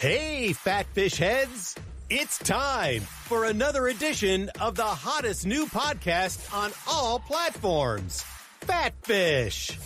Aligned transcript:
Hey, 0.00 0.52
fat 0.52 0.86
fish 0.94 1.16
heads! 1.16 1.74
It's 2.08 2.38
time 2.38 3.00
for 3.00 3.46
another 3.46 3.88
edition 3.88 4.48
of 4.60 4.76
the 4.76 4.84
hottest 4.84 5.44
new 5.44 5.66
podcast 5.66 6.54
on 6.54 6.70
all 6.86 7.18
platforms 7.18 8.22
Fat 8.60 8.94
Fish. 9.02 9.76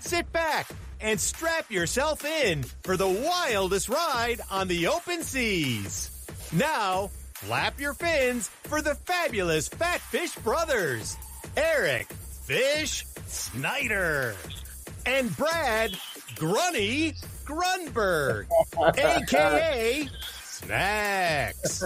Sit 0.00 0.32
back 0.32 0.66
and 1.00 1.20
strap 1.20 1.70
yourself 1.70 2.24
in 2.24 2.64
for 2.82 2.96
the 2.96 3.06
wildest 3.06 3.88
ride 3.88 4.40
on 4.50 4.66
the 4.66 4.88
open 4.88 5.22
seas. 5.22 6.26
Now, 6.52 7.10
flap 7.34 7.78
your 7.78 7.94
fins 7.94 8.48
for 8.64 8.82
the 8.82 8.96
fabulous 8.96 9.68
Fat 9.68 10.00
Fish 10.00 10.34
brothers 10.34 11.16
Eric 11.56 12.08
Fish 12.08 13.06
Snyder 13.28 14.34
and 15.06 15.36
Brad 15.36 15.92
Grunny 16.34 17.14
Grunberg, 17.50 18.46
aka 18.78 20.08
Snacks. 20.44 21.82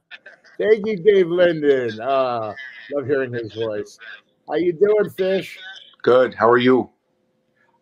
Thank 0.58 0.86
you, 0.86 0.98
Dave 0.98 1.28
Linden. 1.28 1.98
Uh, 1.98 2.52
love 2.92 3.06
hearing 3.06 3.32
his 3.32 3.54
voice. 3.54 3.98
How 4.46 4.56
you 4.56 4.74
doing, 4.74 5.08
Fish? 5.08 5.58
Good. 6.02 6.34
How 6.34 6.50
are 6.50 6.58
you? 6.58 6.90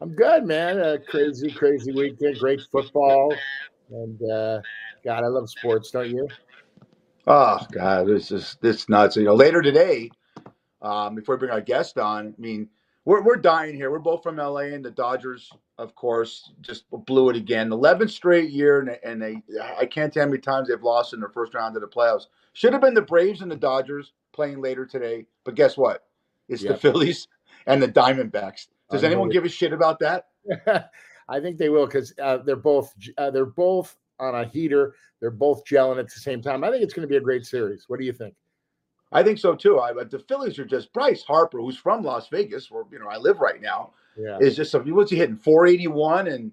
I'm 0.01 0.15
good, 0.15 0.45
man. 0.45 0.79
A 0.79 0.99
crazy, 1.01 1.51
crazy 1.51 1.93
weekend. 1.93 2.39
Great 2.39 2.61
football, 2.71 3.35
and 3.91 4.23
uh, 4.30 4.61
God, 5.05 5.24
I 5.24 5.27
love 5.27 5.51
sports. 5.51 5.91
Don't 5.91 6.11
you? 6.11 6.29
Oh 7.27 7.59
God, 7.73 8.07
this 8.07 8.30
is 8.30 8.57
this 8.61 8.88
nuts. 8.88 9.16
You 9.16 9.24
know, 9.24 9.35
later 9.35 9.63
today, 9.63 10.11
um, 10.80 11.16
before 11.16 11.35
we 11.35 11.41
bring 11.41 11.51
our 11.51 11.61
guest 11.61 11.99
on, 11.99 12.35
I 12.38 12.41
mean, 12.41 12.69
we're 13.05 13.23
we're 13.23 13.37
dying 13.37 13.74
here. 13.74 13.91
We're 13.91 13.99
both 13.99 14.23
from 14.23 14.37
LA, 14.37 14.69
and 14.74 14.85
the 14.85 14.93
Dodgers, 14.93 15.51
of 15.79 15.95
course, 15.95 16.53
just 16.62 16.85
blew 16.91 17.29
it 17.30 17.37
again. 17.37 17.69
11th 17.69 18.11
straight 18.11 18.51
year, 18.51 18.80
and, 18.80 18.98
and 19.05 19.21
they 19.21 19.43
I 19.79 19.87
can't 19.87 20.12
tell 20.12 20.23
how 20.25 20.29
many 20.30 20.41
times 20.41 20.69
they've 20.69 20.82
lost 20.82 21.13
in 21.13 21.21
their 21.21 21.29
first 21.29 21.55
round 21.55 21.77
of 21.77 21.82
the 21.82 21.88
playoffs. 21.88 22.27
Should 22.55 22.73
have 22.73 22.82
been 22.82 22.95
the 22.95 23.02
Braves 23.02 23.43
and 23.43 23.51
the 23.51 23.57
Dodgers 23.57 24.13
playing 24.32 24.60
later 24.63 24.87
today, 24.87 25.27
but 25.45 25.54
guess 25.54 25.77
what? 25.77 26.04
It's 26.49 26.63
Yep. 26.63 26.74
the 26.74 26.80
Phillies 26.80 27.29
and 27.66 27.82
the 27.82 27.88
Diamondbacks. 27.88 28.69
Does 28.91 29.04
anyone 29.04 29.29
give 29.29 29.45
a 29.45 29.49
shit 29.49 29.73
about 29.73 29.99
that? 29.99 30.29
I 31.29 31.41
think 31.41 31.59
they 31.59 31.69
will 31.69 31.87
because 31.87 32.15
uh, 32.23 32.38
they're 32.38 32.57
both 32.57 32.95
uh, 33.19 33.30
they're 33.30 33.47
both 33.47 33.97
on 34.19 34.35
a 34.35 34.45
heater. 34.47 34.95
They're 35.21 35.30
both 35.30 35.65
gelling 35.65 35.99
at 35.99 36.07
the 36.07 36.21
same 36.21 36.41
time. 36.41 36.63
I 36.65 36.71
think 36.71 36.82
it's 36.82 36.95
going 36.95 37.07
to 37.07 37.10
be 37.10 37.16
a 37.16 37.21
great 37.21 37.45
series. 37.45 37.85
What 37.88 37.99
do 37.99 38.07
you 38.07 38.13
think? 38.13 38.35
I 39.13 39.23
think 39.23 39.38
so 39.38 39.54
too. 39.54 39.79
I, 39.79 39.93
but 39.93 40.10
the 40.10 40.19
Phillies 40.21 40.59
are 40.59 40.65
just 40.65 40.93
Bryce 40.93 41.23
Harper, 41.23 41.59
who's 41.60 41.77
from 41.77 42.02
Las 42.04 42.29
Vegas, 42.29 42.71
where 42.71 42.85
you 42.91 42.99
know 42.99 43.09
I 43.09 43.16
live 43.16 43.41
right 43.41 43.60
now. 43.60 43.93
Yeah. 44.19 44.39
is 44.41 44.57
just 44.57 44.71
something. 44.71 44.95
What's 44.95 45.11
he 45.11 45.17
hitting? 45.17 45.37
481, 45.37 46.29
and 46.29 46.53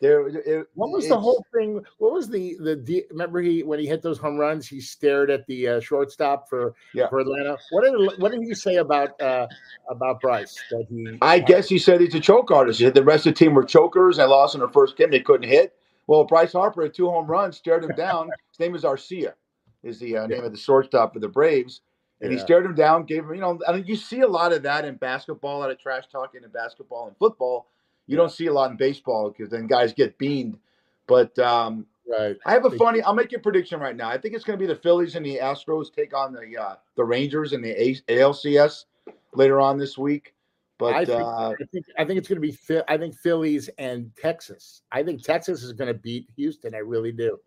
there. 0.00 0.26
it- 0.28 0.66
What 0.74 0.90
was 0.90 1.08
the 1.08 1.18
whole 1.18 1.44
thing? 1.54 1.84
What 1.98 2.12
was 2.12 2.28
the 2.28 2.56
the 2.60 2.76
de- 2.76 3.04
remember 3.10 3.40
he 3.42 3.62
when 3.62 3.78
he 3.78 3.86
hit 3.86 4.02
those 4.02 4.18
home 4.18 4.36
runs? 4.38 4.66
He 4.66 4.80
stared 4.80 5.30
at 5.30 5.46
the 5.46 5.68
uh, 5.68 5.80
shortstop 5.80 6.48
for 6.48 6.74
Yeah. 6.94 7.08
for 7.08 7.20
Atlanta. 7.20 7.56
What 7.70 7.84
did 7.84 8.20
what 8.20 8.32
did 8.32 8.42
he 8.42 8.54
say 8.54 8.76
about 8.76 9.20
uh, 9.20 9.46
about 9.90 10.20
Bryce? 10.20 10.56
That 10.70 10.86
he 10.88 11.18
I 11.20 11.38
guess 11.38 11.68
he 11.68 11.78
said 11.78 12.00
he's 12.00 12.14
a 12.14 12.20
choke 12.20 12.50
artist. 12.50 12.78
He 12.78 12.84
said 12.86 12.94
the 12.94 13.04
rest 13.04 13.26
of 13.26 13.34
the 13.34 13.38
team 13.38 13.54
were 13.54 13.64
chokers. 13.64 14.16
They 14.16 14.24
lost 14.24 14.54
in 14.54 14.60
their 14.60 14.68
first 14.70 14.96
game. 14.96 15.10
They 15.10 15.20
couldn't 15.20 15.48
hit. 15.48 15.74
Well, 16.06 16.24
Bryce 16.24 16.52
Harper 16.52 16.82
had 16.82 16.94
two 16.94 17.08
home 17.08 17.26
runs, 17.26 17.56
stared 17.56 17.84
him 17.84 17.94
down. 17.94 18.28
His 18.50 18.58
name 18.58 18.74
is 18.74 18.82
Arcia, 18.82 19.34
is 19.84 20.00
the 20.00 20.16
uh, 20.16 20.26
name 20.26 20.42
of 20.44 20.50
the 20.52 20.58
shortstop 20.58 21.12
for 21.14 21.20
the 21.20 21.28
Braves. 21.28 21.82
And 22.22 22.32
he 22.32 22.38
stared 22.38 22.64
him 22.64 22.74
down, 22.74 23.04
gave 23.04 23.24
him, 23.24 23.34
you 23.34 23.40
know, 23.40 23.58
I 23.66 23.72
mean, 23.72 23.84
you 23.84 23.96
see 23.96 24.20
a 24.20 24.28
lot 24.28 24.52
of 24.52 24.62
that 24.62 24.84
in 24.84 24.94
basketball, 24.94 25.58
a 25.58 25.60
lot 25.60 25.70
of 25.70 25.78
trash 25.78 26.04
talking 26.10 26.44
in 26.44 26.50
basketball 26.50 27.08
and 27.08 27.16
football. 27.16 27.66
You 28.06 28.16
don't 28.16 28.30
see 28.30 28.46
a 28.46 28.52
lot 28.52 28.70
in 28.70 28.76
baseball 28.76 29.30
because 29.30 29.50
then 29.50 29.66
guys 29.66 29.92
get 29.92 30.18
beamed. 30.18 30.58
But 31.06 31.36
um, 31.38 31.86
right. 32.08 32.36
I 32.46 32.52
have 32.52 32.64
a 32.64 32.70
funny. 32.70 33.02
I'll 33.02 33.14
make 33.14 33.32
a 33.32 33.38
prediction 33.38 33.80
right 33.80 33.96
now. 33.96 34.08
I 34.08 34.18
think 34.18 34.34
it's 34.34 34.44
going 34.44 34.58
to 34.58 34.62
be 34.62 34.72
the 34.72 34.78
Phillies 34.78 35.16
and 35.16 35.24
the 35.24 35.38
Astros 35.38 35.92
take 35.92 36.16
on 36.16 36.32
the 36.32 36.56
uh, 36.56 36.76
the 36.96 37.04
Rangers 37.04 37.52
and 37.52 37.64
the 37.64 37.70
A- 37.70 38.02
ALCS 38.08 38.84
later 39.34 39.60
on 39.60 39.78
this 39.78 39.98
week. 39.98 40.34
But 40.78 40.94
I 40.94 41.04
think, 41.04 41.20
uh, 41.20 41.50
I 41.50 41.64
think 41.72 41.86
I 41.98 42.04
think 42.04 42.18
it's 42.18 42.28
going 42.28 42.40
to 42.40 42.46
be 42.46 42.52
Phil- 42.52 42.84
I 42.88 42.96
think 42.96 43.14
Phillies 43.16 43.68
and 43.78 44.10
Texas. 44.20 44.82
I 44.90 45.02
think 45.02 45.22
Texas 45.22 45.62
is 45.62 45.72
going 45.72 45.88
to 45.88 45.98
beat 45.98 46.28
Houston. 46.36 46.74
I 46.74 46.78
really 46.78 47.12
do. 47.12 47.38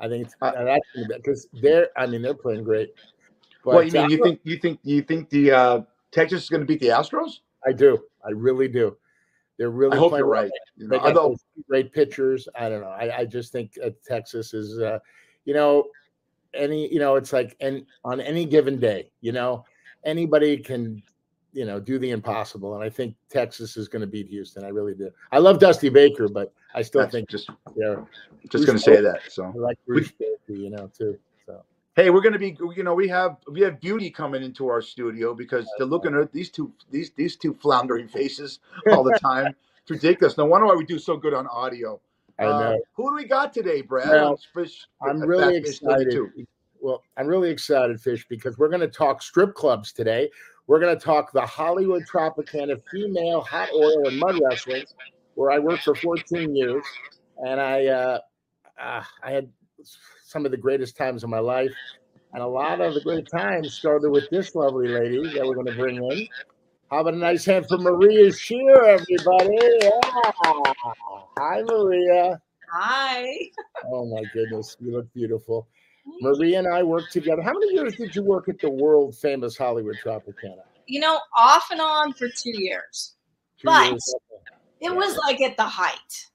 I 0.00 0.08
think 0.08 0.26
it's 0.26 0.34
Uh, 0.40 0.64
that's 0.64 0.86
because 1.08 1.48
they're. 1.52 1.88
I 1.96 2.06
mean, 2.06 2.22
they're 2.22 2.34
playing 2.34 2.64
great. 2.64 2.94
But 3.64 3.74
what 3.74 3.86
you 3.86 3.92
mean? 3.92 4.04
uh, 4.04 4.08
You 4.08 4.22
think 4.22 4.40
you 4.44 4.58
think 4.58 4.80
you 4.82 5.02
think 5.02 5.30
the 5.30 5.52
uh, 5.52 5.80
Texas 6.12 6.44
is 6.44 6.48
going 6.50 6.60
to 6.60 6.66
beat 6.66 6.80
the 6.80 6.88
Astros? 6.88 7.40
I 7.66 7.72
do. 7.72 7.98
I 8.24 8.30
really 8.30 8.68
do. 8.68 8.96
They're 9.58 9.70
really. 9.70 9.96
I 9.96 9.98
hope 9.98 10.12
you're 10.12 10.26
right. 10.26 10.50
You 10.76 10.88
know, 10.88 10.98
although 10.98 11.36
great 11.68 11.92
pitchers. 11.92 12.48
I 12.54 12.68
don't 12.68 12.80
know. 12.80 12.88
I, 12.88 13.18
I 13.18 13.24
just 13.24 13.52
think 13.52 13.78
uh, 13.82 13.90
Texas 14.04 14.52
is, 14.52 14.78
uh, 14.78 14.98
you 15.44 15.54
know, 15.54 15.86
any, 16.52 16.92
you 16.92 16.98
know, 16.98 17.16
it's 17.16 17.32
like, 17.32 17.56
and 17.60 17.86
on 18.04 18.20
any 18.20 18.44
given 18.44 18.78
day, 18.78 19.10
you 19.20 19.32
know, 19.32 19.64
anybody 20.04 20.56
can, 20.56 21.02
you 21.52 21.64
know, 21.64 21.78
do 21.78 21.98
the 21.98 22.10
impossible. 22.10 22.74
And 22.74 22.82
I 22.82 22.90
think 22.90 23.14
Texas 23.30 23.76
is 23.76 23.88
going 23.88 24.00
to 24.00 24.06
beat 24.08 24.28
Houston. 24.28 24.64
I 24.64 24.68
really 24.68 24.94
do. 24.94 25.10
I 25.30 25.38
love 25.38 25.58
Dusty 25.58 25.88
Baker, 25.88 26.28
but 26.28 26.52
I 26.74 26.82
still 26.82 27.02
that's 27.02 27.12
think 27.12 27.30
just 27.30 27.48
they're 27.76 28.04
just 28.50 28.66
going 28.66 28.78
to 28.78 28.84
say 28.84 29.00
that. 29.00 29.20
So 29.28 29.44
I 29.44 29.58
like 29.58 29.78
Bruce 29.86 30.10
Baker, 30.10 30.58
you 30.60 30.70
know, 30.70 30.90
too. 30.96 31.16
Hey, 31.96 32.10
we're 32.10 32.20
going 32.22 32.32
to 32.32 32.38
be. 32.40 32.56
You 32.76 32.82
know, 32.82 32.94
we 32.94 33.06
have 33.08 33.36
we 33.50 33.60
have 33.60 33.80
beauty 33.80 34.10
coming 34.10 34.42
into 34.42 34.68
our 34.68 34.82
studio 34.82 35.32
because 35.34 35.66
they're 35.78 35.86
looking 35.86 36.14
at 36.16 36.32
these 36.32 36.50
two 36.50 36.72
these 36.90 37.12
these 37.16 37.36
two 37.36 37.54
floundering 37.54 38.08
faces 38.08 38.58
all 38.90 39.04
the 39.04 39.16
time. 39.20 39.54
it's 39.82 39.90
ridiculous. 39.90 40.36
No 40.36 40.44
wonder 40.46 40.66
why 40.66 40.74
we 40.74 40.84
do 40.84 40.98
so 40.98 41.16
good 41.16 41.34
on 41.34 41.46
audio. 41.46 42.00
I 42.38 42.46
Uh, 42.46 42.58
know. 42.58 42.80
who 42.94 43.10
do 43.10 43.14
we 43.14 43.24
got 43.26 43.52
today, 43.52 43.80
Brad? 43.80 44.08
On 44.18 44.36
Fish- 44.52 44.86
I'm 45.02 45.22
uh, 45.22 45.26
really 45.26 45.60
Fish 45.62 45.82
excited. 45.82 46.08
32? 46.12 46.46
Well, 46.80 47.02
I'm 47.16 47.28
really 47.28 47.48
excited, 47.50 48.00
Fish, 48.00 48.26
because 48.28 48.58
we're 48.58 48.68
going 48.68 48.80
to 48.80 48.88
talk 48.88 49.22
strip 49.22 49.54
clubs 49.54 49.92
today. 49.92 50.30
We're 50.66 50.80
going 50.80 50.98
to 50.98 51.02
talk 51.02 51.30
the 51.32 51.42
Hollywood 51.46 52.04
Tropicana 52.10 52.82
female 52.90 53.42
hot 53.42 53.68
oil 53.72 54.08
and 54.08 54.18
mud 54.18 54.40
wrestling, 54.42 54.84
where 55.36 55.50
I 55.52 55.58
worked 55.60 55.84
for 55.84 55.94
14 55.94 56.56
years, 56.56 56.84
and 57.46 57.60
I 57.60 57.86
uh, 57.86 58.18
uh, 58.80 59.02
I 59.22 59.30
had 59.30 59.48
some 60.34 60.44
of 60.44 60.50
the 60.50 60.56
greatest 60.56 60.96
times 60.96 61.22
of 61.22 61.30
my 61.30 61.38
life, 61.38 61.72
and 62.32 62.42
a 62.42 62.46
lot 62.46 62.80
of 62.80 62.92
the 62.94 63.00
great 63.02 63.24
times 63.30 63.72
started 63.72 64.10
with 64.10 64.28
this 64.30 64.56
lovely 64.56 64.88
lady 64.88 65.22
that 65.32 65.46
we're 65.46 65.54
going 65.54 65.66
to 65.66 65.76
bring 65.76 66.02
in. 66.02 66.26
How 66.90 66.98
about 67.02 67.14
a 67.14 67.18
nice 67.18 67.44
hand 67.44 67.66
for 67.68 67.78
Maria 67.78 68.32
Scherer, 68.32 68.84
everybody? 68.84 69.56
Yeah. 69.80 69.90
Hi, 71.38 71.62
Maria. 71.62 72.40
Hi. 72.72 73.26
Oh 73.86 74.06
my 74.06 74.24
goodness, 74.34 74.76
you 74.80 74.90
look 74.90 75.06
beautiful. 75.14 75.68
Maria 76.20 76.58
and 76.58 76.66
I 76.66 76.82
worked 76.82 77.12
together. 77.12 77.40
How 77.40 77.52
many 77.52 77.74
years 77.74 77.94
did 77.94 78.16
you 78.16 78.24
work 78.24 78.48
at 78.48 78.58
the 78.58 78.70
world 78.70 79.16
famous 79.16 79.56
Hollywood 79.56 79.96
Tropicana? 80.04 80.64
You 80.88 80.98
know, 80.98 81.20
off 81.36 81.68
and 81.70 81.80
on 81.80 82.12
for 82.14 82.26
two 82.28 82.60
years. 82.60 83.14
Two 83.60 83.66
But- 83.66 83.90
years. 83.90 84.14
It 84.80 84.94
was 84.94 85.16
like 85.16 85.40
at 85.40 85.56
the 85.56 85.62
height. 85.64 86.28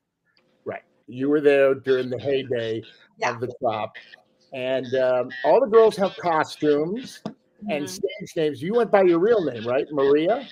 Right. 0.64 0.81
You 1.08 1.28
were 1.30 1.42
there 1.42 1.76
during 1.76 2.10
the 2.10 2.18
heyday 2.18 2.81
Yeah. 3.19 3.31
of 3.31 3.40
the 3.40 3.53
crop. 3.59 3.96
And 4.53 4.88
um, 4.96 5.30
all 5.46 5.59
the 5.59 5.68
girls 5.68 5.96
have 5.97 6.16
costumes 6.18 7.22
and 7.69 7.85
Mhm. 7.85 7.90
stage 7.90 8.35
names. 8.35 8.62
You 8.62 8.74
went 8.75 8.91
by 8.91 9.03
your 9.03 9.19
real 9.19 9.44
name, 9.44 9.68
right? 9.68 9.85
Maria? 9.91 10.47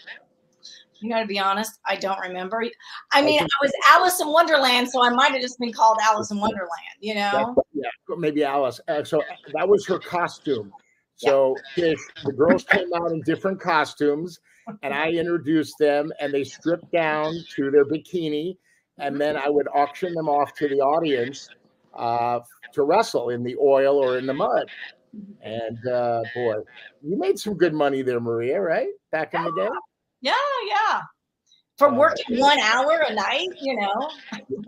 You 1.00 1.09
got 1.11 1.22
to 1.22 1.28
be 1.28 1.39
honest, 1.39 1.79
I 1.85 1.95
don't 1.95 2.19
remember. 2.19 2.63
I 3.11 3.22
mean, 3.22 3.35
I, 3.35 3.39
think- 3.39 3.50
was 3.61 3.72
Alice 3.89 4.19
in 4.19 4.28
Wonderland, 4.29 4.89
so 4.89 5.03
I 5.03 5.09
might 5.09 5.31
have 5.31 5.41
just 5.41 5.59
been 5.59 5.72
called 5.72 5.97
Alice 6.01 6.31
in 6.31 6.39
Wonderland, 6.39 6.69
you 7.00 7.13
know? 7.16 7.55
Yeah, 7.73 7.89
maybe 8.17 8.44
Alice. 8.44 8.81
Uh, 8.88 9.03
so 9.03 9.22
that 9.53 9.67
was 9.67 9.85
her 9.88 9.99
costume. 9.99 10.72
So 11.16 11.55
Fish, 11.73 11.99
the 12.25 12.34
girls 12.34 12.63
came 12.63 12.94
out 12.94 13.11
in 13.11 13.22
different 13.22 13.59
costumes, 13.59 14.39
and 14.84 14.94
I 14.94 15.09
introduced 15.09 15.75
them, 15.79 16.11
and 16.19 16.31
they 16.34 16.44
stripped 16.44 16.91
down 16.91 17.34
to 17.55 17.72
their 17.72 17.85
bikini, 17.85 18.57
and 18.99 19.19
then 19.19 19.35
I 19.38 19.49
would 19.49 19.67
auction 19.73 20.13
them 20.13 20.29
off 20.29 20.53
to 20.55 20.67
the 20.67 20.79
audience 20.79 21.49
uh, 21.97 22.40
to 22.73 22.84
wrestle 22.84 23.29
in 23.29 23.44
the 23.44 23.55
oil 23.58 23.97
or 23.97 24.17
in 24.17 24.26
the 24.26 24.34
mud. 24.34 24.70
And 25.41 25.88
uh, 25.88 26.22
boy, 26.35 26.55
you 27.02 27.17
made 27.17 27.40
some 27.40 27.55
good 27.55 27.73
money 27.73 28.02
there, 28.02 28.20
Maria, 28.20 28.61
right? 28.61 28.90
Back 29.11 29.34
in 29.34 29.44
the 29.44 29.52
day. 29.58 29.70
Yeah, 30.22 30.34
yeah. 30.70 31.02
For 31.78 31.88
Uh, 31.90 31.96
working 31.96 32.40
one 32.40 32.59
hour 32.59 33.05
a 33.08 33.14
night, 33.14 33.49
you 33.61 33.79
know? 33.79 34.09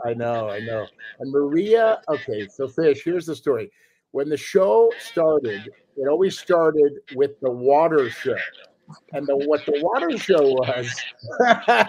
I 0.05 0.13
know, 0.13 0.49
I 0.49 0.59
know. 0.59 0.85
And 1.19 1.31
Maria, 1.31 2.01
okay, 2.07 2.47
so 2.47 2.67
Fish, 2.67 3.03
here's 3.03 3.25
the 3.25 3.35
story. 3.35 3.71
When 4.11 4.29
the 4.29 4.37
show 4.37 4.91
started, 4.99 5.69
it 5.97 6.07
always 6.07 6.39
started 6.39 6.93
with 7.15 7.39
the 7.41 7.51
water 7.51 8.09
show. 8.09 8.35
And 9.13 9.27
the 9.27 9.35
what 9.35 9.65
the 9.67 9.79
water 9.83 10.17
show 10.17 10.41
was 10.41 10.89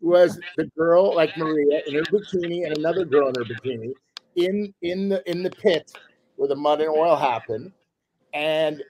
was 0.00 0.40
the 0.56 0.64
girl 0.76 1.14
like 1.14 1.36
Maria 1.36 1.82
in 1.86 1.94
her 1.94 2.02
bikini 2.02 2.66
and 2.66 2.76
another 2.76 3.04
girl 3.04 3.28
in 3.28 3.34
her 3.36 3.44
bikini 3.44 3.92
in 4.36 4.72
in 4.82 5.08
the 5.08 5.28
in 5.30 5.42
the 5.42 5.50
pit 5.50 5.92
where 6.36 6.48
the 6.48 6.56
mud 6.56 6.80
and 6.80 6.90
oil 6.90 7.16
happened. 7.16 7.72
And 8.32 8.82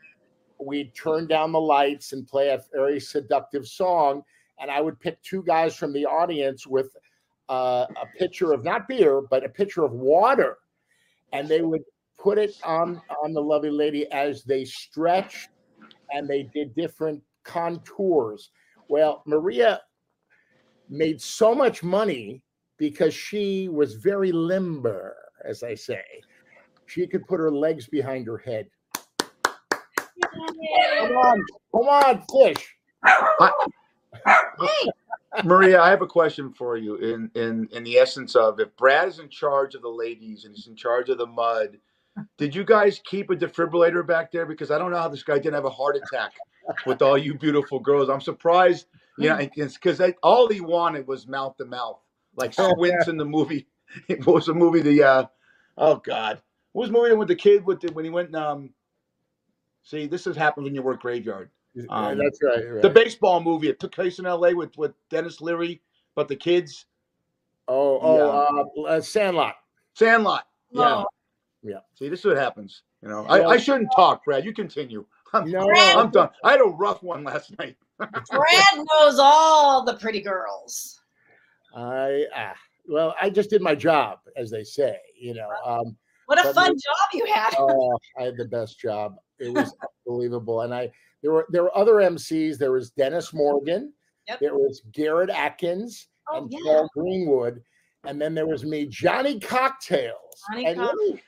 we'd 0.58 0.94
turn 0.94 1.26
down 1.26 1.52
the 1.52 1.60
lights 1.60 2.12
and 2.12 2.26
play 2.28 2.48
a 2.50 2.62
very 2.72 3.00
seductive 3.00 3.66
song. 3.66 4.22
And 4.60 4.70
I 4.70 4.80
would 4.80 5.00
pick 5.00 5.20
two 5.22 5.42
guys 5.42 5.74
from 5.76 5.92
the 5.92 6.04
audience 6.06 6.66
with 6.66 6.94
uh, 7.48 7.86
a 8.00 8.06
pitcher 8.18 8.52
of 8.52 8.62
not 8.64 8.86
beer, 8.86 9.22
but 9.22 9.44
a 9.44 9.48
pitcher 9.48 9.84
of 9.84 9.92
water. 9.92 10.58
and 11.32 11.48
they 11.48 11.62
would 11.62 11.82
put 12.18 12.38
it 12.38 12.54
on 12.64 13.00
on 13.22 13.32
the 13.32 13.40
lovely 13.40 13.70
lady 13.70 14.10
as 14.12 14.44
they 14.44 14.64
stretched 14.64 15.48
and 16.12 16.28
they 16.28 16.42
did 16.54 16.74
different 16.74 17.22
contours. 17.44 18.50
Well, 18.88 19.22
Maria 19.26 19.80
made 20.88 21.20
so 21.20 21.54
much 21.54 21.82
money 21.82 22.42
because 22.78 23.14
she 23.14 23.68
was 23.68 23.94
very 23.94 24.32
limber, 24.32 25.16
as 25.44 25.62
I 25.62 25.74
say. 25.74 26.02
She 26.86 27.06
could 27.06 27.26
put 27.26 27.38
her 27.38 27.50
legs 27.50 27.86
behind 27.86 28.26
her 28.26 28.38
head. 28.38 28.68
Come 30.22 31.16
on, 31.16 31.44
come 31.72 31.88
on, 31.88 32.22
fish. 32.30 32.76
Hey, 34.58 34.90
Maria, 35.44 35.80
I 35.80 35.90
have 35.90 36.02
a 36.02 36.06
question 36.06 36.52
for 36.52 36.76
you. 36.76 36.96
In 36.96 37.30
in 37.34 37.68
in 37.72 37.84
the 37.84 37.96
essence 37.96 38.34
of 38.34 38.60
if 38.60 38.76
Brad 38.76 39.08
is 39.08 39.18
in 39.18 39.28
charge 39.28 39.74
of 39.74 39.82
the 39.82 39.88
ladies 39.88 40.44
and 40.44 40.54
he's 40.54 40.66
in 40.66 40.76
charge 40.76 41.08
of 41.08 41.18
the 41.18 41.26
mud, 41.26 41.78
did 42.36 42.54
you 42.54 42.64
guys 42.64 43.00
keep 43.04 43.30
a 43.30 43.36
defibrillator 43.36 44.06
back 44.06 44.32
there? 44.32 44.46
Because 44.46 44.70
I 44.70 44.78
don't 44.78 44.90
know 44.90 44.98
how 44.98 45.08
this 45.08 45.22
guy 45.22 45.38
didn't 45.38 45.54
have 45.54 45.64
a 45.64 45.70
heart 45.70 45.96
attack 45.96 46.32
with 46.86 47.02
all 47.02 47.16
you 47.16 47.34
beautiful 47.38 47.78
girls. 47.78 48.08
I'm 48.08 48.20
surprised. 48.20 48.86
Yeah, 49.18 49.36
know, 49.36 49.48
because 49.56 50.00
all 50.22 50.48
he 50.48 50.60
wanted 50.60 51.06
was 51.06 51.26
mouth 51.26 51.56
to 51.58 51.64
mouth, 51.64 52.00
like 52.36 52.54
Oh, 52.58 52.70
Squints 52.70 53.08
in 53.08 53.16
the 53.16 53.24
movie. 53.24 53.66
What 54.24 54.34
was 54.34 54.46
the 54.46 54.54
movie? 54.54 54.80
The 54.80 55.02
uh, 55.02 55.26
oh 55.78 55.96
god, 55.96 56.40
what 56.72 56.82
was 56.82 56.90
the 56.90 56.96
movie 56.96 57.14
with 57.14 57.28
the 57.28 57.36
kid 57.36 57.64
with 57.64 57.80
the 57.80 57.92
when 57.92 58.04
he 58.04 58.10
went? 58.10 58.34
Um, 58.34 58.70
see, 59.82 60.06
this 60.06 60.24
has 60.24 60.36
happened 60.36 60.64
when 60.64 60.74
you 60.74 60.82
work 60.82 61.00
graveyard. 61.02 61.50
Um, 61.88 62.18
That's 62.18 62.38
right. 62.42 62.64
right. 62.68 62.82
The 62.82 62.90
baseball 62.90 63.40
movie. 63.40 63.68
It 63.68 63.78
took 63.78 63.92
place 63.92 64.18
in 64.18 64.26
L.A. 64.26 64.54
with 64.54 64.76
with 64.76 64.92
Denis 65.08 65.40
Leary, 65.40 65.80
but 66.14 66.28
the 66.28 66.36
kids. 66.36 66.86
oh, 67.68 67.98
oh, 68.02 68.82
uh, 68.84 68.88
uh, 68.88 69.00
Sandlot. 69.00 69.54
Sandlot. 69.94 70.46
yeah. 71.62 71.78
See, 71.94 72.08
this 72.08 72.20
is 72.20 72.26
what 72.26 72.36
happens. 72.36 72.82
You 73.02 73.08
know, 73.08 73.24
I, 73.26 73.50
I 73.50 73.56
shouldn't 73.56 73.90
talk, 73.94 74.24
Brad. 74.24 74.44
You 74.44 74.52
continue. 74.52 75.06
I'm, 75.32 75.50
No, 75.50 75.66
Brad- 75.66 75.96
I'm 75.96 76.10
done. 76.10 76.28
I 76.44 76.52
had 76.52 76.60
a 76.60 76.64
rough 76.64 77.02
one 77.02 77.24
last 77.24 77.56
night. 77.58 77.76
Brad 77.98 78.76
knows 78.76 79.18
all 79.18 79.84
the 79.84 79.94
pretty 79.94 80.20
girls. 80.20 81.00
I 81.74 82.26
ah, 82.34 82.54
well, 82.90 83.14
I 83.20 83.30
just 83.30 83.48
did 83.50 83.62
my 83.62 83.74
job, 83.74 84.18
as 84.36 84.50
they 84.50 84.64
say. 84.64 84.96
You 85.18 85.34
know, 85.34 85.48
um, 85.64 85.96
What 86.26 86.44
a 86.44 86.52
fun 86.52 86.72
we- 86.72 86.76
job 86.76 87.08
you 87.14 87.32
had. 87.32 87.54
oh, 87.58 87.98
I 88.18 88.24
had 88.24 88.36
the 88.36 88.44
best 88.46 88.78
job. 88.80 89.16
It 89.38 89.52
was 89.54 89.74
unbelievable, 90.06 90.62
and 90.62 90.74
I 90.74 90.90
there 91.22 91.32
were 91.32 91.46
there 91.50 91.62
were 91.62 91.76
other 91.76 91.94
MCs. 91.94 92.58
There 92.58 92.72
was 92.72 92.90
Dennis 92.90 93.32
Morgan. 93.32 93.92
Yep. 94.28 94.40
There 94.40 94.54
was 94.54 94.82
Garrett 94.92 95.30
Atkins 95.30 96.08
Oh, 96.30 96.38
and 96.42 96.52
yeah. 96.52 96.58
Paul 96.64 96.90
Greenwood, 96.94 97.62
and 98.04 98.20
then 98.20 98.34
there 98.34 98.46
was 98.46 98.64
me, 98.64 98.86
Johnny 98.86 99.40
Cocktails. 99.40 100.44
Johnny 100.52 100.66
and 100.66 100.80
let 100.80 100.94
me, 100.96 101.20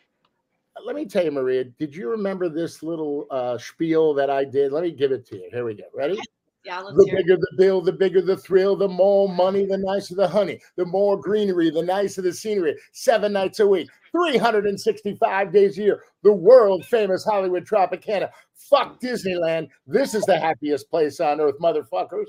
let 0.85 0.94
me 0.94 1.06
tell 1.06 1.25
you, 1.25 1.32
Maria, 1.32 1.65
did 1.65 1.94
you 1.97 2.08
remember 2.11 2.49
this 2.49 2.82
little 2.82 3.26
uh, 3.31 3.58
spiel 3.58 4.15
that 4.15 4.31
I 4.31 4.44
did? 4.44 4.73
Let 4.73 4.82
me 4.85 4.91
give 4.93 5.11
it 5.11 5.26
to 5.29 5.37
you. 5.37 5.49
Here 5.53 5.65
we 5.65 5.75
go. 5.75 5.85
Ready? 5.94 6.19
Yeah, 6.64 6.81
let's 6.81 6.97
The 6.97 7.05
hear 7.05 7.14
it. 7.17 7.26
bigger 7.26 7.37
the 7.37 7.55
bill, 7.59 7.81
the 7.81 7.93
bigger 7.93 8.23
the 8.23 8.37
thrill, 8.37 8.76
the 8.76 8.88
more 8.88 9.29
money, 9.29 9.67
the 9.67 9.79
nicer 9.79 10.14
the 10.14 10.29
honey, 10.29 10.61
the 10.76 10.85
more 10.85 11.19
greenery, 11.20 11.70
the 11.70 11.82
nicer 11.82 12.23
the 12.23 12.32
scenery. 12.32 12.76
Seven 12.93 13.32
nights 13.32 13.59
a 13.61 13.67
week, 13.67 13.88
365 14.12 15.53
days 15.53 15.79
a 15.79 15.82
year. 15.82 16.05
The 16.23 16.32
world 16.32 16.85
famous 16.87 17.25
Hollywood 17.25 17.67
Tropicana. 17.67 18.31
Fuck 18.55 19.00
Disneyland. 19.00 19.69
This 19.87 20.14
is 20.14 20.25
the 20.25 20.38
happiest 20.38 20.88
place 20.88 21.19
on 21.20 21.41
earth, 21.41 21.56
motherfuckers. 21.61 22.26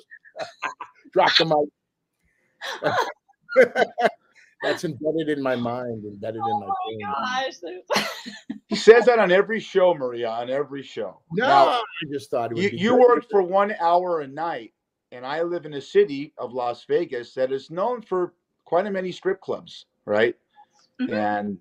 Drop 1.13 1.31
the 1.37 1.45
mic. 1.45 2.93
That's 4.63 4.83
embedded 4.85 5.29
in 5.29 5.43
my 5.43 5.55
mind, 5.55 6.03
embedded 6.05 6.37
in 6.37 6.59
my 6.59 6.67
Oh 6.67 6.95
brain. 6.97 7.73
gosh. 7.93 8.07
He 8.69 8.75
says 8.77 9.05
that 9.05 9.19
on 9.19 9.31
every 9.31 9.59
show, 9.59 9.93
Maria, 9.93 10.29
on 10.29 10.49
every 10.49 10.81
show. 10.81 11.19
No, 11.33 11.45
Now, 11.45 11.69
I 11.69 11.83
just 12.11 12.31
thought 12.31 12.51
it 12.51 12.55
would 12.55 12.63
you, 12.63 12.69
be 12.71 12.77
you 12.77 12.95
great. 12.95 13.07
worked 13.07 13.29
for 13.29 13.43
one 13.43 13.75
hour 13.79 14.21
a 14.21 14.27
night, 14.27 14.73
and 15.11 15.23
I 15.25 15.43
live 15.43 15.67
in 15.67 15.75
a 15.75 15.81
city 15.81 16.33
of 16.39 16.53
Las 16.53 16.83
Vegas 16.85 17.35
that 17.35 17.51
is 17.51 17.69
known 17.69 18.01
for 18.01 18.33
quite 18.65 18.87
a 18.87 18.91
many 18.91 19.11
strip 19.11 19.41
clubs, 19.41 19.85
right? 20.05 20.35
Mhm. 20.99 21.13
And 21.13 21.59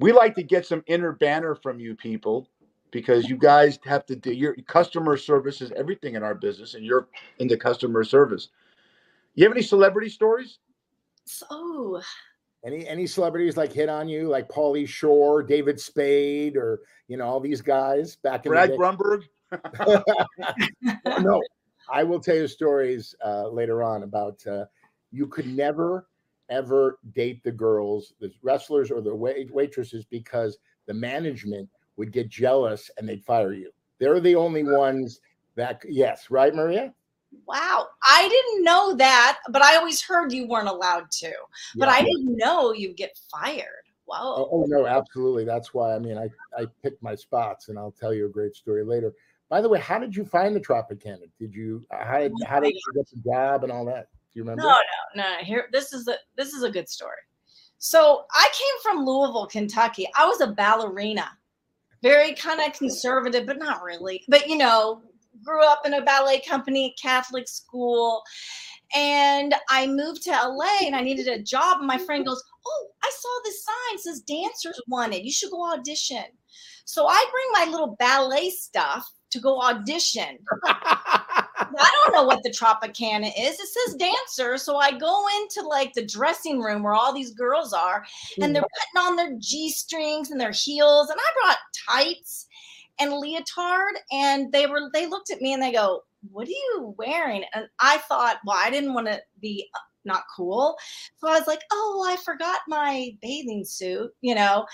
we 0.00 0.10
like 0.10 0.34
to 0.36 0.42
get 0.42 0.66
some 0.66 0.82
inner 0.86 1.12
banner 1.12 1.54
from 1.54 1.78
you 1.78 1.94
people 1.94 2.48
because 2.90 3.28
you 3.28 3.36
guys 3.36 3.78
have 3.84 4.04
to 4.06 4.16
do 4.16 4.32
your 4.32 4.56
customer 4.66 5.16
service 5.16 5.60
is 5.60 5.70
everything 5.72 6.14
in 6.16 6.24
our 6.24 6.34
business, 6.34 6.74
and 6.74 6.84
you're 6.84 7.06
into 7.38 7.56
customer 7.56 8.02
service. 8.02 8.48
You 9.34 9.44
have 9.44 9.52
any 9.52 9.62
celebrity 9.62 10.08
stories? 10.08 10.58
So, 11.24 12.00
Any 12.64 12.86
any 12.88 13.06
celebrities 13.06 13.56
like 13.56 13.72
hit 13.72 13.88
on 13.88 14.08
you, 14.08 14.28
like 14.28 14.48
Pauly 14.48 14.86
Shore, 14.86 15.42
David 15.42 15.80
Spade, 15.80 16.56
or 16.56 16.80
you 17.06 17.16
know 17.16 17.26
all 17.26 17.40
these 17.40 17.60
guys 17.60 18.16
back 18.16 18.46
in 18.46 18.50
Brad 18.50 18.70
the 18.70 18.76
day? 18.76 18.78
Grunberg? 18.78 19.22
no, 21.22 21.40
I 21.90 22.02
will 22.02 22.20
tell 22.20 22.34
you 22.34 22.48
stories 22.48 23.14
uh, 23.24 23.48
later 23.48 23.82
on 23.82 24.02
about 24.02 24.44
uh, 24.46 24.64
you 25.12 25.26
could 25.26 25.46
never 25.46 26.08
ever 26.50 26.98
date 27.14 27.42
the 27.44 27.52
girls, 27.52 28.14
the 28.20 28.32
wrestlers 28.42 28.90
or 28.90 29.00
the 29.00 29.14
wait- 29.14 29.52
waitresses 29.52 30.04
because 30.04 30.58
the 30.86 30.94
management 30.94 31.68
would 31.96 32.12
get 32.12 32.28
jealous 32.28 32.90
and 32.96 33.08
they'd 33.08 33.24
fire 33.24 33.52
you. 33.52 33.70
They're 33.98 34.20
the 34.20 34.34
only 34.34 34.62
ones 34.62 35.20
that 35.56 35.82
yes, 35.86 36.30
right, 36.30 36.54
Maria? 36.54 36.94
Wow. 37.46 37.86
I 38.06 38.28
didn't 38.28 38.64
know 38.64 38.94
that, 38.96 39.38
but 39.50 39.62
I 39.62 39.76
always 39.76 40.02
heard 40.02 40.32
you 40.32 40.48
weren't 40.48 40.68
allowed 40.68 41.10
to. 41.12 41.32
But 41.76 41.88
I 41.88 42.02
didn't 42.02 42.36
know 42.36 42.72
you'd 42.72 42.96
get 42.96 43.18
fired. 43.30 43.66
Wow. 44.06 44.34
Oh, 44.38 44.48
oh, 44.52 44.64
no, 44.66 44.86
absolutely. 44.86 45.44
That's 45.44 45.74
why. 45.74 45.94
I 45.94 45.98
mean, 45.98 46.16
I 46.16 46.30
I 46.58 46.66
picked 46.82 47.02
my 47.02 47.14
spots, 47.14 47.68
and 47.68 47.78
I'll 47.78 47.92
tell 47.92 48.14
you 48.14 48.26
a 48.26 48.30
great 48.30 48.56
story 48.56 48.82
later. 48.82 49.12
By 49.50 49.60
the 49.60 49.68
way, 49.68 49.80
how 49.80 49.98
did 49.98 50.16
you 50.16 50.24
find 50.24 50.56
the 50.56 50.60
Tropicana? 50.60 51.28
Did 51.38 51.54
you 51.54 51.84
uh, 51.90 52.04
how 52.04 52.18
did 52.18 52.32
how 52.46 52.60
did 52.60 52.74
you 52.74 52.92
get 52.94 53.08
the 53.10 53.20
job 53.30 53.64
and 53.64 53.72
all 53.72 53.84
that? 53.84 54.08
Do 54.32 54.38
you 54.38 54.42
remember? 54.42 54.62
No, 54.62 54.76
no, 55.14 55.22
no. 55.22 55.44
Here, 55.44 55.68
this 55.72 55.92
is 55.92 56.08
a 56.08 56.14
this 56.36 56.52
is 56.52 56.62
a 56.62 56.70
good 56.70 56.88
story. 56.88 57.16
So 57.78 58.24
I 58.32 58.48
came 58.52 58.82
from 58.82 59.04
Louisville, 59.04 59.46
Kentucky. 59.46 60.06
I 60.18 60.26
was 60.26 60.40
a 60.40 60.48
ballerina, 60.48 61.30
very 62.02 62.34
kind 62.34 62.60
of 62.60 62.76
conservative, 62.76 63.46
but 63.46 63.58
not 63.58 63.82
really. 63.82 64.24
But 64.28 64.48
you 64.48 64.56
know, 64.56 65.02
grew 65.44 65.64
up 65.64 65.82
in 65.84 65.94
a 65.94 66.02
ballet 66.02 66.40
company, 66.40 66.94
Catholic 67.00 67.48
school, 67.48 68.22
and 68.94 69.54
I 69.68 69.86
moved 69.86 70.22
to 70.22 70.30
LA 70.30 70.86
and 70.86 70.96
I 70.96 71.02
needed 71.02 71.28
a 71.28 71.42
job. 71.42 71.78
And 71.78 71.86
my 71.86 71.98
friend 71.98 72.24
goes, 72.24 72.42
"Oh, 72.66 72.88
I 73.02 73.10
saw 73.10 73.28
this 73.44 73.64
sign 73.64 73.98
says 73.98 74.20
dancers 74.20 74.80
wanted. 74.86 75.24
You 75.24 75.32
should 75.32 75.50
go 75.50 75.72
audition." 75.72 76.24
So 76.84 77.06
I 77.06 77.26
bring 77.30 77.66
my 77.66 77.70
little 77.70 77.96
ballet 77.98 78.50
stuff 78.50 79.10
to 79.30 79.40
go 79.40 79.60
audition. 79.60 80.38
I 80.64 81.90
don't 82.04 82.14
know 82.14 82.24
what 82.24 82.42
the 82.42 82.50
Tropicana 82.50 83.30
is. 83.38 83.58
It 83.60 83.68
says 83.68 83.94
dancer. 83.96 84.56
So 84.56 84.76
I 84.76 84.96
go 84.96 85.26
into 85.40 85.68
like 85.68 85.92
the 85.92 86.06
dressing 86.06 86.60
room 86.60 86.82
where 86.82 86.94
all 86.94 87.12
these 87.12 87.32
girls 87.32 87.72
are, 87.72 88.04
and 88.40 88.54
they're 88.54 88.62
mm-hmm. 88.62 89.00
putting 89.02 89.10
on 89.10 89.16
their 89.16 89.38
G 89.38 89.70
strings 89.70 90.30
and 90.30 90.40
their 90.40 90.52
heels. 90.52 91.10
And 91.10 91.18
I 91.20 91.42
brought 91.42 91.58
tights 91.88 92.46
and 93.00 93.12
leotard, 93.12 93.94
and 94.12 94.52
they 94.52 94.66
were 94.66 94.90
they 94.92 95.06
looked 95.06 95.30
at 95.30 95.40
me 95.40 95.52
and 95.52 95.62
they 95.62 95.72
go, 95.72 96.02
"What 96.30 96.48
are 96.48 96.50
you 96.50 96.94
wearing?" 96.98 97.44
And 97.54 97.66
I 97.80 97.98
thought, 97.98 98.38
well, 98.44 98.56
I 98.58 98.70
didn't 98.70 98.94
want 98.94 99.06
to 99.08 99.20
be 99.40 99.68
uh, 99.74 99.80
not 100.04 100.22
cool, 100.36 100.76
so 101.16 101.28
I 101.28 101.38
was 101.38 101.46
like, 101.46 101.62
"Oh, 101.72 102.06
I 102.08 102.16
forgot 102.16 102.60
my 102.68 103.10
bathing 103.22 103.64
suit," 103.64 104.10
you 104.20 104.34
know. 104.34 104.66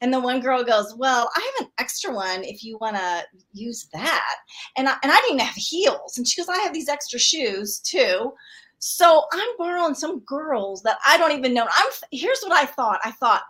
And 0.00 0.12
the 0.12 0.20
one 0.20 0.40
girl 0.40 0.64
goes, 0.64 0.94
"Well, 0.96 1.30
I 1.36 1.52
have 1.58 1.66
an 1.66 1.72
extra 1.78 2.12
one 2.14 2.44
if 2.44 2.64
you 2.64 2.78
want 2.78 2.96
to 2.96 3.24
use 3.52 3.88
that." 3.92 4.36
and 4.76 4.88
I, 4.88 4.96
and 5.02 5.12
I 5.12 5.20
didn't 5.26 5.40
have 5.40 5.54
heels. 5.54 6.16
And 6.16 6.26
she 6.26 6.40
goes, 6.40 6.48
I 6.48 6.58
have 6.58 6.72
these 6.72 6.88
extra 6.88 7.18
shoes 7.18 7.80
too. 7.80 8.32
So 8.80 9.24
I'm 9.32 9.56
borrowing 9.58 9.94
some 9.94 10.20
girls 10.20 10.82
that 10.84 10.98
I 11.06 11.18
don't 11.18 11.36
even 11.36 11.52
know. 11.52 11.66
I'm 11.68 11.90
here's 12.12 12.40
what 12.42 12.52
I 12.52 12.64
thought. 12.64 13.00
I 13.04 13.10
thought, 13.10 13.42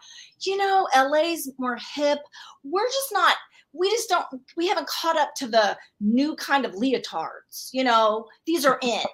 you 0.47 0.57
know, 0.57 0.89
LA's 0.97 1.51
more 1.59 1.79
hip. 1.95 2.19
We're 2.65 2.87
just 2.87 3.13
not. 3.13 3.37
We 3.73 3.91
just 3.91 4.09
don't. 4.09 4.27
We 4.57 4.67
haven't 4.67 4.89
caught 4.89 5.19
up 5.19 5.35
to 5.37 5.47
the 5.47 5.77
new 6.01 6.35
kind 6.37 6.65
of 6.65 6.73
leotards. 6.73 7.69
You 7.73 7.85
know, 7.85 8.27
these 8.47 8.65
are 8.65 8.79
in. 8.83 9.05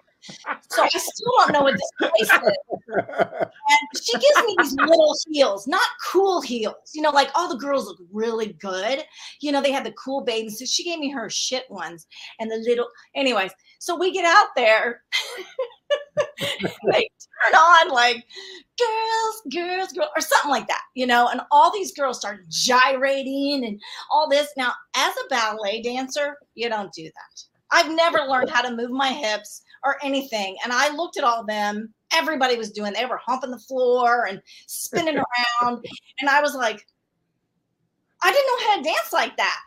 So 0.71 0.83
I 0.83 0.88
still 0.88 1.33
don't 1.38 1.52
know 1.52 1.62
what 1.62 1.75
this 1.75 1.90
place 1.99 2.23
is. 2.23 2.57
And 2.97 4.02
she 4.02 4.12
gives 4.12 4.47
me 4.47 4.57
these 4.59 4.75
little 4.75 5.14
heels, 5.28 5.66
not 5.66 5.87
cool 6.02 6.40
heels. 6.40 6.75
You 6.95 7.02
know, 7.02 7.11
like 7.11 7.31
all 7.35 7.49
the 7.49 7.59
girls 7.59 7.87
look 7.87 7.99
really 8.12 8.54
good. 8.54 9.04
You 9.40 9.52
know, 9.52 9.61
they 9.61 9.73
had 9.73 9.85
the 9.85 9.93
cool 9.93 10.23
babies. 10.23 10.59
So 10.59 10.64
she 10.64 10.85
gave 10.85 10.99
me 10.99 11.11
her 11.11 11.28
shit 11.28 11.64
ones 11.71 12.07
and 12.40 12.50
the 12.50 12.57
little. 12.57 12.88
Anyways, 13.14 13.52
so 13.78 13.97
we 13.97 14.12
get 14.12 14.25
out 14.25 14.49
there. 14.57 15.02
they 16.61 17.09
turn 17.42 17.54
on 17.54 17.88
like 17.90 18.25
girls, 18.78 19.42
girls, 19.52 19.92
girls, 19.92 20.09
or 20.16 20.21
something 20.21 20.50
like 20.50 20.66
that, 20.68 20.83
you 20.94 21.06
know, 21.06 21.28
and 21.28 21.40
all 21.50 21.73
these 21.73 21.92
girls 21.92 22.18
start 22.18 22.49
gyrating 22.49 23.64
and 23.64 23.80
all 24.11 24.28
this. 24.28 24.49
Now, 24.56 24.73
as 24.97 25.14
a 25.14 25.28
ballet 25.28 25.83
dancer, 25.83 26.37
you 26.54 26.68
don't 26.68 26.92
do 26.92 27.04
that. 27.04 27.44
I've 27.71 27.94
never 27.94 28.18
learned 28.18 28.50
how 28.50 28.62
to 28.62 28.75
move 28.75 28.90
my 28.90 29.12
hips 29.12 29.62
or 29.85 29.97
anything. 30.02 30.56
And 30.62 30.73
I 30.73 30.94
looked 30.94 31.16
at 31.18 31.25
all 31.25 31.44
them. 31.44 31.92
Everybody 32.12 32.56
was 32.56 32.71
doing, 32.71 32.92
they 32.92 33.06
were 33.06 33.21
humping 33.25 33.50
the 33.50 33.59
floor 33.59 34.26
and 34.26 34.40
spinning 34.66 35.16
around. 35.62 35.85
And 36.21 36.30
I 36.30 36.40
was 36.40 36.54
like, 36.54 36.87
I 38.23 38.33
didn't 38.33 38.47
know 38.47 38.66
how 38.68 38.76
to 38.76 38.83
dance 38.83 39.12
like 39.12 39.37
that. 39.37 39.61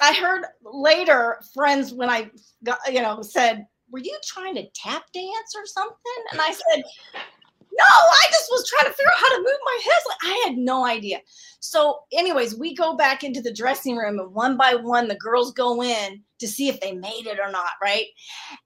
I 0.00 0.14
heard 0.14 0.44
later 0.62 1.40
friends 1.54 1.92
when 1.92 2.10
I 2.10 2.30
got, 2.64 2.78
you 2.90 3.02
know, 3.02 3.22
said, 3.22 3.66
Were 3.90 4.00
you 4.00 4.16
trying 4.24 4.54
to 4.56 4.68
tap 4.74 5.04
dance 5.12 5.54
or 5.56 5.66
something? 5.66 6.24
And 6.32 6.40
I 6.40 6.52
said, 6.52 6.82
No, 7.14 7.84
I 7.84 8.26
just 8.30 8.48
was 8.50 8.68
trying 8.68 8.90
to 8.90 8.96
figure 8.96 9.10
out 9.14 9.20
how 9.20 9.36
to 9.36 9.38
move 9.38 9.58
my 9.64 9.78
hips. 9.82 10.06
Like 10.08 10.32
I 10.32 10.44
had 10.46 10.56
no 10.58 10.84
idea. 10.84 11.20
So, 11.60 12.00
anyways, 12.12 12.56
we 12.56 12.74
go 12.74 12.96
back 12.96 13.24
into 13.24 13.40
the 13.40 13.52
dressing 13.52 13.96
room 13.96 14.18
and 14.18 14.34
one 14.34 14.56
by 14.56 14.74
one, 14.74 15.08
the 15.08 15.16
girls 15.16 15.52
go 15.52 15.82
in 15.82 16.22
to 16.38 16.48
see 16.48 16.68
if 16.68 16.80
they 16.80 16.92
made 16.92 17.26
it 17.26 17.38
or 17.38 17.50
not, 17.50 17.72
right? 17.82 18.06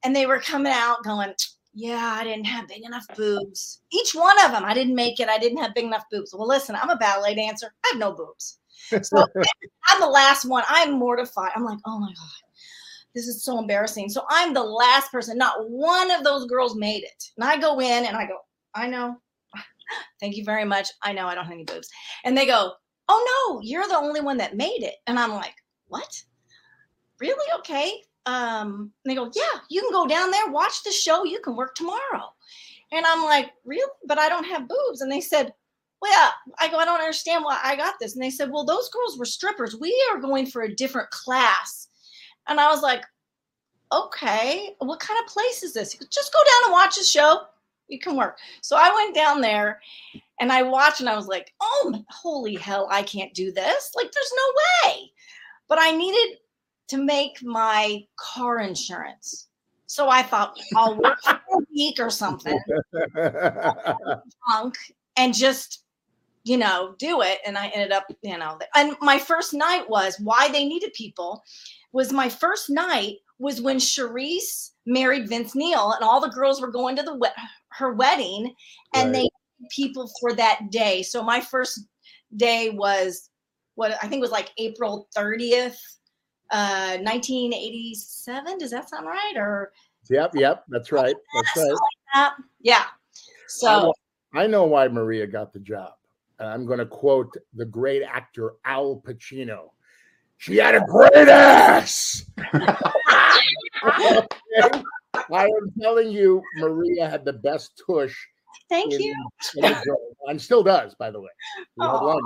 And 0.05 0.15
they 0.15 0.27
were 0.27 0.41
coming 0.41 0.73
out 0.73 1.05
going, 1.05 1.35
yeah, 1.75 2.17
I 2.19 2.25
didn't 2.25 2.45
have 2.45 2.69
big 2.69 2.85
enough 2.85 3.07
boobs. 3.17 3.81
Each 3.91 4.15
one 4.15 4.39
of 4.45 4.53
them, 4.53 4.65
I 4.65 4.75
didn't 4.75 4.95
make 4.95 5.21
it. 5.21 5.29
I 5.29 5.39
didn't 5.39 5.63
have 5.63 5.75
big 5.75 5.85
enough 5.85 6.05
boobs. 6.11 6.35
Well, 6.35 6.47
listen, 6.47 6.77
I'm 6.77 6.91
a 6.91 6.97
ballet 6.97 7.35
dancer. 7.35 7.73
I 7.85 7.89
have 7.89 7.99
no 7.99 8.13
boobs. 8.13 8.59
So 9.03 9.25
I'm 9.89 10.01
the 10.01 10.07
last 10.07 10.45
one. 10.45 10.65
I'm 10.69 10.99
mortified. 10.99 11.53
I'm 11.57 11.65
like, 11.65 11.79
oh 11.87 11.99
my 11.99 12.09
God, 12.09 12.52
this 13.15 13.27
is 13.27 13.45
so 13.45 13.59
embarrassing. 13.59 14.09
So 14.09 14.25
I'm 14.31 14.55
the 14.55 14.63
last 14.63 15.11
person. 15.11 15.39
Not 15.39 15.69
one 15.69 16.11
of 16.11 16.25
those 16.25 16.47
girls 16.47 16.77
made 16.77 17.03
it. 17.03 17.25
And 17.37 17.45
I 17.45 17.59
go 17.59 17.81
in 17.81 18.07
and 18.07 18.17
I 18.17 18.27
go, 18.27 18.39
I 18.75 18.87
know. 18.87 19.17
Thank 20.21 20.37
you 20.37 20.45
very 20.45 20.65
much. 20.65 20.89
I 21.03 21.13
know 21.13 21.27
I 21.27 21.35
don't 21.35 21.45
have 21.45 21.53
any 21.53 21.65
boobs. 21.65 21.89
And 22.25 22.37
they 22.37 22.47
go, 22.47 22.73
oh 23.09 23.51
no, 23.51 23.61
you're 23.63 23.89
the 23.89 23.99
only 23.99 24.21
one 24.21 24.39
that 24.39 24.57
made 24.57 24.83
it. 24.83 24.95
And 25.07 25.19
I'm 25.19 25.33
like, 25.33 25.55
what? 25.89 26.23
Really? 27.21 27.47
Okay 27.59 28.03
um, 28.27 28.93
and 29.05 29.11
they 29.11 29.15
go, 29.15 29.31
yeah, 29.35 29.61
you 29.69 29.81
can 29.81 29.91
go 29.91 30.07
down 30.07 30.31
there, 30.31 30.51
watch 30.51 30.83
the 30.85 30.93
show. 30.93 31.25
You 31.25 31.41
can 31.41 31.57
work 31.57 31.75
tomorrow. 31.75 32.33
And 32.93 33.05
I'm 33.07 33.25
like, 33.25 33.51
really? 33.65 33.91
But 34.07 34.19
I 34.19 34.29
don't 34.29 34.45
have 34.45 34.69
boobs. 34.69 35.01
And 35.01 35.11
they 35.11 35.21
said, 35.21 35.53
well. 36.01 36.33
I 36.59 36.69
go, 36.69 36.77
I 36.77 36.85
don't 36.85 37.01
understand 37.01 37.45
why 37.45 37.59
I 37.63 37.77
got 37.77 37.95
this. 38.01 38.15
And 38.15 38.23
they 38.23 38.31
said, 38.31 38.51
well, 38.51 38.65
those 38.65 38.89
girls 38.91 39.19
were 39.19 39.25
strippers. 39.25 39.77
We 39.77 39.97
are 40.13 40.21
going 40.21 40.47
for 40.47 40.63
a 40.63 40.75
different 40.75 41.11
class. 41.11 41.89
And 42.49 42.61
I 42.61 42.69
was 42.71 42.83
like, 42.83 43.05
okay, 43.93 44.75
what 44.79 45.01
kind 45.01 45.21
of 45.21 45.33
place 45.33 45.63
is 45.63 45.73
this? 45.73 45.95
Goes, 45.95 46.09
Just 46.09 46.33
go 46.33 46.39
down 46.39 46.65
and 46.67 46.73
watch 46.73 46.97
the 46.97 47.05
show. 47.05 47.43
You 47.89 47.99
can 47.99 48.17
work. 48.17 48.39
So 48.63 48.77
I 48.77 48.93
went 48.95 49.15
down 49.15 49.41
there 49.41 49.81
and 50.41 50.51
I 50.51 50.63
watched 50.63 51.01
and 51.01 51.09
I 51.09 51.17
was 51.17 51.27
like, 51.27 51.53
oh, 51.61 52.03
holy 52.09 52.55
hell, 52.55 52.89
I 52.91 53.03
can't 53.03 53.35
do 53.35 53.53
this. 53.53 53.93
Like, 53.95 54.11
there's 54.11 54.33
no 54.35 54.91
way. 54.91 55.13
But 55.69 55.79
I 55.81 55.93
needed 55.93 56.39
to 56.89 56.97
make 56.99 57.43
my 57.43 58.05
car 58.17 58.61
insurance. 58.61 59.49
So 59.87 60.09
I 60.09 60.23
thought 60.23 60.59
I'll 60.75 60.97
work 60.97 61.21
for 61.23 61.33
a 61.35 61.59
week 61.71 62.01
or 62.01 62.09
something, 62.09 62.59
drunk, 63.13 64.75
and 65.19 65.35
just 65.35 65.85
you 66.45 66.57
know 66.57 66.95
do 66.99 67.21
it. 67.21 67.41
And 67.45 67.59
I 67.59 67.69
ended 67.69 67.93
up, 67.93 68.07
you 68.23 68.39
know, 68.39 68.59
and 68.75 68.97
my 69.03 69.19
first 69.19 69.53
night 69.53 69.89
was 69.91 70.19
why 70.19 70.49
they 70.51 70.65
needed 70.65 70.95
people. 70.95 71.45
Was 71.93 72.13
my 72.13 72.29
first 72.29 72.71
night 72.71 73.17
was 73.39 73.61
when 73.61 73.79
Sharise 73.79 74.71
married 74.87 75.29
Vince 75.29 75.55
Neil, 75.55 75.93
and 75.93 76.05
all 76.05 76.21
the 76.21 76.29
girls 76.29 76.61
were 76.61 76.71
going 76.71 76.97
to 76.97 77.03
the 77.03 77.33
her 77.71 77.93
wedding, 77.93 78.55
and 78.95 79.13
right. 79.13 79.23
they 79.23 79.29
people 79.71 80.11
for 80.21 80.33
that 80.35 80.71
day. 80.71 81.03
So 81.03 81.23
my 81.23 81.41
first 81.41 81.81
day 82.37 82.71
was 82.71 83.31
what 83.75 83.97
I 84.03 84.09
think 84.09 84.21
was 84.21 84.31
like 84.31 84.51
April 84.59 85.09
30th 85.17 85.79
1987. 86.51 88.47
Uh, 88.47 88.59
Does 88.59 88.71
that 88.71 88.89
sound 88.89 89.07
right? 89.07 89.35
Or 89.37 89.73
yep, 90.11 90.33
yep, 90.35 90.65
that's 90.69 90.93
right. 90.93 91.15
That's 91.35 91.57
right. 91.57 91.77
Like 92.15 92.33
Yeah. 92.61 92.85
So 93.49 93.93
I 94.35 94.47
know 94.47 94.65
why 94.65 94.89
Maria 94.89 95.27
got 95.27 95.53
the 95.53 95.61
job. 95.61 95.95
And 96.39 96.49
I'm 96.49 96.67
going 96.67 96.79
to 96.79 96.87
quote 96.87 97.35
the 97.55 97.65
great 97.65 98.03
actor 98.03 98.55
Al 98.65 99.03
Pacino. 99.05 99.71
She 100.43 100.57
had 100.57 100.75
a 100.75 100.81
great 100.81 101.29
ass. 101.29 102.25
I 103.85 104.27
am 105.31 105.73
telling 105.81 106.11
you, 106.11 106.43
Maria 106.57 107.09
had 107.09 107.25
the 107.25 107.35
best 107.35 107.81
tush. 107.87 108.13
Thank 108.69 108.93
in, 108.93 109.03
you. 109.03 109.15
In 109.59 109.77
and 110.27 110.43
still 110.43 110.65
does, 110.65 110.97
by 110.97 111.13
the 111.13 111.21
way. 111.21 111.31
Oh. 111.79 112.21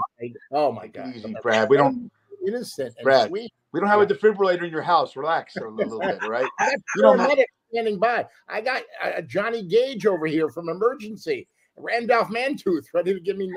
oh 0.50 0.72
my 0.72 0.86
God. 0.86 1.14
Easy, 1.14 1.36
Brad. 1.42 1.68
We 1.68 1.76
don't 1.76 2.10
innocent 2.46 2.94
and 2.96 3.04
Brad, 3.04 3.28
sweet. 3.28 3.52
We 3.72 3.80
don't 3.80 3.90
have 3.90 4.00
a 4.00 4.06
defibrillator 4.06 4.62
in 4.62 4.70
your 4.70 4.80
house. 4.80 5.14
Relax 5.14 5.54
a 5.56 5.66
little 5.66 6.00
bit, 6.00 6.18
right? 6.26 6.48
I 6.58 6.70
got 6.70 6.80
you 6.96 7.02
know, 7.02 7.16
medic 7.18 7.50
standing 7.70 7.98
by. 7.98 8.24
I 8.48 8.62
got 8.62 8.82
uh, 9.04 9.20
Johnny 9.26 9.62
Gage 9.62 10.06
over 10.06 10.24
here 10.24 10.48
from 10.48 10.70
emergency. 10.70 11.48
Randolph 11.76 12.28
Mantooth 12.28 12.86
ready 12.94 13.12
to 13.12 13.20
give 13.20 13.36
me. 13.36 13.52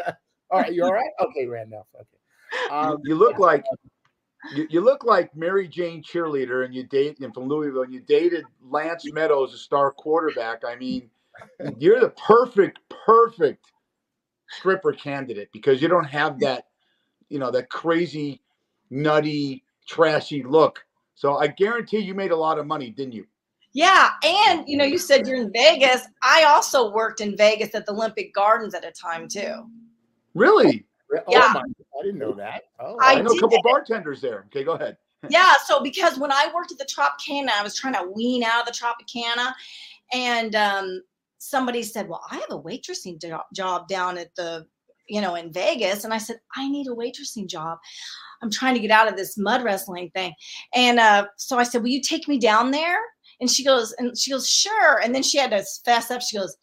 All 0.52 0.60
right, 0.60 0.74
you 0.74 0.84
all 0.84 0.92
right? 0.92 1.12
Okay, 1.22 1.48
Randolph. 1.48 1.88
Okay. 1.96 2.74
Um, 2.76 2.98
you 3.06 3.16
look 3.16 3.40
like 3.40 3.64
you, 4.56 4.68
you, 4.70 4.82
look 4.82 5.04
like 5.04 5.36
Mary 5.36 5.68
Jane 5.68 6.02
cheerleader, 6.02 6.66
and 6.66 6.74
you 6.74 6.84
date 6.84 7.20
and 7.20 7.34
from 7.34 7.48
Louisville, 7.48 7.84
and 7.84 7.94
you 7.94 8.02
dated 8.02 8.46
Lance 8.64 9.06
Meadows, 9.12 9.54
a 9.54 9.58
star 9.58 9.92
quarterback. 9.92 10.64
I 10.66 10.76
mean, 10.76 11.10
you're 11.78 12.00
the 12.00 12.10
perfect, 12.10 12.80
perfect 13.06 13.66
stripper 14.50 14.94
candidate 14.94 15.50
because 15.52 15.82
you 15.82 15.88
don't 15.88 16.06
have 16.06 16.40
that, 16.40 16.66
you 17.30 17.40
know, 17.40 17.52
that 17.52 17.70
crazy, 17.70 18.42
nutty 18.90 19.64
trashy 19.88 20.44
look. 20.44 20.84
So 21.16 21.38
I 21.38 21.48
guarantee 21.48 22.00
you 22.00 22.14
made 22.14 22.32
a 22.32 22.36
lot 22.36 22.60
of 22.60 22.66
money, 22.66 22.92
didn't 22.92 23.14
you? 23.14 23.26
Yeah, 23.74 24.10
and 24.24 24.68
you 24.68 24.78
know, 24.78 24.86
you 24.86 24.98
said 24.98 25.28
you're 25.28 25.42
in 25.42 25.52
Vegas. 25.54 26.08
I 26.24 26.46
also 26.46 26.92
worked 26.92 27.22
in 27.22 27.38
Vegas 27.38 27.76
at 27.76 27.86
the 27.86 27.92
Olympic 27.92 28.34
Gardens 28.34 28.74
at 28.74 28.84
a 28.84 28.92
time 28.92 29.28
too. 29.28 29.70
Really? 30.34 30.86
Oh 31.12 31.24
yeah. 31.30 31.52
My, 31.54 31.62
I 31.62 32.04
didn't 32.04 32.20
know 32.20 32.34
that. 32.34 32.64
Oh, 32.80 32.98
I, 33.02 33.16
I 33.16 33.22
know 33.22 33.32
a 33.32 33.40
couple 33.40 33.62
bartenders 33.64 34.22
there. 34.22 34.46
Okay, 34.48 34.64
go 34.64 34.74
ahead. 34.74 34.98
yeah, 35.30 35.54
so 35.66 35.82
because 35.82 36.18
when 36.18 36.32
I 36.32 36.50
worked 36.54 36.72
at 36.72 36.78
the 36.78 36.86
Tropicana, 36.86 37.50
I 37.50 37.64
was 37.64 37.76
trying 37.76 37.94
to 37.96 38.10
wean 38.16 38.44
out 38.44 38.62
of 38.62 38.74
the 38.74 38.80
Tropicana, 38.80 39.54
and 40.14 40.56
um, 40.56 41.02
somebody 41.40 41.84
said, 41.84 42.08
"Well, 42.08 42.22
I 42.32 42.36
have 42.36 42.52
a 42.52 42.62
waitressing 42.62 43.22
job 43.54 43.88
down 43.88 44.18
at 44.18 44.34
the, 44.36 44.66
you 45.08 45.20
know, 45.20 45.36
in 45.36 45.52
Vegas," 45.52 46.06
and 46.06 46.14
I 46.14 46.20
said, 46.20 46.40
"I 46.56 46.70
need 46.70 46.88
a 46.88 46.92
waitressing 46.92 47.48
job." 47.48 47.80
I'm 48.42 48.50
trying 48.50 48.74
to 48.74 48.80
get 48.80 48.92
out 48.92 49.10
of 49.10 49.18
this 49.18 49.38
mud 49.38 49.64
wrestling 49.64 50.12
thing. 50.12 50.34
And 50.74 50.98
uh, 50.98 51.28
so 51.36 51.58
I 51.58 51.64
said, 51.64 51.82
Will 51.82 51.90
you 51.90 52.02
take 52.02 52.26
me 52.30 52.40
down 52.40 52.72
there? 52.72 52.98
And 53.40 53.50
she 53.50 53.64
goes, 53.64 53.94
and 53.94 54.18
she 54.18 54.32
goes, 54.32 54.50
sure. 54.50 55.00
And 55.02 55.14
then 55.16 55.24
she 55.24 55.38
had 55.38 55.52
to 55.52 55.64
fast 55.86 56.12
up. 56.12 56.22
She 56.22 56.38
goes, 56.38 56.58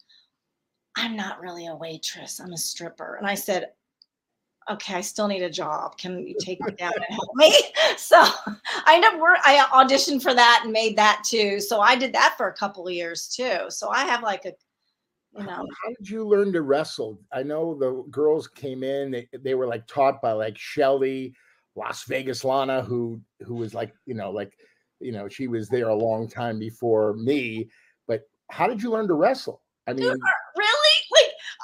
I'm 0.95 1.15
not 1.15 1.39
really 1.39 1.67
a 1.67 1.75
waitress. 1.75 2.39
I'm 2.39 2.53
a 2.53 2.57
stripper. 2.57 3.15
And 3.15 3.27
I 3.27 3.35
said, 3.35 3.69
okay, 4.69 4.95
I 4.95 5.01
still 5.01 5.27
need 5.27 5.43
a 5.43 5.49
job. 5.49 5.97
Can 5.97 6.27
you 6.27 6.35
take 6.41 6.61
me 6.61 6.71
down 6.73 6.93
and 6.95 7.05
help 7.09 7.35
me? 7.35 7.53
So 7.97 8.17
I 8.19 8.95
ended 8.95 9.13
up 9.13 9.19
work. 9.19 9.39
I 9.43 9.57
auditioned 9.71 10.21
for 10.21 10.33
that 10.33 10.61
and 10.63 10.71
made 10.71 10.97
that 10.97 11.23
too. 11.27 11.59
So 11.59 11.79
I 11.79 11.95
did 11.95 12.13
that 12.13 12.35
for 12.37 12.47
a 12.47 12.53
couple 12.53 12.87
of 12.87 12.93
years 12.93 13.27
too. 13.27 13.69
So 13.69 13.89
I 13.89 14.05
have 14.05 14.21
like 14.21 14.45
a, 14.45 14.53
you 15.37 15.43
know. 15.43 15.65
How 15.83 15.89
did 15.97 16.07
you 16.09 16.27
learn 16.27 16.53
to 16.53 16.61
wrestle? 16.61 17.19
I 17.33 17.43
know 17.43 17.75
the 17.75 18.03
girls 18.11 18.47
came 18.47 18.83
in. 18.83 19.11
They, 19.11 19.27
they 19.33 19.55
were 19.55 19.65
like 19.65 19.87
taught 19.87 20.21
by 20.21 20.33
like 20.33 20.57
Shelly 20.57 21.33
Las 21.75 22.03
Vegas 22.03 22.43
Lana, 22.43 22.81
who 22.81 23.21
who 23.41 23.55
was 23.55 23.73
like, 23.73 23.93
you 24.05 24.13
know, 24.13 24.31
like, 24.31 24.53
you 24.99 25.11
know, 25.11 25.27
she 25.27 25.47
was 25.47 25.69
there 25.69 25.89
a 25.89 25.95
long 25.95 26.27
time 26.27 26.59
before 26.59 27.13
me. 27.13 27.67
But 28.07 28.23
how 28.51 28.67
did 28.67 28.81
you 28.81 28.91
learn 28.91 29.07
to 29.07 29.13
wrestle? 29.13 29.61
I 29.87 29.93
mean, 29.93 30.13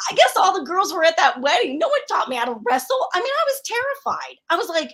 I 0.10 0.16
guess 0.16 0.36
all 0.38 0.58
the 0.58 0.66
girls 0.66 0.94
were 0.94 1.04
at 1.04 1.18
that 1.18 1.42
wedding. 1.42 1.80
No 1.80 1.88
one 1.88 2.00
taught 2.10 2.30
me 2.30 2.36
how 2.36 2.46
to 2.46 2.60
wrestle. 2.70 3.08
I 3.14 3.20
mean, 3.20 3.28
I 3.28 3.46
was 3.48 3.62
terrified. 3.66 4.36
I 4.50 4.56
was 4.58 4.70
like, 4.70 4.92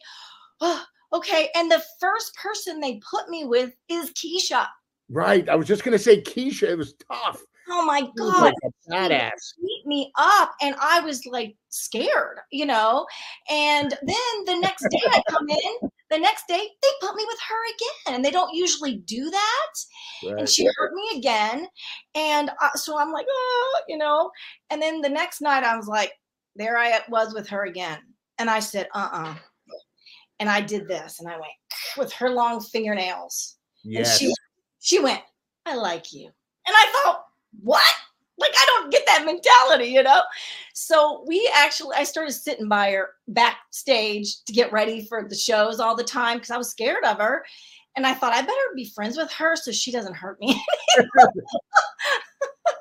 oh, 0.62 0.84
okay. 1.14 1.50
And 1.56 1.72
the 1.72 1.84
first 2.00 2.36
person 2.36 2.80
they 2.80 3.02
put 3.10 3.30
me 3.30 3.46
with 3.46 3.74
is 3.90 4.12
Keisha. 4.12 4.68
Right. 5.10 5.48
I 5.50 5.56
was 5.56 5.68
just 5.68 5.84
gonna 5.84 6.00
say 6.00 6.22
Keisha. 6.22 6.70
It 6.70 6.78
was 6.78 6.94
tough. 7.12 7.42
Oh 7.72 7.86
my 7.86 8.02
god, 8.18 8.42
like 8.42 8.54
badass. 8.90 9.54
Beat 9.62 9.84
me 9.86 10.12
up, 10.18 10.52
and 10.60 10.76
I 10.82 11.02
was 11.02 11.24
like 11.28 11.56
scared, 11.70 12.40
you 12.52 12.66
know. 12.66 13.06
And 13.50 13.92
then 13.92 14.46
the 14.46 14.60
next 14.60 14.88
day 14.90 15.02
I 15.06 15.22
come 15.30 15.48
in. 15.50 15.90
The 16.10 16.18
next 16.18 16.48
day 16.48 16.68
they 16.82 16.88
put 17.02 17.16
me 17.16 17.24
with 17.28 17.40
her 17.48 17.66
again, 17.66 18.16
and 18.16 18.26
they 18.26 18.32
don't 18.32 18.54
usually 18.54 18.98
do 18.98 19.30
that. 19.30 19.74
Right. 20.24 20.40
And 20.40 20.50
she 20.50 20.68
hurt 20.76 20.94
me 20.94 21.20
again, 21.20 21.68
and 22.16 22.50
uh, 22.62 22.74
so 22.76 22.98
I'm 22.98 23.12
like, 23.12 23.28
oh, 23.30 23.82
you 23.88 23.98
know. 23.98 24.32
And 24.70 24.82
then 24.82 25.02
the 25.02 25.10
next 25.10 25.42
night 25.42 25.64
I 25.64 25.76
was 25.76 25.88
like, 25.88 26.14
there 26.56 26.78
I 26.78 27.02
was 27.10 27.34
with 27.34 27.48
her 27.50 27.66
again, 27.66 28.00
and 28.38 28.50
I 28.50 28.60
said, 28.60 28.88
uh, 28.94 29.10
uh-uh. 29.12 29.30
uh 29.32 29.36
and 30.40 30.50
I 30.50 30.62
did 30.62 30.88
this, 30.88 31.20
and 31.20 31.30
I 31.30 31.34
went 31.34 31.54
with 31.98 32.14
her 32.14 32.30
long 32.30 32.62
fingernails. 32.62 33.58
Yes. 33.84 34.10
And 34.10 34.20
she 34.20 34.34
she 34.80 35.00
went, 35.00 35.22
I 35.66 35.76
like 35.76 36.12
you. 36.14 36.26
And 36.26 36.76
I 36.76 36.86
thought, 37.04 37.24
what? 37.62 37.94
Like 38.40 38.52
I 38.56 38.66
don't 38.68 38.92
get 38.92 39.06
that 39.06 39.26
mentality, 39.26 39.92
you 39.92 40.04
know. 40.04 40.22
So 40.74 41.24
we 41.28 41.52
actually, 41.56 41.96
I 41.96 42.04
started 42.04 42.32
sitting 42.34 42.68
by 42.68 42.92
her 42.92 43.10
backstage 43.28 44.44
to 44.46 44.54
get 44.54 44.72
ready 44.72 45.06
for 45.06 45.28
the 45.28 45.36
shows 45.36 45.80
all 45.80 45.96
the 45.96 46.04
time 46.04 46.38
because 46.38 46.52
I 46.52 46.58
was 46.58 46.70
scared 46.70 47.04
of 47.04 47.18
her, 47.18 47.44
and 47.96 48.08
I 48.08 48.14
thought 48.14 48.34
I 48.34 48.42
better 48.42 48.54
be 48.76 48.86
friends 48.86 49.18
with 49.18 49.32
her 49.34 49.56
so 49.56 49.72
she 49.72 49.92
doesn't 49.92 50.16
hurt 50.16 50.40
me. 50.40 50.62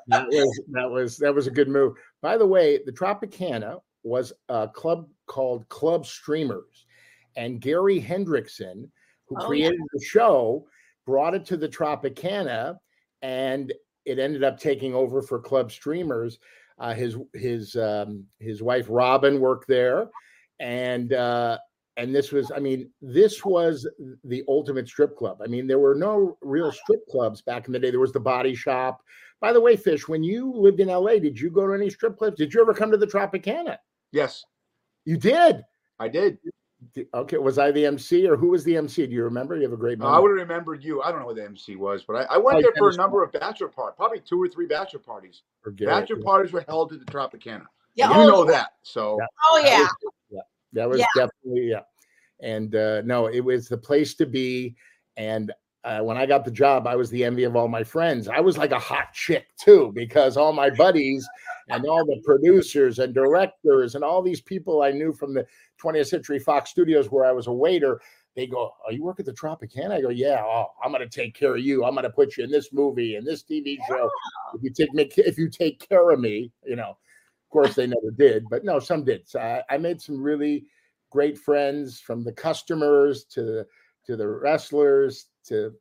that 0.07 0.27
was 0.27 0.61
that 0.71 0.89
was 0.89 1.17
that 1.17 1.33
was 1.33 1.47
a 1.47 1.51
good 1.51 1.67
move. 1.67 1.93
By 2.21 2.37
the 2.37 2.47
way, 2.47 2.79
the 2.85 2.91
Tropicana 2.91 3.79
was 4.03 4.33
a 4.47 4.67
club 4.67 5.07
called 5.27 5.67
Club 5.69 6.05
Streamers, 6.05 6.85
and 7.35 7.61
Gary 7.61 8.01
Hendrickson, 8.01 8.89
who 9.27 9.35
Oh, 9.37 9.41
yeah. 9.41 9.47
created 9.47 9.81
the 9.93 10.03
show, 10.03 10.67
brought 11.05 11.35
it 11.35 11.45
to 11.45 11.57
the 11.57 11.69
Tropicana, 11.69 12.77
and 13.21 13.73
it 14.05 14.19
ended 14.19 14.43
up 14.43 14.59
taking 14.59 14.93
over 14.93 15.21
for 15.21 15.39
Club 15.39 15.71
Streamers. 15.71 16.39
Uh, 16.77 16.93
his 16.93 17.17
his 17.33 17.75
um, 17.75 18.25
his 18.39 18.61
wife 18.61 18.85
Robin 18.89 19.39
worked 19.39 19.67
there, 19.67 20.07
and 20.59 21.13
uh, 21.13 21.57
and 21.97 22.15
this 22.15 22.31
was 22.31 22.51
I 22.51 22.59
mean 22.59 22.89
this 23.01 23.43
was 23.43 23.87
the 24.23 24.43
ultimate 24.47 24.87
strip 24.87 25.17
club. 25.17 25.39
I 25.43 25.47
mean 25.47 25.67
there 25.67 25.79
were 25.79 25.95
no 25.95 26.37
real 26.41 26.71
strip 26.71 27.05
clubs 27.09 27.41
back 27.41 27.67
in 27.67 27.73
the 27.73 27.79
day. 27.79 27.91
There 27.91 27.99
was 27.99 28.13
the 28.13 28.19
Body 28.19 28.55
Shop. 28.55 29.01
By 29.41 29.53
the 29.53 29.61
way, 29.61 29.75
Fish, 29.75 30.07
when 30.07 30.23
you 30.23 30.51
lived 30.53 30.79
in 30.79 30.87
LA, 30.89 31.13
did 31.19 31.39
you 31.39 31.49
go 31.49 31.67
to 31.67 31.73
any 31.73 31.89
strip 31.89 32.17
clubs? 32.17 32.37
Did 32.37 32.53
you 32.53 32.61
ever 32.61 32.73
come 32.73 32.91
to 32.91 32.97
the 32.97 33.07
Tropicana? 33.07 33.77
Yes, 34.11 34.43
You 35.05 35.17
did. 35.17 35.63
I 35.99 36.07
did. 36.07 36.37
Di- 36.93 37.07
Okay, 37.13 37.37
was 37.37 37.57
I 37.59 37.71
the 37.71 37.85
MC 37.85 38.27
or 38.27 38.37
who 38.37 38.49
was 38.49 38.63
the 38.63 38.77
MC? 38.77 39.05
Do 39.05 39.13
you 39.13 39.23
remember? 39.23 39.55
You 39.55 39.63
have 39.63 39.73
a 39.73 39.77
great 39.77 39.99
memory. 39.99 40.15
I 40.15 40.19
would 40.19 40.29
have 40.29 40.47
remembered 40.47 40.83
you. 40.83 41.01
I 41.01 41.11
don't 41.11 41.19
know 41.19 41.25
what 41.25 41.35
the 41.35 41.43
MC 41.43 41.75
was, 41.75 42.03
but 42.03 42.15
I, 42.15 42.35
I 42.35 42.37
went 42.37 42.57
Oh, 42.57 42.61
there 42.61 42.71
for 42.77 42.89
a 42.89 42.95
number 42.95 43.21
of 43.23 43.31
bachelor 43.33 43.67
parties, 43.67 43.95
probably 43.97 44.21
two 44.21 44.41
or 44.41 44.47
three 44.47 44.65
bachelor 44.65 44.99
parties. 44.99 45.41
Or 45.65 45.71
Garrett, 45.71 46.01
Bachelor 46.01 46.19
yeah. 46.19 46.23
parties 46.25 46.53
were 46.53 46.63
held 46.67 46.93
at 46.93 46.99
the 46.99 47.05
Tropicana. 47.05 47.65
Yeah. 47.95 48.09
you 48.09 48.23
oh, 48.23 48.27
know 48.27 48.45
that. 48.45 48.73
So 48.83 49.17
Yeah. 49.19 49.25
Oh 49.49 49.61
yeah. 49.63 49.87
That 50.73 50.87
was 50.89 50.99
Yeah. 50.99 51.05
definitely 51.15 51.69
yeah. 51.69 51.81
And 52.41 52.73
uh, 52.75 53.01
no, 53.01 53.27
it 53.27 53.41
was 53.41 53.67
the 53.67 53.77
place 53.77 54.13
to 54.15 54.25
be. 54.25 54.75
And 55.17 55.51
uh, 55.83 55.99
when 55.99 56.17
I 56.17 56.25
got 56.25 56.43
the 56.43 56.51
job, 56.51 56.87
I 56.87 56.95
was 56.95 57.09
the 57.09 57.23
envy 57.23 57.45
of 57.45 57.55
all 57.55 57.67
my 57.67 57.83
friends. 57.83 58.27
I 58.27 58.39
was 58.39 58.57
like 58.57 58.71
a 58.71 58.79
hot 58.79 59.13
chick 59.13 59.47
too, 59.57 59.91
because 59.95 60.35
all 60.35 60.51
my 60.51 60.69
buddies 60.69 61.27
and 61.69 61.85
all 61.85 62.05
the 62.05 62.21
producers 62.25 62.99
and 62.99 63.13
directors 63.13 63.95
and 63.95 64.03
all 64.03 64.21
these 64.21 64.41
people 64.41 64.81
I 64.81 64.91
knew 64.91 65.13
from 65.13 65.33
the 65.33 65.45
20th 65.81 66.07
Century 66.07 66.39
Fox 66.39 66.69
Studios, 66.69 67.09
where 67.09 67.25
I 67.25 67.31
was 67.31 67.47
a 67.47 67.53
waiter, 67.53 68.01
they 68.35 68.45
go, 68.45 68.73
"Oh, 68.85 68.91
you 68.91 69.03
work 69.03 69.19
at 69.19 69.25
the 69.25 69.33
Tropicana?" 69.33 69.91
I 69.91 70.01
go, 70.01 70.09
"Yeah. 70.09 70.43
Oh, 70.43 70.67
I'm 70.83 70.91
going 70.91 71.07
to 71.07 71.09
take 71.09 71.33
care 71.33 71.55
of 71.55 71.61
you. 71.61 71.85
I'm 71.85 71.93
going 71.93 72.03
to 72.03 72.09
put 72.09 72.35
you 72.35 72.43
in 72.43 72.51
this 72.51 72.73
movie 72.73 73.15
and 73.15 73.25
this 73.25 73.43
TV 73.43 73.77
show. 73.87 74.09
If 74.53 74.63
you 74.63 74.71
take 74.71 74.93
me, 74.93 75.09
if 75.17 75.37
you 75.37 75.49
take 75.49 75.87
care 75.87 76.09
of 76.11 76.19
me, 76.19 76.51
you 76.65 76.75
know." 76.75 76.97
Of 77.49 77.53
course, 77.53 77.73
they 77.73 77.87
never 77.87 78.11
did, 78.15 78.47
but 78.47 78.63
no, 78.63 78.77
some 78.77 79.03
did. 79.03 79.27
So 79.27 79.39
I, 79.39 79.63
I 79.73 79.79
made 79.79 79.99
some 79.99 80.21
really 80.21 80.65
great 81.09 81.35
friends 81.35 81.99
from 81.99 82.23
the 82.23 82.31
customers 82.31 83.23
to 83.31 83.65
to 84.09 84.15
the 84.15 84.27
wrestlers 84.27 85.27
to 85.45 85.71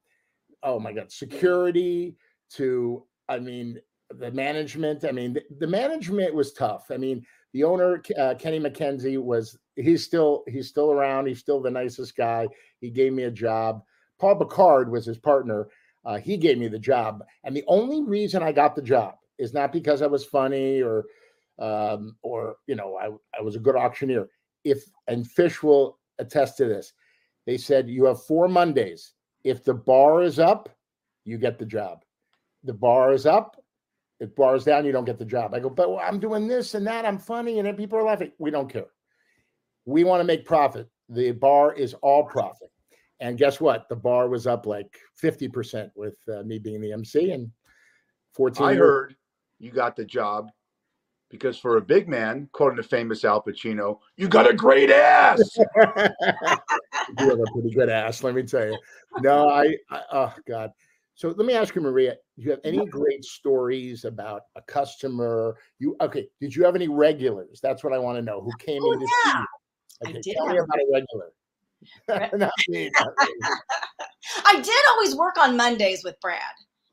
oh 0.62 0.78
my 0.78 0.92
god, 0.92 1.10
security 1.10 2.14
to 2.50 3.04
I 3.28 3.38
mean 3.38 3.80
the 4.10 4.30
management. 4.30 5.04
I 5.04 5.12
mean 5.12 5.32
the, 5.32 5.42
the 5.60 5.66
management 5.66 6.34
was 6.34 6.52
tough. 6.52 6.90
I 6.90 6.98
mean 6.98 7.24
the 7.54 7.64
owner 7.64 8.02
uh, 8.18 8.34
Kenny 8.38 8.60
McKenzie 8.60 9.18
was 9.18 9.58
he's 9.76 10.04
still 10.04 10.44
he's 10.46 10.68
still 10.68 10.92
around. 10.92 11.26
He's 11.26 11.40
still 11.40 11.62
the 11.62 11.70
nicest 11.70 12.16
guy. 12.16 12.48
He 12.80 12.90
gave 12.90 13.14
me 13.14 13.24
a 13.24 13.30
job. 13.30 13.82
Paul 14.18 14.34
Bacard 14.34 14.90
was 14.90 15.06
his 15.06 15.18
partner. 15.18 15.68
Uh, 16.04 16.18
he 16.18 16.36
gave 16.36 16.58
me 16.58 16.68
the 16.68 16.78
job, 16.78 17.24
and 17.44 17.56
the 17.56 17.64
only 17.66 18.02
reason 18.02 18.42
I 18.42 18.52
got 18.52 18.76
the 18.76 18.82
job 18.82 19.14
is 19.38 19.54
not 19.54 19.72
because 19.72 20.02
I 20.02 20.06
was 20.06 20.24
funny 20.24 20.82
or 20.82 21.06
um, 21.58 22.16
or 22.20 22.56
you 22.66 22.76
know 22.76 22.96
I, 22.96 23.06
I 23.38 23.42
was 23.42 23.56
a 23.56 23.60
good 23.60 23.76
auctioneer 23.76 24.28
if 24.64 24.84
and 25.06 25.26
fish 25.26 25.62
will 25.62 25.98
attest 26.18 26.58
to 26.58 26.66
this 26.66 26.92
they 27.48 27.56
said 27.56 27.88
you 27.88 28.04
have 28.04 28.22
four 28.24 28.46
mondays. 28.46 29.14
If 29.42 29.64
the 29.64 29.72
bar 29.72 30.20
is 30.20 30.38
up 30.38 30.68
you 31.24 31.38
get 31.38 31.58
the 31.58 31.64
job. 31.64 32.04
The 32.62 32.74
bar 32.74 33.14
is 33.14 33.24
up 33.24 33.56
if 34.20 34.36
bar 34.36 34.54
is 34.54 34.64
down 34.64 34.84
you 34.84 34.92
don't 34.92 35.06
get 35.06 35.18
the 35.18 35.24
job. 35.24 35.54
I 35.54 35.60
go 35.60 35.70
but 35.70 35.96
i'm 35.96 36.20
doing 36.20 36.46
this 36.46 36.74
and 36.74 36.86
that 36.86 37.06
i'm 37.06 37.18
funny 37.18 37.58
and 37.58 37.66
then 37.66 37.74
people 37.74 37.98
are 37.98 38.02
laughing. 38.02 38.32
We 38.38 38.50
don't 38.50 38.70
care. 38.70 38.90
We 39.86 40.04
want 40.04 40.20
to 40.20 40.24
make 40.24 40.44
profit. 40.44 40.90
The 41.08 41.30
bar 41.30 41.72
is 41.72 41.94
all 42.02 42.24
profit. 42.24 42.70
And 43.18 43.38
guess 43.38 43.62
what? 43.62 43.88
The 43.88 43.96
bar 43.96 44.28
was 44.28 44.46
up 44.46 44.66
like 44.66 44.98
50% 45.22 45.90
with 45.96 46.16
uh, 46.30 46.42
me 46.42 46.58
being 46.58 46.82
the 46.82 46.92
mc 46.92 47.30
and 47.30 47.50
14 48.34 48.66
I 48.66 48.74
heard 48.74 49.16
you 49.58 49.70
got 49.70 49.96
the 49.96 50.04
job 50.04 50.50
because 51.30 51.58
for 51.58 51.76
a 51.76 51.80
big 51.80 52.08
man, 52.08 52.48
quoting 52.52 52.76
the 52.76 52.82
famous 52.82 53.24
Al 53.24 53.42
Pacino, 53.42 53.98
you 54.16 54.28
got 54.28 54.50
a 54.50 54.54
great 54.54 54.90
ass. 54.90 55.40
you 57.18 57.30
have 57.30 57.40
a 57.40 57.52
pretty 57.52 57.70
good 57.74 57.88
ass, 57.88 58.22
let 58.22 58.34
me 58.34 58.42
tell 58.42 58.66
you. 58.66 58.78
No, 59.20 59.48
I, 59.48 59.76
I 59.90 60.02
oh 60.12 60.34
God. 60.46 60.70
So 61.14 61.28
let 61.30 61.46
me 61.46 61.54
ask 61.54 61.74
you, 61.74 61.80
Maria, 61.80 62.16
do 62.36 62.44
you 62.44 62.50
have 62.52 62.60
any 62.62 62.86
great 62.86 63.24
stories 63.24 64.04
about 64.04 64.42
a 64.54 64.62
customer? 64.62 65.56
You 65.80 65.96
okay? 66.00 66.28
Did 66.40 66.54
you 66.54 66.64
have 66.64 66.76
any 66.76 66.86
regulars? 66.86 67.58
That's 67.60 67.82
what 67.82 67.92
I 67.92 67.98
want 67.98 68.18
to 68.18 68.22
know. 68.22 68.40
Who 68.40 68.52
came 68.58 68.82
Oh, 68.84 68.92
in 68.92 69.00
to 69.00 69.06
see 69.06 69.12
yeah. 69.24 69.38
you? 69.40 69.46
I 70.06 70.10
Okay, 70.10 70.20
did 70.20 70.36
tell 70.36 70.46
me 70.46 70.58
about 70.58 70.78
a 70.78 70.86
regular. 70.92 71.32
Not 72.38 72.52
me, 72.68 72.90
not 73.00 73.12
me. 73.20 73.34
I 74.44 74.60
did 74.60 74.80
always 74.90 75.14
work 75.14 75.38
on 75.38 75.56
Mondays 75.56 76.02
with 76.04 76.16
Brad. 76.20 76.40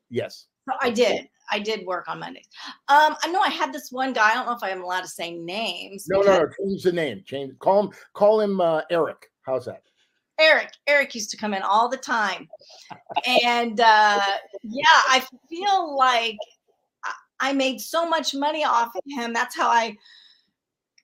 Yes. 0.10 0.46
So 0.70 0.76
I 0.82 0.90
did. 0.92 1.28
I 1.52 1.60
did 1.60 1.86
work 1.86 2.08
on 2.08 2.20
Mondays. 2.20 2.48
Um, 2.88 3.16
I 3.24 3.28
know 3.32 3.40
I 3.42 3.50
had 3.50 3.74
this 3.74 3.92
one 3.92 4.14
guy. 4.14 4.32
I 4.32 4.34
don't 4.34 4.46
know 4.46 4.54
if 4.54 4.64
I'm 4.64 4.84
allowed 4.84 5.02
to 5.02 5.08
say 5.08 5.36
names. 5.36 6.08
No, 6.08 6.22
no, 6.22 6.40
no. 6.40 6.48
Change 6.60 6.84
the 6.84 6.92
name. 6.92 7.24
Change. 7.26 7.58
Call 7.60 7.84
him. 7.84 7.90
Call 8.14 8.42
him 8.42 8.62
uh, 8.62 8.82
Eric. 8.90 9.28
How's 9.42 9.66
that? 9.66 9.84
Eric. 10.40 10.70
Eric 10.88 11.16
used 11.16 11.32
to 11.32 11.38
come 11.38 11.54
in 11.54 11.62
all 11.62 11.90
the 11.90 11.98
time, 11.98 12.48
and 13.28 13.80
uh, 13.80 14.22
yeah, 14.64 14.84
I 14.88 15.24
feel 15.50 15.96
like 15.98 16.38
I- 17.40 17.54
made 17.54 17.80
so 17.80 18.08
much 18.08 18.34
money 18.34 18.64
off 18.66 18.96
of 18.96 19.04
him. 19.08 19.34
That's 19.34 19.56
how 19.56 19.70
I 19.70 19.96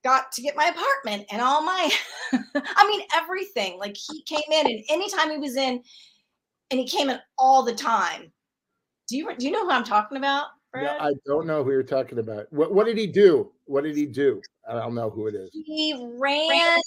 got 0.04 0.32
to 0.34 0.42
get 0.42 0.56
my 0.56 0.66
apartment 0.66 1.28
and 1.32 1.42
all 1.42 1.62
my. 1.62 1.92
I 2.34 2.88
mean, 2.88 3.02
everything. 3.16 3.78
Like 3.78 3.96
he 3.96 4.24
came 4.24 4.52
in, 4.52 4.68
and 4.68 4.84
anytime 4.90 5.30
he 5.32 5.38
was 5.38 5.56
in, 5.56 5.82
and 6.72 6.80
he 6.80 6.88
came 6.88 7.10
in 7.10 7.20
all 7.38 7.64
the 7.64 7.76
time. 7.76 8.32
Do 9.08 9.18
you 9.18 9.36
do 9.38 9.46
you 9.46 9.52
know 9.52 9.66
who 9.66 9.72
I'm 9.72 9.84
talking 9.84 10.18
about? 10.18 10.48
Brad? 10.72 11.02
I 11.02 11.12
don't 11.26 11.46
know 11.46 11.64
who 11.64 11.72
you're 11.72 11.84
talking 11.84 12.20
about. 12.20 12.52
What 12.52 12.74
What 12.74 12.86
did 12.86 12.98
he 12.98 13.08
do? 13.08 13.52
What 13.66 13.84
did 13.84 13.96
he 13.96 14.06
do? 14.06 14.42
I 14.70 14.74
don't 14.74 14.96
know 14.96 15.10
who 15.10 15.28
it 15.28 15.36
is. 15.36 15.50
he 15.52 15.94
ran. 16.18 16.80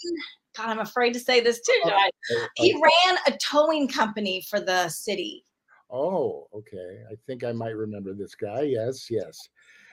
God, 0.56 0.68
I'm 0.68 0.80
afraid 0.80 1.12
to 1.14 1.20
say 1.20 1.40
this 1.40 1.60
too. 1.60 1.80
Josh. 1.84 2.10
Oh, 2.32 2.46
He 2.56 2.74
ran 2.74 3.18
a 3.26 3.36
towing 3.38 3.88
company 3.88 4.40
for 4.48 4.60
the 4.60 4.88
city, 4.88 5.44
Oh, 5.90 6.48
okay. 6.52 7.02
I 7.08 7.14
think 7.26 7.44
I 7.44 7.52
might 7.52 7.76
remember 7.76 8.14
this 8.14 8.34
guy. 8.34 8.62
Yes, 8.62 9.08
yes. 9.08 9.38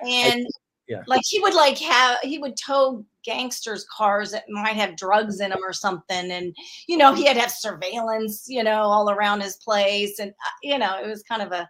and 0.03 0.47
yeah. 0.87 1.03
like 1.05 1.21
he 1.23 1.39
would 1.39 1.53
like 1.53 1.77
have 1.77 2.17
he 2.23 2.39
would 2.39 2.57
tow 2.57 3.05
gangsters' 3.23 3.85
cars 3.85 4.31
that 4.31 4.49
might 4.49 4.75
have 4.75 4.97
drugs 4.97 5.41
in 5.41 5.51
them 5.51 5.59
or 5.63 5.73
something, 5.73 6.31
and 6.31 6.55
you 6.87 6.97
know 6.97 7.13
he 7.13 7.25
had 7.25 7.35
to 7.35 7.41
have 7.41 7.51
surveillance, 7.51 8.45
you 8.47 8.63
know, 8.63 8.81
all 8.81 9.11
around 9.11 9.41
his 9.41 9.57
place, 9.57 10.17
and 10.17 10.31
uh, 10.31 10.49
you 10.63 10.79
know 10.79 10.97
it 10.99 11.07
was 11.07 11.21
kind 11.21 11.43
of 11.43 11.51
a 11.51 11.69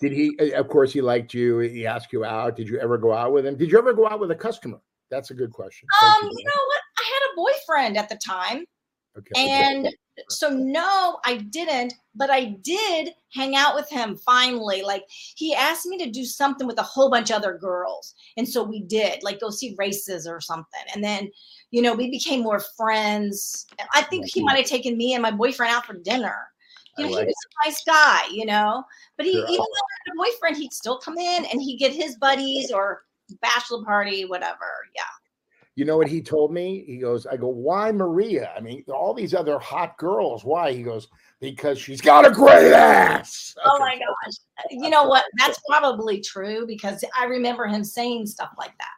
Did 0.00 0.10
he? 0.10 0.36
Of 0.54 0.66
course, 0.68 0.92
he 0.92 1.00
liked 1.00 1.32
you. 1.32 1.58
He 1.58 1.86
asked 1.86 2.12
you 2.12 2.24
out. 2.24 2.56
Did 2.56 2.68
you 2.68 2.80
ever 2.80 2.98
go 2.98 3.12
out 3.12 3.32
with 3.32 3.46
him? 3.46 3.56
Did 3.56 3.70
you 3.70 3.78
ever 3.78 3.92
go 3.92 4.08
out 4.08 4.18
with 4.18 4.32
a 4.32 4.36
customer? 4.36 4.80
That's 5.08 5.30
a 5.30 5.34
good 5.34 5.52
question. 5.52 5.86
Thank 6.00 6.14
um. 6.14 6.24
you, 6.24 6.36
You 6.36 6.44
know 6.44 6.64
what? 6.66 6.80
I 7.38 7.50
had 7.50 7.52
a 7.52 7.74
boyfriend 7.74 7.96
at 7.96 8.08
the 8.08 8.16
time, 8.16 8.64
okay. 9.16 9.30
and 9.36 9.88
so 10.28 10.50
no 10.50 11.20
i 11.24 11.36
didn't 11.36 11.94
but 12.16 12.28
i 12.28 12.56
did 12.62 13.14
hang 13.32 13.56
out 13.56 13.74
with 13.74 13.88
him 13.88 14.16
finally. 14.16 14.82
Like 14.82 15.04
he 15.08 15.54
asked 15.54 15.86
me 15.86 15.98
to 15.98 16.10
do 16.10 16.24
something 16.24 16.66
with 16.66 16.78
a 16.78 16.82
whole 16.82 17.10
bunch 17.10 17.30
of 17.30 17.36
other 17.36 17.56
girls. 17.58 18.14
And 18.36 18.48
so 18.48 18.62
we 18.62 18.80
did 18.80 19.22
like 19.22 19.40
go 19.40 19.50
see 19.50 19.74
races 19.78 20.26
or 20.26 20.40
something. 20.40 20.80
And 20.94 21.02
then 21.02 21.30
you 21.70 21.82
know 21.82 21.94
we 21.94 22.10
became 22.10 22.42
more 22.42 22.60
friends. 22.76 23.66
I 23.94 24.02
think 24.02 24.26
he 24.26 24.42
might 24.42 24.56
have 24.56 24.66
taken 24.66 24.96
me 24.96 25.14
and 25.14 25.22
my 25.22 25.30
boyfriend 25.30 25.72
out 25.72 25.86
for 25.86 25.94
dinner. 25.94 26.36
You 26.96 27.04
know 27.04 27.12
like 27.12 27.20
he 27.20 27.26
was 27.26 27.34
a 27.64 27.68
nice 27.68 27.84
guy 27.84 28.22
you 28.32 28.46
know? 28.46 28.84
But 29.16 29.26
he 29.26 29.32
Sure. 29.32 29.44
even 29.44 29.56
though 29.56 29.62
i 29.62 29.98
had 30.06 30.12
a 30.12 30.16
boyfriend 30.16 30.56
he'd 30.56 30.72
still 30.72 30.98
come 30.98 31.18
in 31.18 31.44
and 31.46 31.62
he'd 31.62 31.78
get 31.78 31.92
his 31.92 32.16
buddies 32.16 32.70
or 32.70 33.02
bachelor 33.40 33.84
party 33.84 34.24
whatever. 34.24 34.70
Yeah 34.96 35.02
You 35.78 35.84
know 35.84 35.96
what 35.96 36.08
he 36.08 36.20
told 36.20 36.52
me? 36.52 36.82
He 36.88 36.96
goes, 36.96 37.24
I 37.24 37.36
go, 37.36 37.46
why 37.46 37.92
Maria? 37.92 38.50
I 38.56 38.58
mean, 38.58 38.82
all 38.92 39.14
these 39.14 39.32
other 39.32 39.60
hot 39.60 39.96
girls. 39.96 40.44
Why? 40.44 40.72
He 40.72 40.82
goes, 40.82 41.06
because 41.38 41.78
she's 41.78 42.00
got 42.00 42.26
a 42.26 42.32
great 42.32 42.72
ass. 42.72 43.54
Oh 43.64 43.78
my 43.78 43.94
gosh. 43.96 44.34
You 44.72 44.90
know 44.90 45.04
what? 45.04 45.24
That's 45.38 45.60
probably 45.68 46.20
true 46.20 46.66
because 46.66 47.04
I 47.16 47.26
remember 47.26 47.66
him 47.68 47.84
saying 47.84 48.26
stuff 48.26 48.50
like 48.58 48.76
that. 48.78 48.88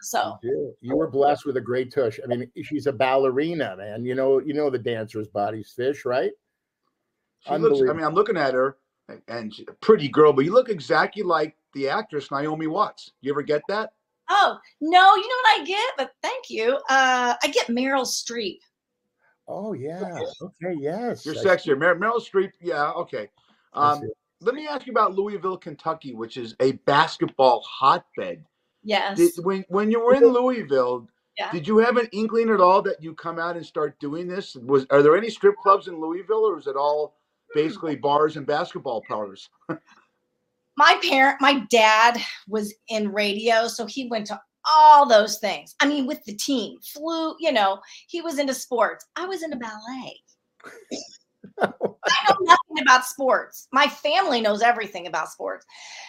So 0.00 0.38
You, 0.42 0.74
do. 0.80 0.88
you 0.88 0.96
were 0.96 1.10
blessed 1.10 1.44
with 1.44 1.58
a 1.58 1.60
great 1.60 1.92
tush. 1.92 2.18
I 2.24 2.26
mean, 2.26 2.50
she's 2.62 2.86
a 2.86 2.92
ballerina, 2.92 3.76
man. 3.76 4.02
You 4.06 4.14
know, 4.14 4.38
you 4.40 4.54
know 4.54 4.70
the 4.70 4.78
dancer's 4.78 5.28
body's 5.28 5.72
fish, 5.76 6.06
right? 6.06 6.32
She 7.40 7.52
looks, 7.58 7.80
I 7.90 7.92
mean, 7.92 8.02
I'm 8.06 8.14
looking 8.14 8.38
at 8.38 8.54
her 8.54 8.78
and- 9.10 9.20
and 9.28 9.54
she's 9.54 9.68
a 9.68 9.74
pretty 9.74 10.08
girl, 10.08 10.32
but 10.32 10.46
you 10.46 10.54
look 10.54 10.70
exactly 10.70 11.22
like 11.22 11.54
the 11.74 11.90
actress 11.90 12.30
Naomi 12.30 12.66
Watts. 12.66 13.10
You 13.20 13.30
ever 13.30 13.42
get 13.42 13.60
that? 13.68 13.92
Oh 14.30 14.58
no, 14.80 15.14
you 15.14 15.28
know 15.28 15.36
what 15.42 15.60
I 15.60 15.64
get? 15.64 15.90
But 15.96 16.10
thank 16.22 16.50
you. 16.50 16.76
Uh 16.88 17.34
I 17.42 17.48
get 17.52 17.68
Meryl 17.68 18.06
Streep. 18.06 18.58
Oh 19.48 19.72
yeah. 19.72 20.18
Okay. 20.40 20.74
Yes. 20.78 21.26
You're 21.26 21.36
I- 21.36 21.42
sexier. 21.56 21.78
Mer- 21.78 21.96
Meryl 21.98 22.20
Streep. 22.20 22.52
Yeah. 22.60 22.90
Okay. 22.92 23.28
Um, 23.74 24.02
let 24.40 24.54
me 24.54 24.66
ask 24.66 24.86
you 24.86 24.92
about 24.92 25.14
Louisville, 25.14 25.56
Kentucky, 25.56 26.14
which 26.14 26.36
is 26.36 26.54
a 26.60 26.72
basketball 26.72 27.62
hotbed. 27.66 28.44
Yes. 28.82 29.16
Did, 29.16 29.32
when 29.44 29.64
when 29.68 29.90
you 29.90 30.04
were 30.04 30.14
in 30.14 30.24
Louisville, 30.26 31.08
Yeah. 31.38 31.50
Did 31.50 31.66
you 31.66 31.78
have 31.78 31.96
an 31.96 32.08
inkling 32.12 32.50
at 32.50 32.60
all 32.60 32.82
that 32.82 33.02
you 33.02 33.14
come 33.14 33.38
out 33.38 33.56
and 33.56 33.64
start 33.64 33.98
doing 34.00 34.28
this? 34.28 34.54
Was 34.56 34.86
are 34.90 35.02
there 35.02 35.16
any 35.16 35.30
strip 35.30 35.56
clubs 35.56 35.88
in 35.88 36.00
Louisville, 36.00 36.44
or 36.44 36.58
is 36.58 36.66
it 36.66 36.76
all 36.76 37.16
basically 37.54 37.96
bars 37.96 38.36
and 38.36 38.46
basketball 38.46 39.02
parlors? 39.08 39.48
my 40.76 40.98
parent, 41.08 41.38
my 41.40 41.60
dad 41.70 42.18
was 42.48 42.74
in 42.88 43.12
radio, 43.12 43.68
so 43.68 43.86
he 43.86 44.08
went 44.08 44.26
to 44.28 44.40
all 44.74 45.06
those 45.06 45.38
things. 45.38 45.74
I 45.80 45.86
mean, 45.86 46.06
with 46.06 46.24
the 46.24 46.34
team, 46.34 46.78
flew, 46.80 47.34
you 47.38 47.52
know, 47.52 47.80
he 48.06 48.20
was 48.20 48.38
into 48.38 48.54
sports. 48.54 49.04
I 49.16 49.26
was 49.26 49.42
into 49.42 49.56
ballet. 49.56 50.20
I 51.60 51.68
know 52.28 52.36
nothing 52.40 52.82
about 52.82 53.04
sports. 53.04 53.68
My 53.72 53.86
family 53.86 54.40
knows 54.40 54.62
everything 54.62 55.06
about 55.06 55.30
sports. 55.30 55.66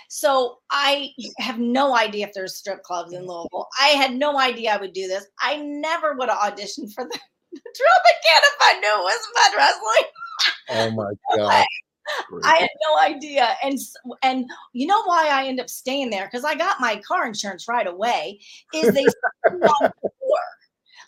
So 0.10 0.60
I 0.70 1.10
have 1.40 1.60
no 1.60 1.96
idea 1.98 2.28
if 2.28 2.34
there's 2.34 2.56
strip 2.56 2.84
clubs 2.84 3.14
in 3.14 3.22
Louisville. 3.26 3.68
I 3.82 3.90
had 3.90 4.14
no 4.14 4.40
idea 4.40 4.74
I 4.74 4.78
would 4.78 4.94
do 4.94 5.08
this. 5.08 5.26
I 5.42 5.58
never 5.58 6.14
would 6.14 6.30
have 6.30 6.38
auditioned 6.38 6.94
for 6.94 7.04
the, 7.04 7.20
the 7.52 7.60
Tropicana 7.60 8.44
if 8.44 8.58
I 8.62 8.80
knew 8.80 8.88
it 8.88 9.04
was 9.04 9.28
mud 9.36 9.58
wrestling. 9.58 10.12
Oh 10.70 10.92
my 10.92 11.14
god. 11.38 11.66
I 12.44 12.58
had 12.58 12.70
no 12.90 13.02
idea. 13.02 13.56
And 13.64 13.78
and 14.22 14.50
you 14.74 14.88
know 14.88 15.04
why 15.04 15.30
I 15.30 15.46
end 15.46 15.60
up 15.60 15.70
staying 15.70 16.10
there? 16.10 16.26
Because 16.26 16.44
I 16.46 16.56
got 16.56 16.80
my 16.80 17.02
car 17.08 17.26
insurance 17.26 17.68
right 17.68 17.88
away. 17.88 18.40
Is 18.74 18.94
they 18.94 19.04
sent 19.04 19.62
me 19.62 19.68
on 19.68 19.92
tour. 20.02 20.40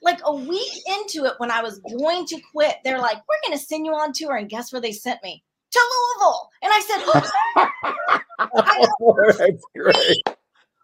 Like 0.02 0.20
a 0.24 0.36
week 0.36 0.72
into 0.88 1.26
it, 1.26 1.34
when 1.38 1.52
I 1.52 1.62
was 1.62 1.80
going 1.80 2.26
to 2.28 2.40
quit, 2.52 2.76
they're 2.84 3.00
like, 3.00 3.18
"We're 3.18 3.48
going 3.48 3.58
to 3.58 3.66
send 3.66 3.86
you 3.86 3.94
on 3.94 4.14
tour," 4.14 4.36
and 4.36 4.50
guess 4.50 4.72
where 4.72 4.82
they 4.82 4.92
sent 4.92 5.24
me? 5.24 5.44
To 5.72 5.80
Louisville. 6.20 6.50
And 6.62 6.72
I 6.74 6.80
said, 6.80 7.02
I 8.56 8.86
That's 9.38 9.64
great. 9.76 10.38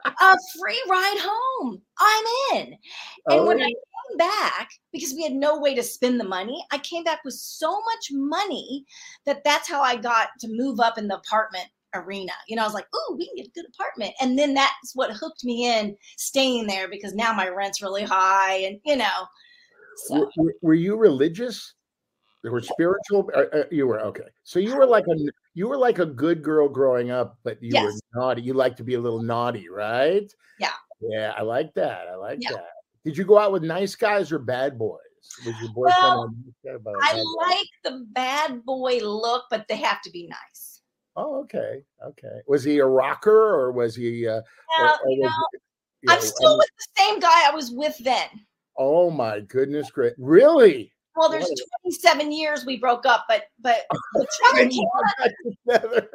"A 0.06 0.38
free 0.60 0.84
ride 0.90 1.18
home. 1.20 1.82
I'm 2.00 2.26
in." 2.56 2.78
And 3.28 3.46
when 3.46 3.60
Oh. 3.60 3.64
I 3.64 3.68
came 3.68 4.18
back, 4.18 4.70
because 4.92 5.14
we 5.14 5.24
had 5.24 5.34
no 5.34 5.60
way 5.60 5.76
to 5.76 5.84
spend 5.84 6.20
the 6.20 6.26
money, 6.26 6.66
I 6.72 6.78
came 6.80 7.04
back 7.04 7.24
with 7.24 7.36
so 7.36 7.82
much 7.82 8.08
money 8.12 8.86
that 9.26 9.44
that's 9.44 9.68
how 9.70 9.82
I 9.82 9.96
got 9.96 10.30
to 10.40 10.48
move 10.50 10.80
up 10.80 10.98
in 10.98 11.08
the 11.08 11.18
apartment 11.18 11.68
arena. 11.94 12.34
You 12.48 12.56
know, 12.56 12.62
I 12.64 12.66
was 12.66 12.74
like, 12.74 12.88
"Ooh, 12.96 13.16
we 13.18 13.28
can 13.28 13.36
get 13.36 13.48
a 13.48 13.52
good 13.52 13.66
apartment," 13.74 14.14
and 14.22 14.38
then 14.38 14.54
that's 14.54 14.96
what 14.96 15.12
hooked 15.12 15.44
me 15.44 15.66
in 15.68 15.98
staying 16.18 16.68
there 16.68 16.88
because 16.88 17.14
now 17.14 17.34
my 17.34 17.48
rent's 17.50 17.82
really 17.82 18.04
high, 18.04 18.56
and 18.58 18.80
you 18.86 18.96
know. 18.96 19.28
So 20.08 20.32
Were, 20.38 20.54
were- 20.62 20.74
you 20.74 20.96
religious? 20.96 21.74
There 22.44 22.52
were 22.52 22.62
spiritual. 22.62 23.30
Uh, 23.36 23.44
uh, 23.56 23.64
you 23.72 23.86
were 23.86 24.00
okay. 24.00 24.30
So 24.44 24.58
you 24.60 24.76
were 24.76 24.88
like 24.88 25.06
a 25.08 25.16
you 25.54 25.68
were 25.68 25.78
like 25.78 26.00
a 26.00 26.06
good 26.06 26.42
girl 26.44 26.70
growing 26.70 27.12
up, 27.12 27.38
but 27.44 27.62
you 27.62 27.74
Yes. 27.74 27.86
were 28.14 28.20
naughty. 28.22 28.42
You 28.42 28.54
like 28.54 28.76
to 28.78 28.84
be 28.84 28.94
a 28.96 29.00
little 29.00 29.22
naughty, 29.22 29.70
right? 29.70 30.32
Yeah. 30.60 30.72
Yeah, 31.02 31.34
I 31.38 31.42
like 31.42 31.74
that. 31.76 32.08
I 32.08 32.16
like 32.16 32.40
Yeah. 32.42 32.54
that. 32.54 32.70
Did 33.04 33.18
you 33.18 33.26
go 33.26 33.38
out 33.38 33.52
with 33.52 33.64
nice 33.64 33.96
guys 33.96 34.32
or 34.32 34.40
bad 34.40 34.78
boys? 34.78 35.00
Was 35.46 35.56
your 35.60 35.74
boyfriend? 35.74 35.96
Well, 36.04 36.24
a 36.24 36.28
nice 36.30 36.56
guy 36.64 36.72
or 36.72 36.96
a 36.96 37.04
I 37.04 37.14
boy? 37.14 37.46
like 37.46 37.68
the 37.84 38.06
bad 38.12 38.64
boy 38.66 38.98
look, 39.00 39.46
but 39.50 39.68
they 39.68 39.76
have 39.78 40.02
to 40.04 40.12
be 40.12 40.28
nice. 40.28 40.82
Oh, 41.16 41.42
okay, 41.42 41.84
okay. 42.04 42.42
Was 42.48 42.64
he 42.64 42.78
a 42.80 42.86
rocker 42.86 43.32
or 43.32 43.72
was 43.72 43.96
he? 43.96 44.28
Uh, 44.28 44.42
or- 44.80 45.00
or 45.04 45.10
you 45.10 45.22
know, 45.22 45.30
he- 46.02 46.10
I'm 46.10 46.20
yeah, 46.20 46.26
still 46.26 46.54
um, 46.54 46.58
with 46.58 46.70
the 46.78 47.02
same 47.04 47.20
guy 47.20 47.48
I 47.48 47.54
was 47.54 47.72
with 47.72 47.98
then. 48.00 48.28
Oh 48.78 49.12
my 49.12 49.42
goodness, 49.42 49.92
great! 49.92 50.14
Really? 50.18 50.92
Well, 51.16 51.30
there's 51.30 51.50
What 51.50 51.60
27 51.84 52.32
years 52.32 52.66
we 52.66 52.78
broke 52.78 53.06
up, 53.06 53.26
but 53.28 53.44
but 53.60 53.82
the 54.14 54.28
Tropicana, 55.68 56.08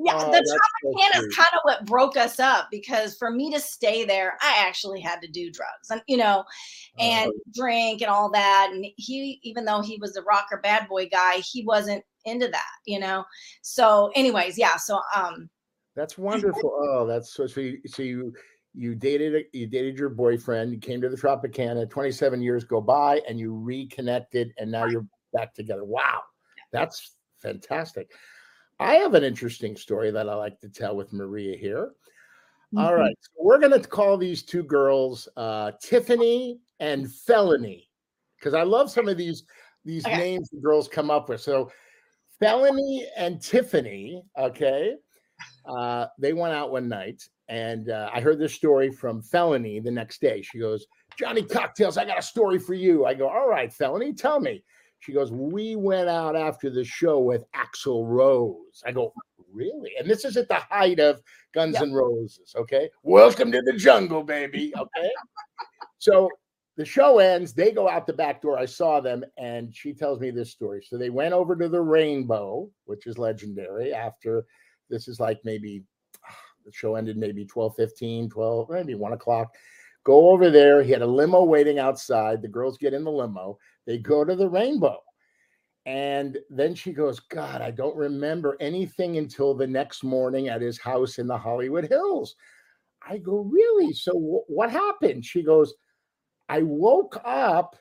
yeah, 0.00 0.12
Oh, 0.16 0.26
the 0.26 0.32
that's 0.32 0.50
so 0.50 0.56
Tropicana 0.56 1.28
is 1.28 1.36
kind 1.36 1.48
of 1.54 1.60
what 1.62 1.86
broke 1.86 2.16
us 2.16 2.40
up 2.40 2.68
because 2.70 3.16
for 3.16 3.30
me 3.30 3.52
to 3.52 3.60
stay 3.60 4.04
there, 4.04 4.36
I 4.42 4.56
actually 4.66 5.00
had 5.00 5.20
to 5.22 5.28
do 5.28 5.50
drugs 5.50 5.90
and 5.90 6.02
you 6.08 6.16
know, 6.16 6.44
and 6.98 7.30
Oh. 7.30 7.40
drink 7.54 8.02
and 8.02 8.10
all 8.10 8.30
that. 8.32 8.70
And 8.72 8.84
he, 8.96 9.38
even 9.42 9.64
though 9.64 9.80
he 9.80 9.98
was 10.00 10.14
the 10.14 10.22
rocker 10.22 10.58
bad 10.62 10.88
boy 10.88 11.08
guy, 11.08 11.36
he 11.36 11.64
wasn't 11.64 12.04
into 12.24 12.48
that, 12.48 12.70
you 12.84 12.98
know. 12.98 13.24
So, 13.62 14.10
anyways, 14.16 14.58
yeah. 14.58 14.76
So, 14.76 15.00
um, 15.14 15.48
That's 15.94 16.18
wonderful. 16.18 16.72
Oh, 16.76 17.06
that's 17.06 17.32
so. 17.34 17.46
So 17.46 17.60
you, 17.60 17.78
so 17.86 18.02
you 18.02 18.32
you 18.74 18.94
dated 18.94 19.46
you 19.52 19.66
dated 19.66 19.98
your 19.98 20.08
boyfriend. 20.08 20.72
You 20.72 20.78
came 20.78 21.00
to 21.00 21.08
the 21.08 21.16
Tropicana. 21.16 21.88
Twenty 21.88 22.12
seven 22.12 22.40
years 22.42 22.64
go 22.64 22.80
by, 22.80 23.20
and 23.28 23.38
you 23.38 23.54
reconnected, 23.54 24.52
and 24.58 24.70
now 24.70 24.84
you're 24.84 25.06
back 25.32 25.54
together. 25.54 25.84
Wow, 25.84 26.22
that's 26.72 27.16
fantastic. 27.38 28.10
I 28.80 28.94
have 28.96 29.14
an 29.14 29.24
interesting 29.24 29.76
story 29.76 30.10
that 30.10 30.28
I 30.28 30.34
like 30.34 30.60
to 30.60 30.68
tell 30.68 30.96
with 30.96 31.12
Maria 31.12 31.56
here. 31.56 31.92
All 32.76 32.92
Mhm. 32.92 32.96
right, 32.96 33.18
so 33.20 33.30
we're 33.38 33.58
going 33.58 33.78
to 33.78 33.86
call 33.86 34.16
these 34.16 34.42
two 34.42 34.62
girls 34.62 35.28
uh, 35.36 35.72
Tiffany 35.80 36.58
and 36.80 37.12
Felony 37.12 37.90
because 38.38 38.54
I 38.54 38.62
love 38.62 38.90
some 38.90 39.08
of 39.08 39.16
these 39.16 39.44
these 39.84 40.06
Okay. 40.06 40.16
names 40.16 40.48
the 40.48 40.60
girls 40.60 40.88
come 40.88 41.10
up 41.10 41.28
with. 41.28 41.40
So 41.40 41.70
Felony 42.40 43.06
and 43.16 43.40
Tiffany, 43.42 44.24
okay, 44.38 44.96
uh, 45.66 46.06
they 46.18 46.32
went 46.32 46.54
out 46.54 46.72
one 46.72 46.88
night, 46.88 47.22
and 47.52 47.90
uh, 47.90 48.08
I 48.10 48.22
heard 48.22 48.38
this 48.38 48.54
story 48.54 48.90
from 48.90 49.20
Felony 49.20 49.78
the 49.78 49.90
next 49.90 50.22
day. 50.22 50.40
She 50.40 50.58
goes, 50.58 50.86
"Johnny 51.18 51.42
Cocktails, 51.42 51.98
I 51.98 52.06
got 52.06 52.18
a 52.18 52.22
story 52.22 52.58
for 52.58 52.72
you." 52.72 53.04
I 53.04 53.12
go, 53.12 53.28
"All 53.28 53.46
right, 53.46 53.70
Felony, 53.70 54.14
tell 54.14 54.40
me." 54.40 54.64
She 55.00 55.12
goes, 55.12 55.30
"We 55.30 55.76
went 55.76 56.08
out 56.08 56.34
after 56.34 56.70
the 56.70 56.82
show 56.82 57.20
with 57.20 57.44
Axl 57.54 58.08
Rose." 58.08 58.82
I 58.86 58.92
go, 58.92 59.12
"Really?" 59.52 59.92
And 59.98 60.08
this 60.08 60.24
is 60.24 60.38
at 60.38 60.48
the 60.48 60.54
height 60.70 60.98
of 60.98 61.20
Guns 61.52 61.74
Yep. 61.74 61.82
N' 61.82 61.92
Roses. 61.92 62.54
Okay, 62.56 62.88
welcome 63.02 63.52
to 63.52 63.60
the 63.60 63.74
jungle, 63.74 64.22
baby. 64.22 64.72
Okay, 64.74 65.10
so 65.98 66.30
the 66.78 66.86
show 66.86 67.18
ends. 67.18 67.52
They 67.52 67.70
go 67.70 67.86
out 67.86 68.06
the 68.06 68.14
back 68.14 68.40
door. 68.40 68.58
I 68.58 68.64
saw 68.64 68.98
them, 69.00 69.26
and 69.36 69.76
she 69.76 69.92
tells 69.92 70.20
me 70.20 70.30
this 70.30 70.50
story. 70.50 70.82
So 70.88 70.96
they 70.96 71.10
went 71.10 71.34
over 71.34 71.54
to 71.56 71.68
the 71.68 71.82
Rainbow, 71.82 72.70
which 72.86 73.06
is 73.06 73.18
legendary. 73.18 73.92
After 73.92 74.46
this 74.88 75.06
is 75.06 75.20
like 75.20 75.38
maybe 75.44 75.84
the 76.64 76.72
show 76.72 76.96
ended 76.96 77.16
maybe 77.16 77.44
12, 77.44 77.74
15, 77.76 78.30
12, 78.30 78.70
maybe 78.70 78.94
one 78.94 79.12
o'clock. 79.12 79.54
Go 80.04 80.30
over 80.30 80.50
there. 80.50 80.82
He 80.82 80.90
had 80.90 81.02
a 81.02 81.06
limo 81.06 81.44
waiting 81.44 81.78
outside. 81.78 82.42
The 82.42 82.48
girls 82.48 82.78
get 82.78 82.94
in 82.94 83.04
the 83.04 83.10
limo. 83.10 83.58
They 83.86 83.98
go 83.98 84.24
to 84.24 84.34
the 84.34 84.48
Rainbow. 84.48 84.98
And 85.86 86.38
then 86.48 86.74
she 86.74 86.92
goes, 86.92 87.20
God, 87.20 87.60
I 87.60 87.70
don't 87.70 87.96
remember 87.96 88.56
anything 88.60 89.16
until 89.16 89.54
the 89.54 89.66
next 89.66 90.04
morning 90.04 90.48
at 90.48 90.60
his 90.60 90.78
house 90.78 91.18
in 91.18 91.26
the 91.26 91.38
Hollywood 91.38 91.88
Hills. 91.88 92.36
I 93.06 93.18
go, 93.18 93.38
Really? 93.38 93.92
So 93.92 94.12
wh- 94.12 94.50
what 94.50 94.70
happened? 94.70 95.24
She 95.24 95.42
goes, 95.42 95.74
I 96.48 96.62
woke 96.62 97.20
up 97.24 97.76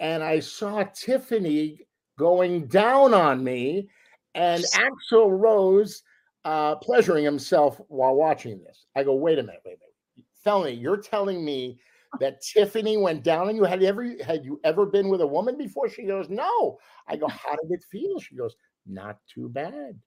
and 0.00 0.22
I 0.22 0.40
saw 0.40 0.82
Tiffany 0.82 1.86
going 2.18 2.66
down 2.66 3.14
on 3.14 3.42
me 3.42 3.88
and 4.34 4.64
Axl 4.74 5.30
Rose 5.30 6.02
uh, 6.44 6.76
pleasuring 6.76 7.24
himself 7.24 7.80
while 7.88 8.14
watching 8.14 8.62
this. 8.62 8.86
I 8.94 9.04
go, 9.04 9.14
wait 9.14 9.38
a 9.38 9.42
minute, 9.42 9.60
wait 9.64 9.76
a 9.76 9.80
minute. 9.80 10.28
Felony, 10.42 10.72
you're 10.72 10.98
telling 10.98 11.44
me 11.44 11.78
that 12.20 12.42
Tiffany 12.42 12.96
went 12.96 13.24
down 13.24 13.48
on 13.48 13.56
you? 13.56 13.64
Had 13.64 13.82
you 13.82 13.88
ever 13.88 14.14
had 14.24 14.44
you 14.44 14.60
ever 14.64 14.86
been 14.86 15.08
with 15.08 15.20
a 15.20 15.26
woman 15.26 15.56
before? 15.56 15.88
She 15.88 16.04
goes, 16.04 16.28
No. 16.28 16.78
I 17.08 17.16
go, 17.16 17.26
How 17.28 17.56
did 17.56 17.70
it 17.70 17.82
feel? 17.90 18.20
She 18.20 18.36
goes, 18.36 18.54
Not 18.86 19.18
too 19.32 19.48
bad. 19.48 19.98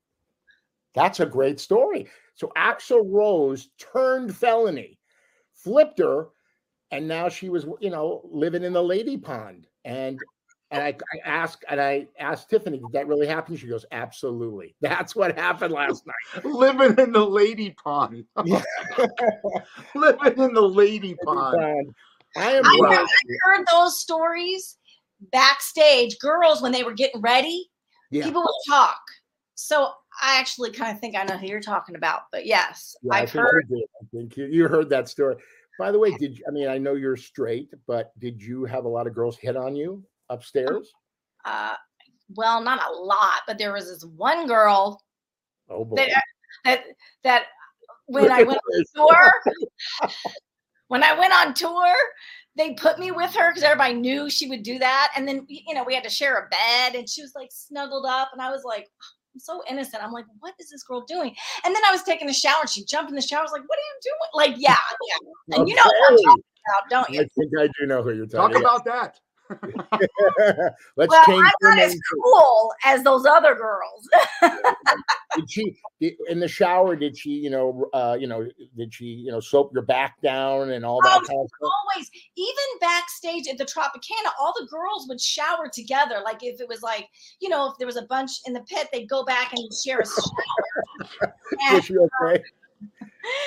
That's 0.93 1.19
a 1.19 1.25
great 1.25 1.59
story. 1.59 2.07
So 2.35 2.51
Axl 2.57 3.03
Rose 3.05 3.69
turned 3.77 4.35
felony, 4.35 4.99
flipped 5.53 5.99
her, 5.99 6.29
and 6.91 7.07
now 7.07 7.29
she 7.29 7.49
was, 7.49 7.65
you 7.79 7.89
know, 7.89 8.21
living 8.31 8.63
in 8.63 8.73
the 8.73 8.83
lady 8.83 9.17
pond. 9.17 9.67
And 9.85 10.19
and 10.71 10.83
I, 10.83 10.87
I 10.89 11.17
asked 11.27 11.63
and 11.69 11.79
I 11.79 12.07
asked 12.19 12.49
Tiffany, 12.49 12.77
did 12.79 12.91
that 12.91 13.07
really 13.07 13.27
happen? 13.27 13.55
She 13.55 13.67
goes, 13.67 13.85
Absolutely. 13.91 14.75
That's 14.81 15.15
what 15.15 15.37
happened 15.37 15.73
last 15.73 16.03
night. 16.05 16.43
Living 16.45 16.95
in 16.97 17.11
the 17.11 17.25
lady 17.25 17.71
pond. 17.83 18.25
Living 19.95 20.43
in 20.43 20.53
the 20.53 20.61
lady 20.61 21.15
pond. 21.23 21.57
Pond. 21.61 21.95
I 22.35 22.51
am 22.51 22.65
I 22.65 22.77
glad- 22.77 22.97
heard, 22.97 23.07
I 23.07 23.37
heard 23.57 23.65
those 23.71 23.99
stories 23.99 24.77
backstage. 25.31 26.17
Girls, 26.19 26.61
when 26.61 26.71
they 26.71 26.83
were 26.83 26.93
getting 26.93 27.21
ready, 27.21 27.69
Yeah. 28.11 28.25
people 28.25 28.41
would 28.41 28.71
talk. 28.73 28.99
So 29.55 29.91
I 30.21 30.39
actually 30.39 30.71
kind 30.71 30.91
of 30.95 30.99
think 30.99 31.15
I 31.15 31.23
know 31.23 31.37
who 31.37 31.47
you're 31.47 31.59
talking 31.61 31.95
about. 31.95 32.23
But 32.31 32.45
yes, 32.45 32.95
Yeah, 33.01 33.13
I 33.15 33.21
I've 33.21 33.31
think 33.31 33.43
heard. 33.45 33.65
you 33.69 33.77
did. 33.77 33.85
I 34.01 34.05
think 34.15 34.37
you, 34.37 34.45
you 34.45 34.67
heard 34.67 34.89
that 34.89 35.07
story. 35.09 35.35
By 35.79 35.91
the 35.91 35.99
way, 35.99 36.11
did 36.17 36.37
you, 36.37 36.43
I 36.47 36.51
mean 36.51 36.67
I 36.67 36.77
know 36.77 36.93
you're 36.93 37.15
straight, 37.17 37.69
but 37.87 38.11
did 38.19 38.41
you 38.41 38.65
have 38.65 38.85
a 38.85 38.89
lot 38.89 39.07
of 39.07 39.13
girls 39.15 39.37
hit 39.37 39.55
on 39.55 39.75
you 39.75 40.03
upstairs? 40.29 40.91
Uh, 41.45 41.73
well, 42.35 42.61
not 42.61 42.81
a 42.87 42.93
lot, 42.93 43.41
but 43.47 43.57
there 43.57 43.73
was 43.73 43.87
this 43.87 44.03
one 44.03 44.47
girl 44.47 45.01
Oh 45.69 45.85
boy. 45.85 45.95
that 45.95 46.23
that 46.63 46.83
that 47.23 47.43
when 48.05 48.31
I 48.31 48.43
went 48.43 48.59
on 48.73 48.83
tour, 48.95 49.31
when 50.87 51.03
I 51.03 51.17
went 51.17 51.33
on 51.33 51.53
tour, 51.53 51.93
they 52.55 52.73
put 52.73 52.99
me 52.99 53.11
with 53.11 53.33
her 53.35 53.51
because 53.51 53.63
everybody 53.63 53.93
knew 53.93 54.29
she 54.29 54.47
would 54.47 54.63
do 54.63 54.79
that. 54.79 55.11
And 55.15 55.27
then 55.27 55.45
you 55.47 55.73
know 55.73 55.83
we 55.83 55.93
had 55.93 56.03
to 56.03 56.09
share 56.09 56.37
a 56.37 56.49
bed, 56.49 56.95
and 56.95 57.07
she 57.09 57.21
was 57.21 57.33
like 57.35 57.49
snuggled 57.51 58.05
up, 58.05 58.29
and 58.33 58.41
I 58.41 58.51
was 58.51 58.63
like. 58.63 58.87
I'm 59.35 59.41
so 59.41 59.61
innocent. 59.69 60.03
I'm 60.03 60.13
like, 60.13 60.25
what 60.39 60.55
is 60.59 60.71
this 60.71 60.81
girl 60.81 61.05
doing? 61.05 61.35
And 61.63 61.75
then 61.75 61.83
I 61.87 61.91
was 61.91 62.01
taking 62.01 62.27
a 62.27 62.33
shower, 62.33 62.55
and 62.61 62.69
she 62.69 62.83
jumped 62.83 63.11
in 63.11 63.15
the 63.15 63.21
shower. 63.21 63.41
I 63.41 63.43
was 63.43 63.51
like, 63.51 63.61
what 63.67 63.77
are 63.77 63.81
you 63.81 63.99
doing? 64.01 64.15
Like, 64.33 64.55
yeah, 64.59 64.75
yeah. 65.07 65.57
And 65.59 65.69
you 65.69 65.75
know 65.75 65.83
what 65.85 66.11
I'm 66.11 66.17
talking 66.17 66.43
about, 66.65 66.89
don't 66.89 67.09
you? 67.13 67.21
I 67.21 67.27
think 67.37 67.51
I 67.59 67.69
do 67.79 67.85
know 67.85 68.01
who 68.01 68.15
you're 68.15 68.25
talking 68.25 68.55
about. 68.55 68.63
Talk 68.63 68.81
about 68.81 68.85
that. 68.85 69.19
Let's 70.97 71.09
Well, 71.09 71.23
I'm 71.27 71.51
not 71.61 71.79
as 71.79 71.97
cool 72.13 72.73
as 72.85 73.03
those 73.03 73.25
other 73.25 73.55
girls. 73.55 74.07
Did 75.35 75.51
she 75.51 75.77
in 76.27 76.39
the 76.39 76.47
shower? 76.47 76.95
Did 76.95 77.17
she, 77.17 77.31
you 77.31 77.49
know, 77.49 77.87
uh, 77.93 78.17
you 78.19 78.27
know, 78.27 78.47
did 78.75 78.93
she, 78.93 79.05
you 79.05 79.31
know, 79.31 79.39
soap 79.39 79.71
your 79.73 79.83
back 79.83 80.19
down 80.21 80.71
and 80.71 80.83
all 80.83 80.99
that 81.03 81.21
kind 81.27 81.41
of 81.41 81.49
stuff? 81.49 81.49
Always, 81.61 82.09
even 82.35 82.63
backstage 82.79 83.47
at 83.47 83.57
the 83.57 83.65
Tropicana, 83.65 84.31
all 84.39 84.53
the 84.59 84.67
girls 84.67 85.05
would 85.09 85.21
shower 85.21 85.69
together. 85.71 86.21
Like 86.23 86.43
if 86.43 86.59
it 86.59 86.67
was 86.67 86.81
like, 86.81 87.07
you 87.39 87.49
know, 87.49 87.69
if 87.69 87.77
there 87.77 87.85
was 87.85 87.97
a 87.97 88.03
bunch 88.03 88.31
in 88.45 88.53
the 88.53 88.61
pit, 88.61 88.87
they'd 88.91 89.09
go 89.09 89.23
back 89.25 89.53
and 89.53 89.69
share 89.73 89.99
a 89.99 90.05
shower. 90.05 91.33
Is 91.51 91.73
and 91.73 91.83
she 91.83 91.97
okay? 91.97 92.43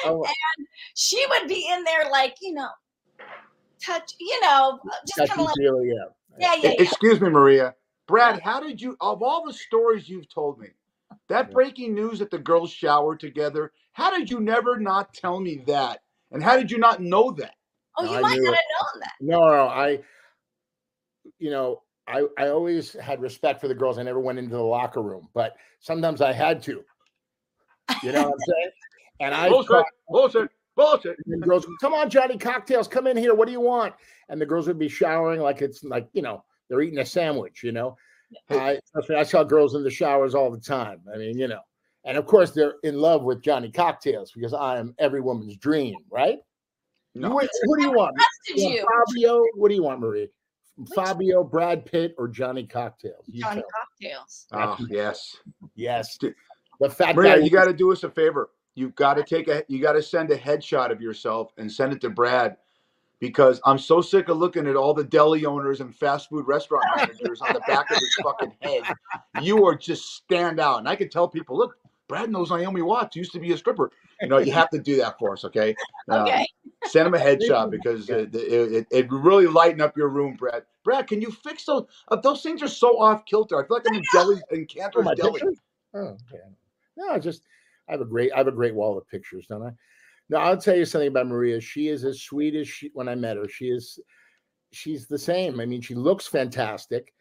Oh, 0.04 0.24
she 0.94 1.24
would 1.30 1.48
be 1.48 1.68
in 1.72 1.84
there 1.84 2.10
like, 2.10 2.36
you 2.40 2.52
know, 2.52 2.68
touch, 3.84 4.12
you 4.20 4.40
know, 4.42 4.78
just 5.06 5.30
kind 5.30 5.40
of 5.40 5.46
like, 5.46 5.54
feely, 5.56 5.88
yeah. 5.88 5.94
yeah, 6.38 6.54
yeah, 6.54 6.70
yeah. 6.78 6.82
Excuse 6.82 7.20
me, 7.20 7.28
Maria. 7.28 7.74
Brad, 8.06 8.40
how 8.40 8.60
did 8.60 8.80
you, 8.80 8.96
of 9.00 9.22
all 9.22 9.46
the 9.46 9.52
stories 9.52 10.08
you've 10.08 10.28
told 10.28 10.58
me, 10.58 10.68
that 11.28 11.52
breaking 11.52 11.94
news 11.94 12.18
that 12.18 12.30
the 12.30 12.38
girls 12.38 12.70
showered 12.70 13.20
together, 13.20 13.72
how 13.92 14.10
did 14.16 14.30
you 14.30 14.40
never 14.40 14.78
not 14.78 15.12
tell 15.14 15.38
me 15.40 15.62
that? 15.66 16.00
And 16.32 16.42
how 16.42 16.56
did 16.56 16.70
you 16.70 16.78
not 16.78 17.00
know 17.00 17.30
that? 17.32 17.54
Oh, 17.96 18.04
No, 18.04 18.10
you 18.12 18.16
I 18.18 18.20
might 18.20 18.38
not 18.40 18.54
it. 18.54 18.58
have 18.58 18.94
known 18.94 19.00
that. 19.00 19.12
No, 19.20 19.38
no, 19.40 19.66
I, 19.68 20.00
you 21.38 21.50
know, 21.50 21.82
I 22.08 22.26
I 22.38 22.48
always 22.48 22.92
had 22.94 23.20
respect 23.20 23.60
for 23.60 23.68
the 23.68 23.74
girls. 23.74 23.98
I 23.98 24.02
never 24.02 24.20
went 24.20 24.38
into 24.38 24.56
the 24.56 24.62
locker 24.62 25.02
room, 25.02 25.28
but 25.34 25.54
sometimes 25.80 26.20
I 26.20 26.32
had 26.32 26.62
to. 26.62 26.82
You 28.02 28.12
know 28.12 28.22
what 28.24 28.32
I'm 28.32 28.38
saying? 28.38 28.70
And 29.20 29.34
I 29.34 29.48
Bullshit, 29.48 29.68
caught- 29.70 29.84
bullshit, 30.08 30.50
bullshit. 30.80 31.16
and 31.26 31.42
the 31.42 31.46
girls 31.46 31.66
would, 31.66 31.76
come 31.80 31.94
on, 31.94 32.08
Johnny 32.10 32.38
Cocktails, 32.38 32.88
come 32.88 33.06
in 33.06 33.16
here. 33.16 33.34
What 33.34 33.46
do 33.46 33.52
you 33.52 33.60
want? 33.60 33.94
And 34.28 34.40
the 34.40 34.46
girls 34.46 34.66
would 34.68 34.78
be 34.78 34.88
showering 34.88 35.40
like 35.40 35.62
it's 35.62 35.82
like, 35.84 36.08
you 36.12 36.22
know, 36.22 36.44
they're 36.68 36.80
eating 36.82 36.98
a 37.00 37.06
sandwich, 37.06 37.62
you 37.62 37.72
know. 37.72 37.96
I, 38.48 38.78
I 39.16 39.22
saw 39.24 39.42
girls 39.42 39.74
in 39.74 39.82
the 39.82 39.90
showers 39.90 40.34
all 40.34 40.50
the 40.50 40.60
time. 40.60 41.00
I 41.12 41.18
mean, 41.18 41.36
you 41.36 41.48
know, 41.48 41.60
and 42.04 42.16
of 42.16 42.26
course 42.26 42.52
they're 42.52 42.74
in 42.84 42.96
love 43.00 43.24
with 43.24 43.42
Johnny 43.42 43.70
Cocktails 43.70 44.30
because 44.32 44.54
I 44.54 44.78
am 44.78 44.94
every 44.98 45.20
woman's 45.20 45.56
dream, 45.56 45.96
right? 46.10 46.38
You, 47.14 47.22
No. 47.22 47.30
who 47.38 47.76
do 47.76 47.82
you 47.82 47.92
want? 47.92 48.14
Trusted 48.16 48.62
You 48.64 48.70
you, 48.76 48.86
Fabio? 49.06 49.42
What 49.56 49.68
do 49.68 49.74
you 49.74 49.82
want, 49.82 49.98
Marie? 50.00 50.28
Fabio, 50.94 51.42
Brad 51.44 51.84
Pitt, 51.84 52.14
or 52.16 52.28
Johnny 52.28 52.64
Cocktails? 52.66 53.24
You 53.26 53.42
Johnny 53.42 53.62
tell. 53.62 54.12
Cocktails. 54.14 54.46
Oh, 54.52 54.86
yes. 54.88 55.36
Yes. 55.74 56.16
The 56.80 56.88
fat 56.88 57.16
Maria, 57.16 57.36
guy. 57.36 57.42
you 57.44 57.50
got 57.50 57.64
to 57.66 57.74
do 57.74 57.92
us 57.92 58.02
a 58.04 58.10
favor. 58.10 58.48
You've 58.80 58.94
got 58.94 59.14
to 59.14 59.22
take 59.22 59.46
a, 59.48 59.62
you 59.68 59.78
got 59.78 59.92
to 59.92 60.02
send 60.02 60.30
a 60.30 60.38
headshot 60.38 60.90
of 60.90 61.02
yourself 61.02 61.52
and 61.58 61.70
send 61.70 61.92
it 61.92 62.00
to 62.00 62.08
Brad 62.08 62.56
because 63.18 63.60
I'm 63.66 63.78
so 63.78 64.00
sick 64.00 64.30
of 64.30 64.38
looking 64.38 64.66
at 64.66 64.74
all 64.74 64.94
the 64.94 65.04
deli 65.04 65.44
owners 65.44 65.82
and 65.82 65.94
fast 65.94 66.30
food 66.30 66.46
restaurant 66.46 66.86
managers 66.96 67.42
on 67.42 67.52
the 67.52 67.60
back 67.68 67.90
of 67.90 67.98
his 67.98 68.18
fucking 68.22 68.54
head. 68.62 68.84
You 69.42 69.66
are 69.66 69.76
just 69.76 70.14
stand 70.14 70.58
out. 70.58 70.78
And 70.78 70.88
I 70.88 70.96
can 70.96 71.10
tell 71.10 71.28
people, 71.28 71.58
look, 71.58 71.76
Brad 72.08 72.30
knows 72.30 72.50
Naomi 72.50 72.80
Watts 72.80 73.16
used 73.16 73.32
to 73.32 73.38
be 73.38 73.52
a 73.52 73.56
stripper. 73.58 73.90
You 74.22 74.28
know, 74.28 74.38
you 74.38 74.52
have 74.52 74.70
to 74.70 74.78
do 74.78 74.96
that 74.96 75.18
for 75.18 75.34
us, 75.34 75.44
okay? 75.44 75.76
Uh, 76.10 76.24
Okay. 76.28 76.46
Send 76.86 77.06
him 77.06 77.14
a 77.14 77.18
headshot 77.18 77.70
because 77.70 78.08
it, 78.08 78.34
it, 78.34 78.72
it, 78.72 78.86
it 78.90 79.12
really 79.12 79.46
lighten 79.46 79.82
up 79.82 79.98
your 79.98 80.08
room, 80.08 80.34
Brad. 80.34 80.62
Brad, 80.82 81.06
can 81.06 81.20
you 81.20 81.30
fix 81.30 81.66
those? 81.66 81.84
Uh, 82.08 82.16
those 82.16 82.42
things 82.42 82.62
are 82.62 82.68
so 82.68 82.98
off 82.98 83.26
kilter. 83.26 83.62
I 83.62 83.66
feel 83.66 83.76
like 83.76 83.86
I'm 83.86 83.96
in 83.96 84.02
deli 84.14 84.40
in 84.50 84.64
Canter's 84.64 85.04
my 85.04 85.14
Deli. 85.14 85.42
Oh, 85.92 86.16
okay. 86.32 86.42
No, 86.96 87.18
just 87.18 87.42
I 87.88 87.92
have 87.92 88.00
a 88.00 88.06
great 88.06 88.32
I 88.32 88.38
have 88.38 88.48
a 88.48 88.52
great 88.52 88.74
wall 88.74 88.96
of 88.96 89.08
pictures, 89.08 89.46
don't 89.48 89.66
I? 89.66 89.70
Now 90.28 90.38
I'll 90.38 90.56
tell 90.56 90.76
you 90.76 90.84
something 90.84 91.08
about 91.08 91.26
Maria. 91.26 91.60
She 91.60 91.88
is 91.88 92.04
as 92.04 92.22
sweet 92.22 92.54
as 92.54 92.68
she 92.68 92.90
when 92.94 93.08
I 93.08 93.14
met 93.14 93.36
her. 93.36 93.48
She 93.48 93.66
is 93.66 93.98
she's 94.72 95.06
the 95.06 95.18
same. 95.18 95.60
I 95.60 95.66
mean, 95.66 95.80
she 95.80 95.94
looks 95.94 96.26
fantastic 96.26 97.12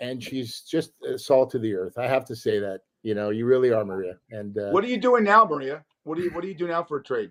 and 0.00 0.22
she's 0.22 0.62
just 0.62 0.92
uh, 1.08 1.16
salt 1.16 1.50
to 1.50 1.58
the 1.58 1.74
earth. 1.74 1.98
I 1.98 2.06
have 2.06 2.24
to 2.26 2.36
say 2.36 2.58
that. 2.58 2.80
You 3.02 3.14
know, 3.14 3.30
you 3.30 3.46
really 3.46 3.72
are 3.72 3.84
Maria. 3.84 4.18
And 4.30 4.58
uh, 4.58 4.70
What 4.70 4.84
are 4.84 4.88
you 4.88 4.98
doing 4.98 5.24
now, 5.24 5.44
Maria? 5.46 5.82
What 6.04 6.18
do 6.18 6.24
you 6.24 6.30
What 6.30 6.42
do 6.42 6.48
you 6.48 6.54
do 6.54 6.68
now 6.68 6.82
for 6.82 6.98
a 6.98 7.02
trade? 7.02 7.30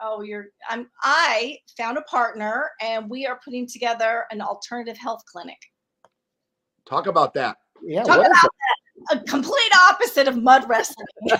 Oh, 0.00 0.22
you're. 0.22 0.46
I'm. 0.68 0.88
I 1.02 1.58
found 1.76 1.96
a 1.96 2.02
partner, 2.02 2.70
and 2.80 3.08
we 3.08 3.26
are 3.26 3.38
putting 3.44 3.68
together 3.68 4.24
an 4.30 4.40
alternative 4.40 4.96
health 4.96 5.22
clinic. 5.30 5.58
Talk 6.88 7.06
about 7.06 7.34
that. 7.34 7.58
yeah, 7.84 8.02
Talk 8.02 8.18
what 8.18 8.30
is 8.30 8.48
A 9.12 9.20
complete 9.24 9.72
opposite 9.90 10.26
of 10.28 10.42
mud 10.42 10.68
wrestling. 10.68 11.06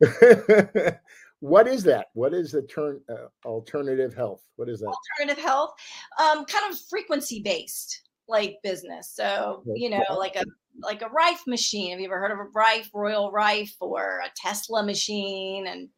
what 1.40 1.66
is 1.68 1.82
that? 1.84 2.06
What 2.14 2.34
is 2.34 2.52
the 2.52 2.62
turn 2.62 3.00
uh, 3.08 3.26
alternative 3.46 4.14
health? 4.14 4.42
What 4.56 4.68
is 4.68 4.80
that? 4.80 4.94
alternative 5.18 5.42
health, 5.42 5.72
um, 6.20 6.44
kind 6.44 6.72
of 6.72 6.78
frequency 6.88 7.40
based 7.40 8.02
like 8.28 8.58
business. 8.62 9.12
So 9.14 9.62
you 9.74 9.90
know, 9.90 10.02
like 10.10 10.36
a 10.36 10.44
like 10.80 11.02
a 11.02 11.08
Rife 11.08 11.42
machine. 11.46 11.90
Have 11.90 12.00
you 12.00 12.06
ever 12.06 12.18
heard 12.18 12.32
of 12.32 12.38
a 12.38 12.44
Rife, 12.54 12.90
Royal 12.94 13.30
Rife, 13.30 13.74
or 13.80 14.20
a 14.24 14.30
Tesla 14.36 14.82
machine? 14.82 15.66
And 15.66 15.88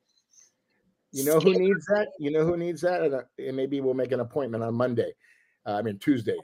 You 1.12 1.24
know 1.24 1.38
who 1.38 1.58
needs 1.58 1.86
that? 1.86 2.08
You 2.18 2.30
know 2.30 2.44
who 2.44 2.56
needs 2.56 2.80
that? 2.82 3.02
And, 3.02 3.14
uh, 3.14 3.22
and 3.38 3.56
maybe 3.56 3.80
we'll 3.80 3.94
make 3.94 4.12
an 4.12 4.20
appointment 4.20 4.64
on 4.64 4.74
Monday. 4.74 5.12
Uh, 5.66 5.74
I 5.74 5.82
mean 5.82 5.98
Tuesday. 5.98 6.38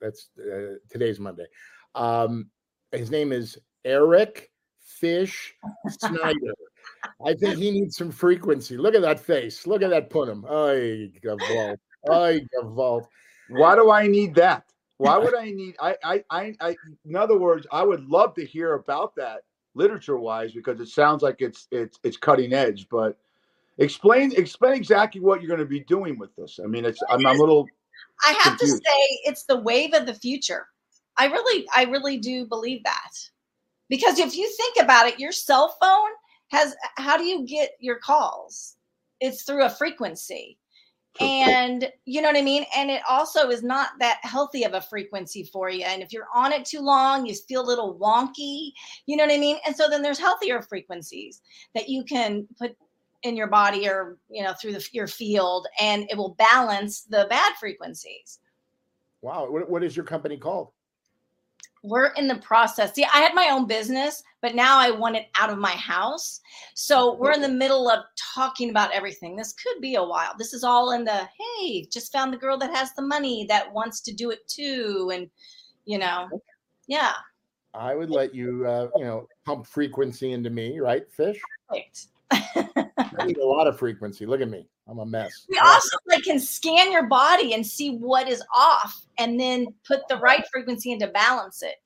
That's 0.00 0.28
uh, 0.38 0.76
today's 0.90 1.18
Monday. 1.18 1.46
Um, 1.94 2.50
his 2.92 3.10
name 3.10 3.32
is 3.32 3.58
Eric 3.84 4.50
Fish 4.78 5.54
Snyder. 5.88 6.54
I 7.24 7.34
think 7.34 7.58
he 7.58 7.70
needs 7.70 7.96
some 7.96 8.10
frequency. 8.10 8.76
Look 8.76 8.94
at 8.94 9.02
that 9.02 9.20
face. 9.20 9.66
Look 9.66 9.82
at 9.82 9.90
that 9.90 10.10
punim. 10.10 10.44
Ay, 10.44 11.10
gavalt. 11.24 11.76
Ay, 12.10 12.40
gavalt. 12.54 13.06
Why 13.48 13.74
do 13.74 13.90
I 13.90 14.06
need 14.06 14.34
that? 14.36 14.64
Why 14.98 15.18
would 15.18 15.34
I 15.34 15.50
need? 15.50 15.74
I, 15.80 15.96
I, 16.02 16.24
I, 16.30 16.54
I. 16.60 16.76
In 17.04 17.16
other 17.16 17.38
words, 17.38 17.66
I 17.70 17.82
would 17.82 18.08
love 18.08 18.34
to 18.34 18.44
hear 18.44 18.74
about 18.74 19.14
that 19.16 19.42
literature 19.74 20.16
wise 20.16 20.52
because 20.52 20.80
it 20.80 20.88
sounds 20.88 21.22
like 21.22 21.36
it's 21.40 21.68
it's 21.70 21.98
it's 22.02 22.16
cutting 22.16 22.54
edge. 22.54 22.88
But 22.90 23.18
explain 23.78 24.32
explain 24.36 24.72
exactly 24.72 25.20
what 25.20 25.42
you're 25.42 25.48
going 25.48 25.60
to 25.60 25.66
be 25.66 25.80
doing 25.80 26.18
with 26.18 26.34
this. 26.36 26.58
I 26.62 26.66
mean, 26.66 26.84
it's 26.84 27.02
I'm, 27.10 27.26
I'm 27.26 27.36
a 27.36 27.38
little. 27.38 27.66
I 28.26 28.32
have 28.40 28.58
to 28.58 28.66
say, 28.66 28.80
it's 29.24 29.44
the 29.44 29.58
wave 29.58 29.92
of 29.92 30.06
the 30.06 30.14
future. 30.14 30.66
I 31.16 31.26
really, 31.26 31.66
I 31.74 31.84
really 31.84 32.18
do 32.18 32.46
believe 32.46 32.82
that. 32.84 33.10
Because 33.88 34.18
if 34.18 34.36
you 34.36 34.50
think 34.56 34.76
about 34.80 35.06
it, 35.06 35.18
your 35.18 35.32
cell 35.32 35.76
phone 35.80 36.10
has 36.48 36.76
how 36.96 37.16
do 37.16 37.24
you 37.24 37.46
get 37.46 37.70
your 37.80 37.98
calls? 37.98 38.76
It's 39.20 39.42
through 39.42 39.64
a 39.64 39.70
frequency. 39.70 40.58
And 41.18 41.90
you 42.04 42.20
know 42.20 42.28
what 42.28 42.36
I 42.36 42.42
mean? 42.42 42.66
And 42.76 42.90
it 42.90 43.00
also 43.08 43.48
is 43.48 43.62
not 43.62 43.92
that 44.00 44.18
healthy 44.22 44.64
of 44.64 44.74
a 44.74 44.82
frequency 44.82 45.44
for 45.44 45.70
you. 45.70 45.82
And 45.82 46.02
if 46.02 46.12
you're 46.12 46.28
on 46.34 46.52
it 46.52 46.66
too 46.66 46.80
long, 46.80 47.24
you 47.24 47.34
feel 47.34 47.62
a 47.62 47.64
little 47.64 47.98
wonky. 47.98 48.72
You 49.06 49.16
know 49.16 49.24
what 49.24 49.32
I 49.32 49.38
mean? 49.38 49.56
And 49.64 49.74
so 49.74 49.88
then 49.88 50.02
there's 50.02 50.18
healthier 50.18 50.60
frequencies 50.60 51.40
that 51.74 51.88
you 51.88 52.04
can 52.04 52.46
put 52.58 52.76
in 53.22 53.34
your 53.34 53.46
body 53.46 53.88
or 53.88 54.18
you 54.28 54.44
know 54.44 54.52
through 54.52 54.72
the, 54.72 54.88
your 54.92 55.06
field 55.06 55.66
and 55.80 56.06
it 56.10 56.18
will 56.18 56.34
balance 56.34 57.04
the 57.04 57.26
bad 57.30 57.54
frequencies 57.58 58.40
Wow. 59.26 59.50
What, 59.50 59.68
what 59.68 59.82
is 59.82 59.96
your 59.96 60.04
company 60.04 60.36
called? 60.36 60.68
We're 61.86 62.08
in 62.08 62.26
the 62.26 62.36
process. 62.36 62.94
See 62.94 63.04
i 63.04 63.18
had 63.18 63.34
my 63.34 63.48
own 63.50 63.66
business 63.66 64.22
but 64.42 64.54
now 64.54 64.78
i 64.78 64.90
want 64.90 65.16
it 65.16 65.26
out 65.38 65.50
of 65.50 65.58
my 65.58 65.72
house. 65.72 66.40
So 66.74 67.16
we're 67.16 67.32
in 67.32 67.40
the 67.40 67.48
middle 67.48 67.88
of 67.88 68.04
talking 68.34 68.70
about 68.70 68.92
everything. 68.92 69.36
This 69.36 69.52
could 69.54 69.80
be 69.80 69.94
a 69.94 70.04
while. 70.04 70.32
This 70.38 70.52
is 70.52 70.64
all 70.64 70.92
in 70.92 71.04
the 71.04 71.28
hey 71.38 71.86
just 71.90 72.12
found 72.12 72.32
the 72.32 72.38
girl 72.38 72.58
that 72.58 72.74
has 72.74 72.92
the 72.94 73.02
money 73.02 73.46
that 73.48 73.72
wants 73.72 74.00
to 74.02 74.12
do 74.12 74.30
it 74.30 74.46
too 74.48 75.10
and 75.14 75.30
you 75.84 75.98
know. 75.98 76.28
Yeah. 76.86 77.12
I 77.74 77.94
would 77.94 78.10
let 78.10 78.34
you, 78.34 78.66
uh, 78.66 78.88
you 78.96 79.04
know, 79.04 79.28
pump 79.44 79.66
frequency 79.66 80.32
into 80.32 80.48
me, 80.48 80.78
right, 80.80 81.10
Fish? 81.12 81.38
perfect. 81.68 82.06
I 82.30 83.26
need 83.26 83.36
a 83.36 83.44
lot 83.44 83.66
of 83.66 83.78
frequency. 83.78 84.24
Look 84.24 84.40
at 84.40 84.48
me. 84.48 84.66
I'm 84.88 84.98
a 85.00 85.06
mess. 85.06 85.46
we 85.48 85.58
also 85.58 85.96
like 86.06 86.22
can 86.22 86.38
scan 86.38 86.92
your 86.92 87.06
body 87.06 87.54
and 87.54 87.66
see 87.66 87.96
what 87.96 88.28
is 88.28 88.42
off 88.54 89.02
and 89.18 89.38
then 89.38 89.66
put 89.86 90.06
the 90.08 90.16
right 90.18 90.44
frequency 90.52 90.92
in 90.92 90.98
to 91.00 91.08
balance 91.08 91.62
it 91.62 91.76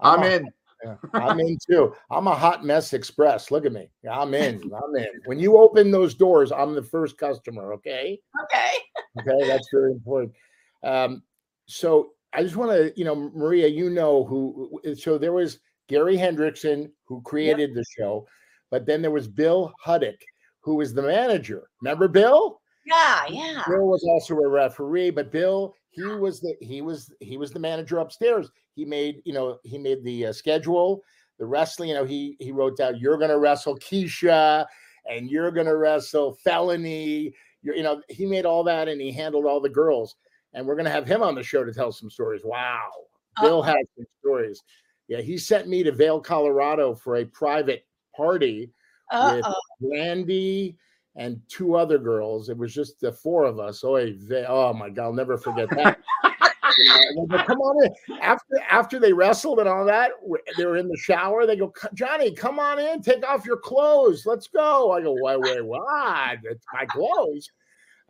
I'm 0.00 0.22
a- 0.22 0.26
in. 0.26 0.48
yeah, 0.84 0.94
I'm 1.14 1.40
in 1.40 1.58
too. 1.68 1.94
I'm 2.10 2.26
a 2.28 2.34
hot 2.34 2.64
mess 2.64 2.92
express. 2.92 3.50
Look 3.50 3.64
at 3.66 3.72
me. 3.72 3.88
I'm 4.10 4.34
in. 4.34 4.62
I'm 4.72 4.94
in. 4.96 5.08
When 5.24 5.40
you 5.40 5.56
open 5.56 5.90
those 5.90 6.14
doors, 6.14 6.52
I'm 6.52 6.74
the 6.74 6.82
first 6.82 7.16
customer. 7.18 7.72
Okay. 7.74 8.20
okay 8.44 8.70
Okay. 9.18 9.48
That's 9.48 9.68
very 9.72 9.92
important. 9.92 10.32
Um, 10.84 11.22
so 11.66 12.10
I 12.32 12.42
just 12.42 12.56
want 12.56 12.70
to, 12.72 12.92
you 12.96 13.04
know, 13.04 13.14
Maria, 13.34 13.66
you 13.66 13.90
know 13.90 14.22
who. 14.24 14.80
So 14.96 15.18
there 15.18 15.32
was 15.32 15.58
Gary 15.88 16.16
Hendrickson 16.16 16.90
who 17.06 17.22
created 17.22 17.74
the 17.74 17.84
show, 17.98 18.28
but 18.70 18.84
then 18.86 19.00
there 19.02 19.10
was 19.10 19.26
Bill 19.26 19.72
Huddick 19.84 20.18
who 20.60 20.76
was 20.76 20.94
the 20.94 21.02
manager. 21.02 21.68
Remember 21.82 22.08
Bill? 22.08 22.60
yeah 22.86 23.26
yeah 23.28 23.62
Bill 23.68 23.86
was 23.86 24.02
also 24.04 24.34
a 24.34 24.48
referee, 24.48 25.10
but 25.10 25.30
Bill 25.30 25.74
he 25.90 26.04
was 26.04 26.40
the 26.40 26.54
he 26.60 26.80
was 26.80 27.12
he 27.20 27.36
was 27.36 27.50
the 27.52 27.58
manager 27.58 27.98
upstairs. 27.98 28.50
He 28.74 28.84
made 28.84 29.22
you 29.24 29.32
know 29.32 29.58
he 29.64 29.78
made 29.78 30.04
the 30.04 30.26
uh, 30.26 30.32
schedule, 30.32 31.02
the 31.38 31.46
wrestling. 31.46 31.90
You 31.90 31.96
know 31.96 32.04
he 32.04 32.36
he 32.38 32.52
wrote 32.52 32.76
down 32.76 32.98
you're 32.98 33.18
going 33.18 33.30
to 33.30 33.38
wrestle 33.38 33.78
Keisha 33.78 34.66
and 35.08 35.30
you're 35.30 35.50
going 35.50 35.66
to 35.66 35.76
wrestle 35.76 36.34
Felony. 36.44 37.32
You're, 37.62 37.74
you 37.74 37.82
know, 37.82 38.02
he 38.08 38.26
made 38.26 38.46
all 38.46 38.62
that 38.64 38.88
and 38.88 39.00
he 39.00 39.10
handled 39.10 39.46
all 39.46 39.60
the 39.60 39.68
girls. 39.68 40.16
And 40.54 40.66
we're 40.66 40.76
gonna 40.76 40.90
have 40.90 41.06
him 41.06 41.22
on 41.22 41.34
the 41.34 41.42
show 41.42 41.62
to 41.62 41.74
tell 41.74 41.92
some 41.92 42.08
stories. 42.08 42.40
Wow, 42.42 42.88
Bill 43.42 43.60
has 43.62 43.76
some 43.96 44.06
stories. 44.20 44.62
Yeah, 45.06 45.20
he 45.20 45.36
sent 45.36 45.68
me 45.68 45.82
to 45.82 45.92
Vail, 45.92 46.20
Colorado 46.20 46.94
for 46.94 47.16
a 47.16 47.24
private 47.24 47.86
party 48.16 48.70
with. 49.12 49.44
Randy 49.80 50.76
and 51.16 51.40
two 51.48 51.76
other 51.76 51.98
girls. 51.98 52.48
It 52.48 52.56
was 52.56 52.72
just 52.74 53.00
the 53.00 53.12
four 53.12 53.44
of 53.44 53.58
us. 53.58 53.82
Oh, 53.84 53.96
oh 54.48 54.72
my 54.72 54.88
God, 54.88 55.04
I'll 55.04 55.12
never 55.12 55.36
forget 55.36 55.68
that. 55.70 55.98
Go, 57.16 57.26
come 57.44 57.60
on 57.60 57.84
in. 57.84 58.18
After 58.20 58.54
after 58.70 59.00
they 59.00 59.12
wrestled 59.12 59.58
and 59.58 59.68
all 59.68 59.84
that, 59.86 60.12
they 60.56 60.64
were 60.64 60.76
in 60.76 60.88
the 60.88 60.96
shower. 60.96 61.44
They 61.44 61.56
go, 61.56 61.72
Johnny, 61.94 62.30
come 62.30 62.60
on 62.60 62.78
in, 62.78 63.02
take 63.02 63.26
off 63.26 63.44
your 63.44 63.56
clothes. 63.56 64.24
Let's 64.26 64.46
go. 64.46 64.92
I 64.92 65.02
go, 65.02 65.16
wait, 65.20 65.40
wait, 65.40 65.64
what? 65.64 66.38
It's 66.44 66.64
my 66.72 66.84
clothes. 66.86 67.50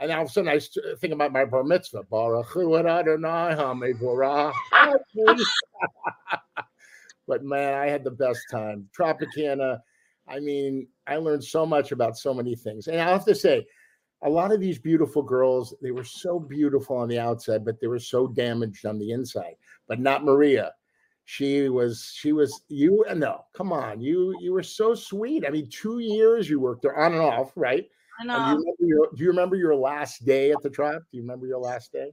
And 0.00 0.12
all 0.12 0.22
of 0.22 0.28
a 0.28 0.30
sudden, 0.30 0.50
I 0.50 0.60
think 1.00 1.12
about 1.12 1.32
my 1.32 1.44
bar 1.44 1.64
mitzvah. 1.64 2.04
Baruch 2.04 2.46
hu 2.48 2.76
Adonai 2.76 3.54
hamevorach. 3.54 4.52
but 7.26 7.42
man, 7.42 7.74
I 7.74 7.88
had 7.88 8.04
the 8.04 8.10
best 8.10 8.40
time. 8.50 8.88
Tropicana. 8.96 9.80
I 10.30 10.40
mean, 10.40 10.88
I 11.06 11.16
learned 11.16 11.44
so 11.44 11.64
much 11.66 11.92
about 11.92 12.16
so 12.16 12.34
many 12.34 12.54
things. 12.54 12.86
And 12.86 13.00
I 13.00 13.08
have 13.08 13.24
to 13.26 13.34
say, 13.34 13.66
a 14.22 14.28
lot 14.28 14.52
of 14.52 14.60
these 14.60 14.78
beautiful 14.78 15.22
girls, 15.22 15.74
they 15.80 15.92
were 15.92 16.04
so 16.04 16.40
beautiful 16.40 16.96
on 16.96 17.08
the 17.08 17.20
outside, 17.20 17.64
but 17.64 17.80
they 17.80 17.86
were 17.86 18.00
so 18.00 18.26
damaged 18.26 18.84
on 18.84 18.98
the 18.98 19.12
inside. 19.12 19.54
But 19.86 20.00
not 20.00 20.24
Maria. 20.24 20.72
She 21.24 21.68
was, 21.68 22.10
she 22.14 22.32
was, 22.32 22.62
you, 22.68 23.04
uh, 23.08 23.14
no, 23.14 23.44
come 23.54 23.72
on. 23.72 24.00
You, 24.00 24.36
you 24.40 24.52
were 24.52 24.62
so 24.62 24.94
sweet. 24.94 25.44
I 25.46 25.50
mean, 25.50 25.68
two 25.70 26.00
years 26.00 26.48
you 26.48 26.58
worked 26.58 26.82
there 26.82 26.98
on 26.98 27.12
and 27.12 27.20
off, 27.20 27.52
right? 27.54 27.86
I 28.18 28.22
And 28.22 28.28
know. 28.28 28.44
do, 28.44 28.50
you 28.50 28.56
remember 28.56 28.84
your, 28.86 29.08
do 29.14 29.22
you 29.22 29.30
remember 29.30 29.56
your 29.56 29.76
last 29.76 30.24
day 30.24 30.50
at 30.52 30.62
the 30.62 30.70
trap? 30.70 31.02
Do 31.10 31.16
you 31.16 31.22
remember 31.22 31.46
your 31.46 31.60
last 31.60 31.92
day? 31.92 32.12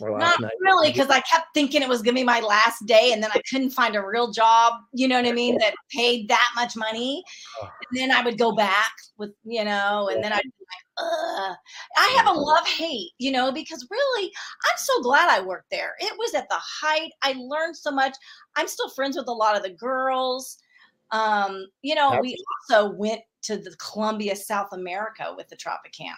Not 0.00 0.40
night? 0.40 0.52
really, 0.60 0.92
because 0.92 1.08
I 1.08 1.20
kept 1.20 1.46
thinking 1.54 1.82
it 1.82 1.88
was 1.88 2.02
gonna 2.02 2.14
be 2.14 2.24
my 2.24 2.40
last 2.40 2.84
day, 2.86 3.12
and 3.12 3.22
then 3.22 3.30
I 3.32 3.40
couldn't 3.50 3.70
find 3.70 3.96
a 3.96 4.04
real 4.04 4.30
job. 4.30 4.74
You 4.92 5.08
know 5.08 5.16
what 5.16 5.28
I 5.28 5.32
mean? 5.32 5.58
That 5.58 5.74
paid 5.90 6.28
that 6.28 6.52
much 6.54 6.76
money, 6.76 7.22
and 7.62 7.70
then 7.98 8.10
I 8.10 8.22
would 8.22 8.38
go 8.38 8.52
back 8.52 8.92
with 9.18 9.32
you 9.44 9.64
know, 9.64 10.10
and 10.12 10.22
then 10.22 10.32
I'd 10.32 10.42
be 10.42 10.48
like, 10.48 10.86
Ugh. 10.98 11.56
I 11.96 12.14
have 12.16 12.26
a 12.26 12.38
love 12.38 12.66
hate, 12.66 13.12
you 13.18 13.30
know, 13.30 13.52
because 13.52 13.86
really, 13.90 14.32
I'm 14.64 14.76
so 14.76 15.02
glad 15.02 15.28
I 15.28 15.44
worked 15.44 15.70
there. 15.70 15.94
It 16.00 16.12
was 16.18 16.34
at 16.34 16.48
the 16.48 16.58
height. 16.58 17.12
I 17.22 17.34
learned 17.38 17.76
so 17.76 17.90
much. 17.90 18.16
I'm 18.56 18.68
still 18.68 18.90
friends 18.90 19.16
with 19.16 19.28
a 19.28 19.32
lot 19.32 19.56
of 19.56 19.62
the 19.62 19.70
girls. 19.70 20.58
Um, 21.10 21.66
you 21.82 21.94
know, 21.94 22.18
we 22.20 22.36
also 22.70 22.90
went 22.94 23.20
to 23.42 23.56
the 23.56 23.74
Colombia, 23.76 24.34
South 24.34 24.68
America 24.72 25.32
with 25.36 25.48
the 25.48 25.56
Tropicana. 25.56 26.14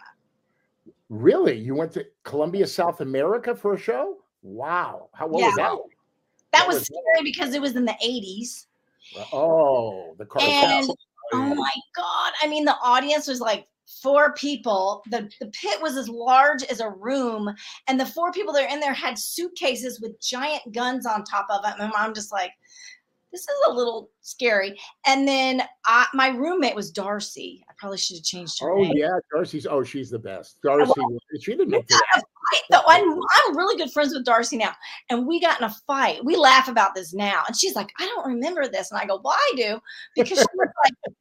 Really? 1.09 1.57
You 1.57 1.75
went 1.75 1.93
to 1.93 2.07
Colombia, 2.25 2.67
South 2.67 3.01
America 3.01 3.55
for 3.55 3.75
a 3.75 3.79
show? 3.79 4.19
Wow. 4.43 5.09
How 5.15 5.27
what 5.27 5.43
was 5.43 5.55
Yeah. 5.57 5.69
that? 5.69 5.79
That 6.53 6.59
What 6.61 6.69
was 6.69 6.77
was 6.79 6.89
that? 6.89 7.03
scary 7.15 7.25
because 7.25 7.55
it 7.55 7.61
was 7.63 7.77
in 7.77 7.85
the 7.85 7.97
80s. 8.03 8.67
Oh, 9.33 10.15
the 10.19 10.27
cartel. 10.27 10.51
And 10.51 10.91
oh 11.33 11.55
my 11.55 11.73
god! 11.97 12.33
I 12.43 12.47
mean, 12.47 12.65
the 12.65 12.77
audience 12.83 13.27
was 13.27 13.41
like 13.41 13.67
four 14.03 14.35
people. 14.35 15.03
the 15.11 15.31
The 15.41 15.47
pit 15.47 15.81
was 15.81 15.97
as 15.97 16.11
large 16.11 16.63
as 16.65 16.81
a 16.81 16.91
room, 16.91 17.51
and 17.87 17.99
the 17.99 18.05
four 18.07 18.33
people 18.33 18.53
that 18.53 18.65
are 18.65 18.73
in 18.75 18.81
there 18.81 18.93
had 18.93 19.19
suitcases 19.19 20.01
with 20.01 20.21
giant 20.21 20.73
guns 20.73 21.07
on 21.07 21.25
top 21.25 21.47
of 21.51 21.63
them. 21.63 21.81
And 21.81 21.93
I'm 21.97 22.13
just 22.13 22.33
like, 22.33 22.53
this 23.33 23.43
is 23.43 23.57
a 23.69 23.73
little 23.73 24.11
scary. 24.21 24.79
And 25.07 25.27
then 25.29 25.63
I, 25.87 26.07
my 26.15 26.29
roommate 26.29 26.75
was 26.75 26.91
Darcy. 26.91 27.63
I 27.69 27.73
probably 27.79 27.99
should 27.99 28.17
have 28.17 28.25
changed 28.25 28.61
her 28.61 28.71
Oh 28.73 28.83
name. 28.83 28.93
yeah, 28.97 29.19
Darcy's. 29.35 29.67
Oh, 29.67 29.83
she's 29.83 30.11
the 30.11 30.19
best. 30.19 30.61
Darcy. 30.63 30.93
She 31.41 31.53
didn't 31.53 31.69
make 31.71 31.85
it. 31.89 32.25
though. 32.71 32.81
I'm, 32.87 33.03
I'm 33.13 33.57
really 33.57 33.77
good 33.77 33.93
friends 33.93 34.15
with 34.15 34.25
Darcy 34.25 34.57
now. 34.57 34.73
And 35.11 35.27
we 35.27 35.41
got 35.41 35.61
in 35.61 35.67
a 35.67 35.75
fight. 35.87 36.25
We 36.25 36.37
laugh 36.37 36.69
about 36.69 36.95
this 36.95 37.13
now. 37.13 37.43
And 37.47 37.57
she's 37.57 37.75
like, 37.75 37.91
I 37.99 38.07
don't 38.07 38.27
remember 38.27 38.67
this. 38.69 38.91
And 38.91 39.01
I 39.01 39.07
go, 39.07 39.21
Well, 39.23 39.35
I 39.37 39.53
do. 39.57 39.79
Because 40.17 40.39
she 40.39 40.45
was 40.55 40.69
like, 40.85 41.15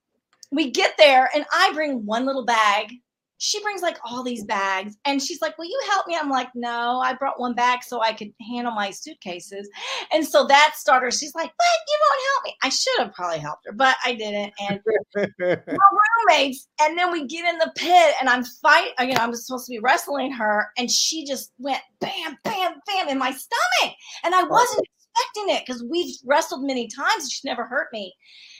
we 0.52 0.72
get 0.72 0.94
there 0.98 1.30
and 1.36 1.46
I 1.52 1.72
bring 1.74 2.06
one 2.06 2.26
little 2.26 2.46
bag. 2.46 2.94
She 3.40 3.62
brings 3.62 3.82
like 3.82 3.98
all 4.04 4.24
these 4.24 4.44
bags. 4.44 4.98
And 5.06 5.22
she's 5.22 5.42
like, 5.42 5.58
Will 5.58 5.66
you 5.66 5.80
help 5.90 6.08
me? 6.08 6.18
I'm 6.20 6.30
like, 6.30 6.50
No, 6.56 7.00
I 7.00 7.14
brought 7.14 7.40
one 7.40 7.54
bag 7.54 7.84
so 7.84 8.02
I 8.02 8.14
could 8.14 8.32
handle 8.50 8.74
my 8.74 8.92
suitcases. 8.92 9.70
And 10.14 10.26
so 10.26 10.46
that 10.48 10.74
started. 10.76 11.14
She's 11.14 11.36
like, 11.36 11.52
What? 11.52 11.80
You 11.88 12.00
won't 12.02 12.22
help 12.34 12.46
me. 12.46 12.58
I 12.64 12.70
should 12.70 13.00
have 13.00 13.14
probably 13.14 13.40
helped 13.40 13.66
her, 13.68 13.74
but 13.74 13.96
I 14.04 14.14
didn't. 14.14 14.54
And 14.60 14.80
my 15.40 16.08
roommates 16.28 16.68
and 16.82 16.98
then 16.98 17.12
we 17.12 17.26
get 17.28 17.46
in 17.52 17.58
the 17.60 17.72
pit 17.76 18.16
and 18.20 18.30
i'm 18.30 18.44
fight 18.44 18.92
you 19.00 19.08
know 19.08 19.22
i'm 19.22 19.34
supposed 19.34 19.66
to 19.66 19.72
be 19.72 19.80
wrestling 19.80 20.32
her 20.32 20.68
and 20.78 20.90
she 20.90 21.26
just 21.26 21.52
went 21.58 21.82
bam 22.00 22.38
bam 22.44 22.74
bam 22.86 23.10
in 23.10 23.18
my 23.18 23.32
stomach 23.32 23.96
and 24.24 24.34
i 24.34 24.42
oh. 24.42 24.48
wasn't 24.48 24.88
expecting 25.16 25.56
it 25.56 25.64
because 25.66 25.84
we've 25.90 26.16
wrestled 26.26 26.66
many 26.66 26.88
times 26.88 27.30
she's 27.32 27.44
never 27.44 27.66
hurt 27.66 27.88
me 27.94 28.14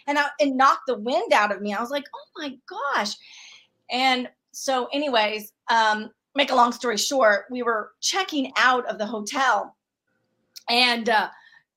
and 0.08 0.18
i 0.18 0.26
it 0.40 0.54
knocked 0.54 0.82
the 0.88 0.98
wind 1.00 1.34
out 1.34 1.54
of 1.54 1.62
me 1.62 1.74
i 1.74 1.82
was 1.82 1.92
like 1.92 2.06
oh 2.14 2.42
my 2.42 2.56
gosh 2.96 3.16
and 3.90 4.28
so 4.58 4.88
anyways 4.92 5.52
um 5.70 6.10
make 6.36 6.52
a 6.52 6.56
long 6.56 6.72
story 6.72 6.98
short 6.98 7.46
we 7.52 7.62
were 7.62 7.92
checking 8.02 8.52
out 8.58 8.86
of 8.88 8.98
the 8.98 9.06
hotel 9.06 9.76
and 10.70 11.10
uh 11.10 11.30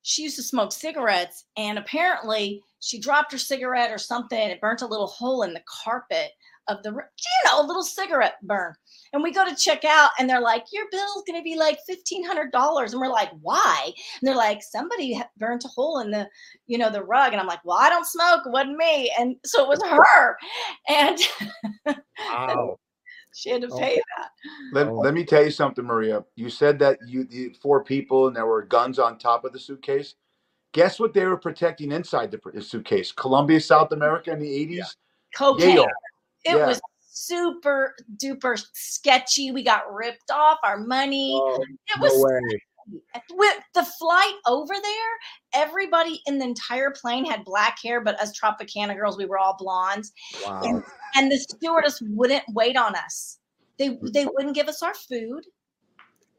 she 0.02 0.22
used 0.22 0.36
to 0.36 0.42
smoke 0.42 0.72
cigarettes 0.72 1.44
and 1.58 1.78
apparently 1.78 2.62
she 2.80 2.98
dropped 2.98 3.32
her 3.32 3.38
cigarette 3.38 3.90
or 3.90 3.98
something 3.98 4.48
it 4.48 4.60
burnt 4.62 4.80
a 4.80 4.86
little 4.86 5.06
hole 5.06 5.42
in 5.42 5.52
the 5.52 5.62
carpet 5.68 6.30
of 6.70 6.82
the 6.82 6.90
r- 6.90 7.10
you 7.18 7.50
know 7.50 7.60
a 7.62 7.66
little 7.66 7.82
cigarette 7.82 8.36
burn 8.42 8.72
and 9.12 9.22
we 9.22 9.32
go 9.32 9.44
to 9.44 9.56
check 9.56 9.84
out 9.84 10.10
and 10.18 10.28
they're 10.30 10.40
like 10.40 10.64
your 10.72 10.86
bill's 10.90 11.24
going 11.26 11.38
to 11.38 11.42
be 11.44 11.56
like 11.56 11.78
$1500 11.90 12.92
and 12.92 13.00
we're 13.00 13.08
like 13.08 13.30
why 13.42 13.84
and 13.86 13.94
they're 14.28 14.36
like 14.36 14.62
somebody 14.62 15.14
ha- 15.14 15.28
burnt 15.36 15.64
a 15.64 15.68
hole 15.68 15.98
in 16.00 16.10
the 16.10 16.28
you 16.66 16.78
know 16.78 16.90
the 16.90 17.02
rug 17.02 17.32
and 17.32 17.40
i'm 17.40 17.46
like 17.46 17.64
well 17.64 17.78
i 17.78 17.88
don't 17.88 18.06
smoke 18.06 18.42
it 18.46 18.50
wasn't 18.52 18.76
me 18.76 19.12
and 19.18 19.36
so 19.44 19.64
it 19.64 19.68
was 19.68 19.82
her 19.84 20.36
and 20.88 21.18
Wow. 22.32 22.78
she 23.34 23.50
had 23.50 23.62
to 23.62 23.68
Oh. 23.72 23.78
pay 23.78 23.96
that 24.18 24.28
Let, 24.72 24.86
Oh. 24.88 24.94
let 24.98 25.14
me 25.14 25.24
tell 25.24 25.44
you 25.44 25.50
something, 25.50 25.84
Maria. 25.84 26.24
You 26.36 26.50
said 26.50 26.78
that 26.80 26.98
you 27.06 27.24
the 27.24 27.54
four 27.62 27.82
people 27.84 28.26
and 28.28 28.36
there 28.36 28.46
were 28.46 28.62
guns 28.62 28.98
on 28.98 29.18
top 29.18 29.44
of 29.44 29.52
the 29.52 29.58
suitcase. 29.58 30.14
Guess 30.72 31.00
what 31.00 31.12
they 31.14 31.26
were 31.26 31.36
protecting 31.36 31.90
inside 31.92 32.30
the 32.30 32.62
suitcase? 32.62 33.10
Colombia, 33.10 33.60
South 33.60 33.90
America 33.92 34.30
in 34.32 34.38
the 34.38 34.46
80s? 34.48 34.86
cocaine 35.34 35.76
Yale. 35.76 35.86
It 36.44 36.56
Yeah. 36.56 36.66
was 36.66 36.80
super 37.12 37.94
duper 38.16 38.60
sketchy 38.72 39.50
we 39.52 39.62
got 39.62 39.92
ripped 39.92 40.30
off 40.30 40.58
our 40.62 40.78
money 40.78 41.32
Oh, 41.34 41.60
it 41.62 41.68
no 41.98 42.02
was 42.02 42.12
way. 42.24 43.00
with 43.32 43.56
the 43.74 43.84
flight 43.84 44.34
over 44.46 44.72
there, 44.82 45.12
everybody 45.52 46.22
in 46.26 46.38
the 46.38 46.44
entire 46.44 46.90
plane 46.90 47.24
had 47.24 47.44
black 47.44 47.78
hair, 47.84 48.00
but 48.00 48.18
us 48.20 48.32
Tropicana 48.38 48.96
girls, 48.96 49.16
we 49.18 49.26
were 49.26 49.38
all 49.38 49.54
blondes. 49.58 50.12
Wow. 50.44 50.82
And 51.14 51.30
the 51.30 51.36
stewardess 51.38 52.00
wouldn't 52.02 52.44
wait 52.50 52.76
on 52.76 52.96
us. 52.96 53.38
They 53.78 53.98
they 54.12 54.26
wouldn't 54.26 54.54
give 54.54 54.68
us 54.68 54.82
our 54.82 54.94
food. 54.94 55.44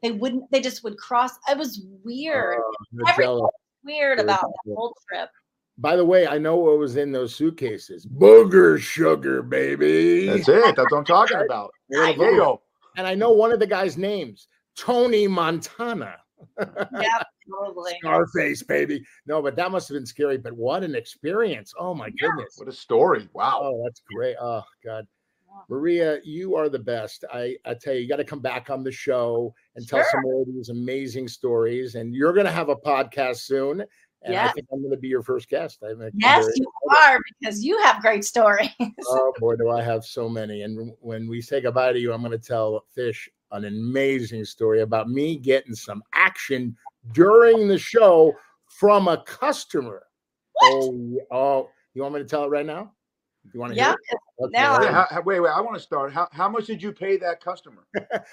They 0.02 0.10
wouldn't. 0.10 0.50
They 0.50 0.60
just 0.60 0.82
would 0.84 0.96
cross. 0.98 1.32
It 1.48 1.56
was 1.56 1.82
weird. 2.04 2.58
Oh, 2.60 2.72
I'm 3.00 3.08
Every- 3.08 3.24
jealous. 3.24 3.50
weird 3.84 4.18
about 4.18 4.42
that 4.42 4.74
whole 4.74 4.94
trip. 5.08 5.30
By 5.78 5.96
the 5.96 6.04
way, 6.04 6.26
I 6.26 6.38
know 6.38 6.56
what 6.56 6.78
was 6.78 6.96
in 6.96 7.12
those 7.12 7.34
suitcases. 7.34 8.06
Booger 8.06 8.78
sugar, 8.78 9.42
baby. 9.42 10.26
That's 10.26 10.48
it. 10.48 10.76
That's 10.76 10.90
what 10.90 10.98
I'm 10.98 11.04
talking 11.04 11.40
about. 11.44 11.70
I 11.98 12.12
There 12.12 12.30
you 12.30 12.36
go. 12.36 12.62
And 12.96 13.06
I 13.06 13.14
know 13.14 13.30
one 13.30 13.52
of 13.52 13.58
the 13.58 13.66
guys' 13.66 13.96
names, 13.96 14.48
Tony 14.76 15.26
Montana. 15.26 16.16
Yeah, 16.58 17.22
probably. 17.48 17.92
Scarface, 18.00 18.62
baby. 18.62 19.02
No, 19.26 19.40
but 19.40 19.56
that 19.56 19.70
must 19.70 19.88
have 19.88 19.96
been 19.96 20.06
scary. 20.06 20.36
But 20.36 20.52
what 20.52 20.84
an 20.84 20.94
experience. 20.94 21.72
Oh 21.78 21.94
my 21.94 22.10
goodness. 22.10 22.54
What 22.56 22.68
a 22.68 22.72
story. 22.72 23.28
Wow. 23.32 23.60
Oh, 23.62 23.82
that's 23.84 24.02
great. 24.14 24.36
Oh 24.40 24.62
God. 24.84 25.06
Maria, 25.68 26.18
you 26.24 26.56
are 26.56 26.68
the 26.68 26.78
best. 26.78 27.24
I, 27.32 27.56
I 27.66 27.74
tell 27.74 27.94
you, 27.94 28.00
you 28.00 28.08
got 28.08 28.16
to 28.16 28.24
come 28.24 28.40
back 28.40 28.70
on 28.70 28.82
the 28.82 28.90
show 28.90 29.54
and 29.76 29.86
tell 29.86 30.02
some 30.10 30.22
more 30.22 30.42
of 30.42 30.46
these 30.46 30.70
amazing 30.70 31.28
stories. 31.28 31.94
And 31.94 32.14
you're 32.14 32.32
going 32.32 32.46
to 32.46 32.52
have 32.52 32.70
a 32.70 32.76
podcast 32.76 33.38
soon. 33.38 33.84
And 34.24 34.34
I 34.36 34.42
Yes. 34.42 34.54
think 34.54 34.66
I'm 34.72 34.80
going 34.80 34.90
to 34.92 34.96
be 34.96 35.08
your 35.08 35.22
first 35.22 35.48
guest. 35.48 35.82
I'm 35.82 36.00
I'm 36.00 36.10
Yes, 36.14 36.44
very 36.44 36.52
you 36.56 36.72
are 37.00 37.18
because 37.40 37.64
you 37.64 37.80
have 37.82 38.00
great 38.02 38.24
stories. 38.24 38.68
oh 39.08 39.32
boy, 39.38 39.56
do 39.56 39.70
I 39.70 39.82
have 39.82 40.04
so 40.04 40.28
many. 40.28 40.62
And 40.62 40.92
when 41.00 41.28
we 41.28 41.40
say 41.40 41.60
goodbye 41.60 41.92
to 41.92 41.98
you, 41.98 42.12
I'm 42.12 42.20
going 42.22 42.32
to 42.32 42.38
tell 42.38 42.84
Fish 42.94 43.28
an 43.50 43.64
amazing 43.64 44.44
story 44.44 44.80
about 44.82 45.08
me 45.10 45.36
getting 45.36 45.74
some 45.74 46.02
action 46.14 46.76
during 47.12 47.68
the 47.68 47.78
show 47.78 48.34
from 48.66 49.08
a 49.08 49.22
customer. 49.24 50.04
Oh, 50.62 51.18
oh, 51.30 51.70
you 51.94 52.02
want 52.02 52.14
me 52.14 52.20
to 52.20 52.26
tell 52.26 52.44
it 52.44 52.48
right 52.48 52.64
now? 52.64 52.92
You 53.52 53.60
want 53.60 53.72
to 53.72 53.76
Yeah, 53.76 53.86
hear 53.88 53.98
it? 54.10 54.18
Okay, 54.44 54.52
now 54.62 54.72
all 54.72 54.78
Yeah, 54.80 54.84
right. 54.86 54.94
how- 54.94 55.06
how- 55.10 55.22
wait, 55.22 55.40
wait. 55.40 55.50
I 55.50 55.60
want 55.60 55.76
to 55.76 55.82
start. 55.82 56.12
How, 56.12 56.28
how 56.32 56.48
much 56.48 56.66
did 56.66 56.82
you 56.82 56.92
pay 56.92 57.16
that 57.18 57.42
customer? 57.42 57.86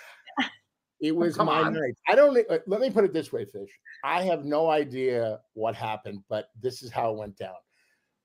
It 1.01 1.15
was 1.15 1.37
come 1.37 1.45
my 1.47 1.61
on. 1.61 1.73
night. 1.73 1.95
I 2.07 2.15
don't. 2.15 2.37
uh, 2.49 2.59
Let 2.67 2.81
me 2.81 2.89
put 2.89 3.05
it 3.05 3.13
this 3.13 3.31
way, 3.31 3.45
Fish. 3.45 3.69
I 4.03 4.23
have 4.23 4.43
no 4.45 4.69
idea 4.69 5.39
what 5.53 5.75
happened, 5.75 6.23
but 6.29 6.49
this 6.61 6.81
is 6.83 6.91
how 6.91 7.11
it 7.11 7.17
went 7.17 7.37
down. 7.37 7.55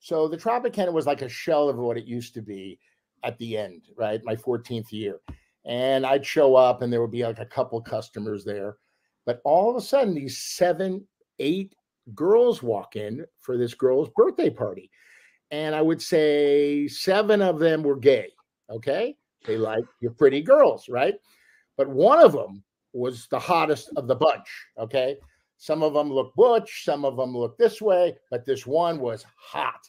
So 0.01 0.29
the 0.29 0.37
Tropicana 0.37 0.93
was 0.93 1.07
like 1.07 1.23
a 1.23 1.29
shell 1.29 1.69
of 1.69 1.77
what 1.77 1.97
it 1.97 2.05
used 2.05 2.35
to 2.35 2.43
be 2.43 2.79
at 3.23 3.39
the 3.39 3.57
end, 3.57 3.83
right? 3.97 4.21
My 4.25 4.37
14th 4.37 4.93
year, 4.93 5.21
and 5.65 6.05
I'd 6.05 6.27
show 6.27 6.57
up, 6.57 6.83
and 6.83 6.93
there 6.93 7.01
would 7.01 7.11
be 7.11 7.25
like 7.25 7.39
a 7.39 7.47
couple 7.47 7.81
customers 7.81 8.45
there. 8.45 8.77
But 9.25 9.41
all 9.45 9.71
of 9.71 9.77
a 9.77 9.81
sudden, 9.81 10.15
these 10.15 10.37
seven, 10.39 11.07
eight 11.39 11.75
girls 12.15 12.63
walk 12.63 12.97
in 12.97 13.25
for 13.41 13.57
this 13.57 13.73
girl's 13.73 14.11
birthday 14.15 14.51
party. 14.51 14.91
And 15.51 15.75
I 15.75 15.81
would 15.81 16.03
say 16.03 16.87
seven 16.89 17.41
of 17.41 17.59
them 17.59 17.83
were 17.83 17.97
gay. 17.97 18.31
Okay. 18.69 19.17
They 19.47 19.57
like 19.57 19.85
your 20.01 20.11
pretty 20.13 20.43
girls, 20.43 20.89
right? 20.89 21.15
But 21.77 21.89
one 21.89 22.21
of 22.21 22.33
them 22.33 22.63
was 22.93 23.27
the 23.29 23.39
hottest 23.39 23.91
of 23.97 24.07
the 24.07 24.15
bunch. 24.15 24.49
Okay. 24.79 25.17
Some 25.57 25.83
of 25.83 25.95
them 25.95 26.13
look 26.13 26.35
butch, 26.35 26.85
some 26.85 27.05
of 27.05 27.17
them 27.17 27.37
look 27.37 27.57
this 27.57 27.81
way, 27.81 28.17
but 28.31 28.45
this 28.45 28.67
one 28.67 28.99
was 28.99 29.25
hot. 29.37 29.89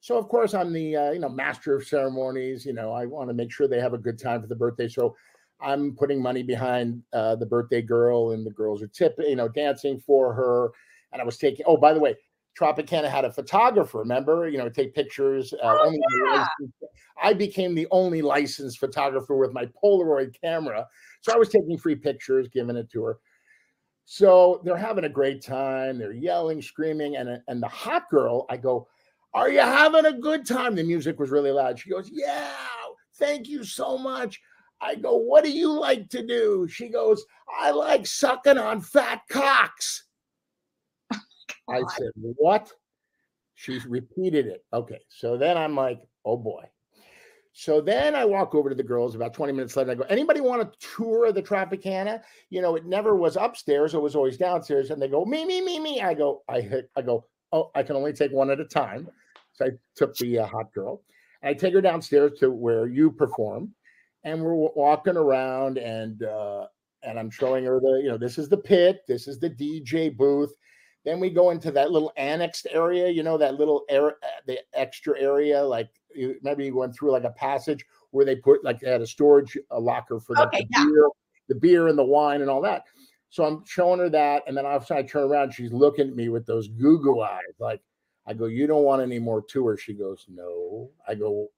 So 0.00 0.18
of 0.18 0.28
course 0.28 0.52
I'm 0.52 0.72
the 0.72 0.96
uh, 0.96 1.10
you 1.12 1.18
know 1.18 1.30
master 1.30 1.74
of 1.74 1.86
ceremonies. 1.86 2.66
You 2.66 2.74
know 2.74 2.92
I 2.92 3.06
want 3.06 3.30
to 3.30 3.34
make 3.34 3.50
sure 3.50 3.66
they 3.66 3.80
have 3.80 3.94
a 3.94 3.98
good 3.98 4.18
time 4.18 4.42
for 4.42 4.46
the 4.46 4.54
birthday. 4.54 4.88
So 4.88 5.16
I'm 5.60 5.96
putting 5.96 6.20
money 6.20 6.42
behind 6.42 7.02
uh, 7.12 7.36
the 7.36 7.46
birthday 7.46 7.80
girl, 7.80 8.32
and 8.32 8.46
the 8.46 8.50
girls 8.50 8.82
are 8.82 8.88
tipping, 8.88 9.26
you 9.26 9.36
know, 9.36 9.48
dancing 9.48 9.98
for 9.98 10.34
her. 10.34 10.70
And 11.12 11.22
I 11.22 11.24
was 11.24 11.38
taking. 11.38 11.64
Oh, 11.66 11.76
by 11.76 11.94
the 11.94 12.00
way, 12.00 12.16
Tropicana 12.58 13.10
had 13.10 13.24
a 13.24 13.32
photographer. 13.32 13.98
Remember, 13.98 14.48
you 14.48 14.58
know, 14.58 14.68
take 14.68 14.94
pictures. 14.94 15.52
Uh, 15.54 15.76
oh, 15.80 15.98
yeah. 16.24 16.46
I 17.22 17.32
became 17.32 17.74
the 17.74 17.88
only 17.90 18.22
licensed 18.22 18.78
photographer 18.78 19.36
with 19.36 19.52
my 19.52 19.66
Polaroid 19.82 20.34
camera, 20.40 20.86
so 21.20 21.32
I 21.32 21.36
was 21.36 21.48
taking 21.48 21.78
free 21.78 21.94
pictures, 21.94 22.48
giving 22.48 22.76
it 22.76 22.90
to 22.90 23.04
her. 23.04 23.18
So 24.04 24.60
they're 24.64 24.76
having 24.76 25.04
a 25.04 25.08
great 25.08 25.42
time. 25.42 25.98
They're 25.98 26.12
yelling, 26.12 26.60
screaming, 26.60 27.16
and 27.16 27.40
and 27.48 27.62
the 27.62 27.68
hot 27.68 28.08
girl, 28.10 28.46
I 28.50 28.56
go, 28.56 28.88
"Are 29.32 29.50
you 29.50 29.60
having 29.60 30.06
a 30.06 30.12
good 30.12 30.46
time?" 30.46 30.74
The 30.74 30.82
music 30.82 31.18
was 31.18 31.30
really 31.30 31.50
loud. 31.50 31.78
She 31.78 31.90
goes, 31.90 32.10
"Yeah, 32.12 32.50
thank 33.14 33.48
you 33.48 33.64
so 33.64 33.96
much." 33.96 34.40
I 34.80 34.96
go, 34.96 35.16
"What 35.16 35.44
do 35.44 35.50
you 35.50 35.72
like 35.72 36.10
to 36.10 36.26
do?" 36.26 36.68
She 36.68 36.88
goes, 36.88 37.24
"I 37.48 37.70
like 37.70 38.06
sucking 38.06 38.58
on 38.58 38.80
fat 38.80 39.22
cocks." 39.30 40.04
I 41.68 41.82
said, 41.96 42.10
"What?" 42.14 42.72
She's 43.54 43.86
repeated 43.86 44.46
it. 44.46 44.64
Okay, 44.72 45.00
so 45.08 45.36
then 45.36 45.56
I'm 45.56 45.74
like, 45.74 46.00
"Oh 46.24 46.36
boy." 46.36 46.64
So 47.56 47.80
then 47.80 48.16
I 48.16 48.24
walk 48.24 48.52
over 48.56 48.68
to 48.68 48.74
the 48.74 48.82
girls 48.82 49.14
about 49.14 49.32
20 49.32 49.52
minutes 49.52 49.76
later. 49.76 49.92
I 49.92 49.94
go, 49.94 50.02
anybody 50.08 50.40
want 50.40 50.62
a 50.62 50.72
tour 50.96 51.26
of 51.26 51.36
the 51.36 51.42
Tropicana? 51.42 52.20
You 52.50 52.60
know, 52.60 52.74
it 52.74 52.84
never 52.84 53.14
was 53.14 53.36
upstairs, 53.36 53.94
it 53.94 54.02
was 54.02 54.16
always 54.16 54.36
downstairs. 54.36 54.90
And 54.90 55.00
they 55.00 55.06
go, 55.06 55.24
me, 55.24 55.44
me, 55.44 55.60
me, 55.60 55.78
me. 55.78 56.00
I 56.00 56.14
go, 56.14 56.42
I 56.48 56.60
hit, 56.60 56.90
I 56.96 57.02
go, 57.02 57.26
oh, 57.52 57.70
I 57.76 57.84
can 57.84 57.94
only 57.94 58.12
take 58.12 58.32
one 58.32 58.50
at 58.50 58.58
a 58.58 58.64
time. 58.64 59.08
So 59.52 59.66
I 59.66 59.68
took 59.94 60.16
the 60.16 60.40
uh, 60.40 60.46
hot 60.46 60.72
girl. 60.74 61.02
I 61.44 61.54
take 61.54 61.74
her 61.74 61.80
downstairs 61.80 62.32
to 62.40 62.50
where 62.50 62.88
you 62.88 63.12
perform. 63.12 63.72
And 64.24 64.42
we're 64.42 64.54
walking 64.54 65.16
around 65.16 65.78
and 65.78 66.24
uh, 66.24 66.66
and 67.04 67.20
I'm 67.20 67.30
showing 67.30 67.64
her 67.66 67.78
the, 67.78 68.00
you 68.02 68.08
know, 68.08 68.16
this 68.16 68.38
is 68.38 68.48
the 68.48 68.56
pit, 68.56 69.02
this 69.06 69.28
is 69.28 69.38
the 69.38 69.50
DJ 69.50 70.16
booth. 70.16 70.52
Then 71.04 71.20
we 71.20 71.28
go 71.30 71.50
into 71.50 71.70
that 71.72 71.90
little 71.90 72.12
annexed 72.16 72.66
area, 72.70 73.08
you 73.08 73.22
know, 73.22 73.36
that 73.36 73.56
little 73.56 73.84
air, 73.90 74.16
the 74.46 74.58
extra 74.72 75.20
area, 75.20 75.62
like 75.62 75.90
you, 76.14 76.36
maybe 76.42 76.64
you 76.64 76.76
went 76.76 76.96
through 76.96 77.12
like 77.12 77.24
a 77.24 77.30
passage 77.30 77.84
where 78.10 78.24
they 78.24 78.36
put 78.36 78.64
like 78.64 78.80
they 78.80 78.90
had 78.90 79.02
a 79.02 79.06
storage 79.06 79.58
a 79.70 79.78
locker 79.78 80.18
for 80.18 80.34
the, 80.34 80.46
Okay, 80.46 80.60
the 80.60 80.66
yeah. 80.70 80.84
beer, 80.84 81.08
the 81.48 81.54
beer 81.54 81.88
and 81.88 81.98
the 81.98 82.04
wine 82.04 82.40
and 82.40 82.50
all 82.50 82.62
that. 82.62 82.84
So 83.28 83.44
I'm 83.44 83.64
showing 83.66 83.98
her 83.98 84.08
that, 84.10 84.44
and 84.46 84.56
then 84.56 84.64
all 84.64 84.76
of 84.76 84.84
a 84.84 84.86
sudden 84.86 85.04
I 85.04 85.08
turn 85.08 85.24
around, 85.24 85.52
she's 85.52 85.72
looking 85.72 86.08
at 86.08 86.14
me 86.14 86.28
with 86.28 86.46
those 86.46 86.68
goo 86.68 87.02
goo 87.02 87.20
eyes. 87.20 87.42
Like 87.58 87.82
I 88.26 88.32
go, 88.32 88.46
"You 88.46 88.66
don't 88.66 88.84
want 88.84 89.02
any 89.02 89.18
more 89.18 89.42
tours?" 89.42 89.80
She 89.80 89.92
goes, 89.92 90.24
"No." 90.28 90.90
I 91.06 91.16
go, 91.16 91.48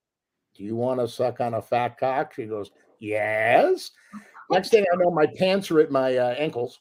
"Do 0.55 0.63
you 0.63 0.75
want 0.75 0.99
to 0.99 1.07
suck 1.07 1.39
on 1.39 1.53
a 1.53 1.61
fat 1.61 1.99
cock?" 1.99 2.33
She 2.33 2.45
goes, 2.45 2.71
"Yes." 2.99 3.91
Next 4.49 4.69
thing 4.69 4.85
I 4.91 4.95
know, 4.95 5.11
my 5.11 5.27
pants 5.37 5.69
are 5.69 5.79
at 5.79 5.91
my 5.91 6.17
uh, 6.17 6.31
ankles, 6.31 6.79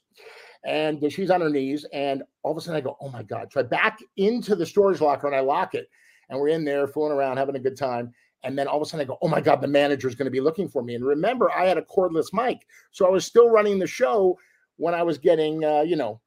and 0.67 1.01
she's 1.13 1.31
on 1.31 1.41
her 1.41 1.49
knees. 1.49 1.87
And 1.93 2.23
all 2.43 2.53
of 2.53 2.59
a 2.59 2.61
sudden, 2.61 2.77
I 2.77 2.81
go, 2.83 2.97
"Oh 3.01 3.09
my 3.09 3.23
god!" 3.23 3.53
So 3.53 3.61
I 3.61 3.63
back 3.63 3.99
into 4.17 4.55
the 4.55 4.67
storage 4.67 5.01
locker 5.01 5.27
and 5.27 5.37
I 5.37 5.41
lock 5.41 5.75
it, 5.75 5.89
and 6.29 6.39
we're 6.39 6.49
in 6.49 6.65
there 6.65 6.87
fooling 6.87 7.13
around, 7.13 7.39
having 7.39 7.57
a 7.57 7.61
good 7.61 7.77
time. 7.77 8.13
And 8.43 8.59
then 8.59 8.69
all 8.69 8.77
of 8.77 8.83
a 8.83 8.87
sudden, 8.87 9.07
I 9.07 9.09
go, 9.09 9.19
"Oh 9.23 9.29
my 9.29 9.41
god!" 9.41 9.61
The 9.61 9.69
manager's 9.69 10.15
going 10.15 10.27
to 10.27 10.31
be 10.31 10.41
looking 10.41 10.69
for 10.69 10.83
me. 10.83 10.95
And 10.95 11.05
remember, 11.05 11.51
I 11.51 11.67
had 11.67 11.79
a 11.79 11.83
cordless 11.83 12.33
mic, 12.33 12.67
so 12.91 13.07
I 13.07 13.11
was 13.11 13.25
still 13.25 13.49
running 13.49 13.79
the 13.79 13.87
show 13.87 14.39
when 14.77 14.95
I 14.95 15.03
was 15.03 15.19
getting, 15.19 15.65
uh, 15.65 15.83
you 15.83 15.97
know, 15.97 16.21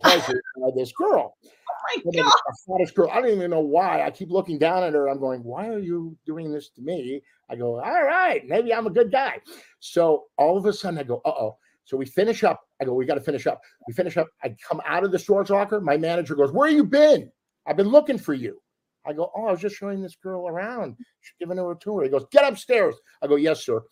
pleasure 0.00 0.42
by 0.60 0.70
this 0.74 0.92
girl. 0.92 1.36
Oh 1.44 2.02
my 2.04 2.22
god. 2.22 2.32
hottest 2.68 2.94
girl. 2.94 3.10
I 3.12 3.20
don't 3.20 3.30
even 3.30 3.50
know 3.50 3.60
why. 3.60 4.02
I 4.02 4.10
keep 4.10 4.30
looking 4.30 4.58
down 4.58 4.82
at 4.82 4.94
her. 4.94 5.08
I'm 5.08 5.20
going, 5.20 5.42
why 5.44 5.68
are 5.68 5.78
you 5.78 6.16
doing 6.26 6.52
this 6.52 6.70
to 6.70 6.80
me? 6.80 7.22
I 7.48 7.56
go, 7.56 7.80
all 7.80 8.04
right, 8.04 8.46
maybe 8.46 8.74
I'm 8.74 8.86
a 8.86 8.90
good 8.90 9.12
guy. 9.12 9.38
So 9.78 10.24
all 10.36 10.56
of 10.56 10.66
a 10.66 10.72
sudden 10.72 10.98
I 10.98 11.04
go, 11.04 11.20
uh 11.24 11.30
oh. 11.30 11.58
So 11.86 11.96
we 11.96 12.04
finish 12.04 12.44
up. 12.44 12.60
I 12.80 12.84
go, 12.84 12.92
we 12.94 13.06
got 13.06 13.14
to 13.14 13.20
finish 13.20 13.46
up. 13.46 13.60
We 13.86 13.94
finish 13.94 14.16
up. 14.16 14.28
I 14.42 14.54
come 14.68 14.82
out 14.84 15.04
of 15.04 15.12
the 15.12 15.18
storage 15.18 15.50
locker. 15.50 15.80
My 15.80 15.96
manager 15.96 16.34
goes, 16.34 16.52
where 16.52 16.68
have 16.68 16.76
you 16.76 16.84
been? 16.84 17.30
I've 17.66 17.76
been 17.76 17.88
looking 17.88 18.18
for 18.18 18.34
you. 18.34 18.60
I 19.06 19.12
go, 19.12 19.30
oh, 19.34 19.46
I 19.46 19.52
was 19.52 19.60
just 19.60 19.76
showing 19.76 20.02
this 20.02 20.16
girl 20.16 20.48
around, 20.48 20.96
She's 21.20 21.34
giving 21.38 21.58
her 21.58 21.70
a 21.70 21.76
tour. 21.76 22.02
He 22.02 22.10
goes, 22.10 22.26
get 22.32 22.44
upstairs. 22.44 22.96
I 23.22 23.28
go, 23.28 23.36
yes, 23.36 23.64
sir. 23.64 23.82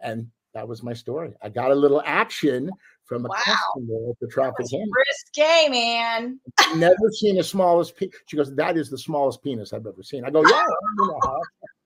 And 0.00 0.28
that 0.54 0.66
was 0.66 0.82
my 0.82 0.92
story. 0.92 1.32
I 1.42 1.48
got 1.48 1.72
a 1.72 1.74
little 1.74 2.02
action 2.06 2.70
from 3.04 3.24
a 3.26 3.28
Wow. 3.28 3.36
customer 3.38 4.10
at 4.10 4.20
the 4.20 4.28
Tropicana 4.28 4.84
Risque, 4.96 5.68
man. 5.68 6.40
never 6.76 7.10
seen 7.12 7.36
the 7.36 7.42
smallest. 7.42 7.96
Pe-. 7.96 8.08
She 8.26 8.36
goes, 8.36 8.54
"That 8.54 8.76
is 8.76 8.90
the 8.90 8.98
smallest 8.98 9.42
penis 9.42 9.72
I've 9.72 9.86
ever 9.86 10.02
seen." 10.02 10.24
I 10.24 10.30
go, 10.30 10.42
"Yeah, 10.42 10.54
I 10.56 10.74
know 10.96 11.18
how. 11.22 11.40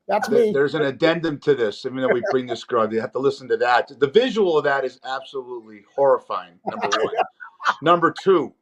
That's 0.08 0.28
There- 0.28 0.46
me." 0.46 0.52
There's 0.52 0.74
an 0.74 0.82
addendum 0.82 1.38
to 1.40 1.54
this. 1.54 1.84
I 1.86 1.90
mean, 1.90 2.12
we 2.12 2.22
bring 2.30 2.46
this 2.46 2.64
girl, 2.64 2.92
you 2.92 3.00
have 3.00 3.12
to 3.12 3.18
listen 3.18 3.48
to 3.48 3.56
that. 3.58 3.90
The 3.98 4.08
visual 4.08 4.58
of 4.58 4.64
that 4.64 4.84
is 4.84 4.98
absolutely 5.04 5.84
horrifying. 5.94 6.58
Number 6.66 6.88
one. 7.02 7.14
Number 7.82 8.12
two, 8.22 8.52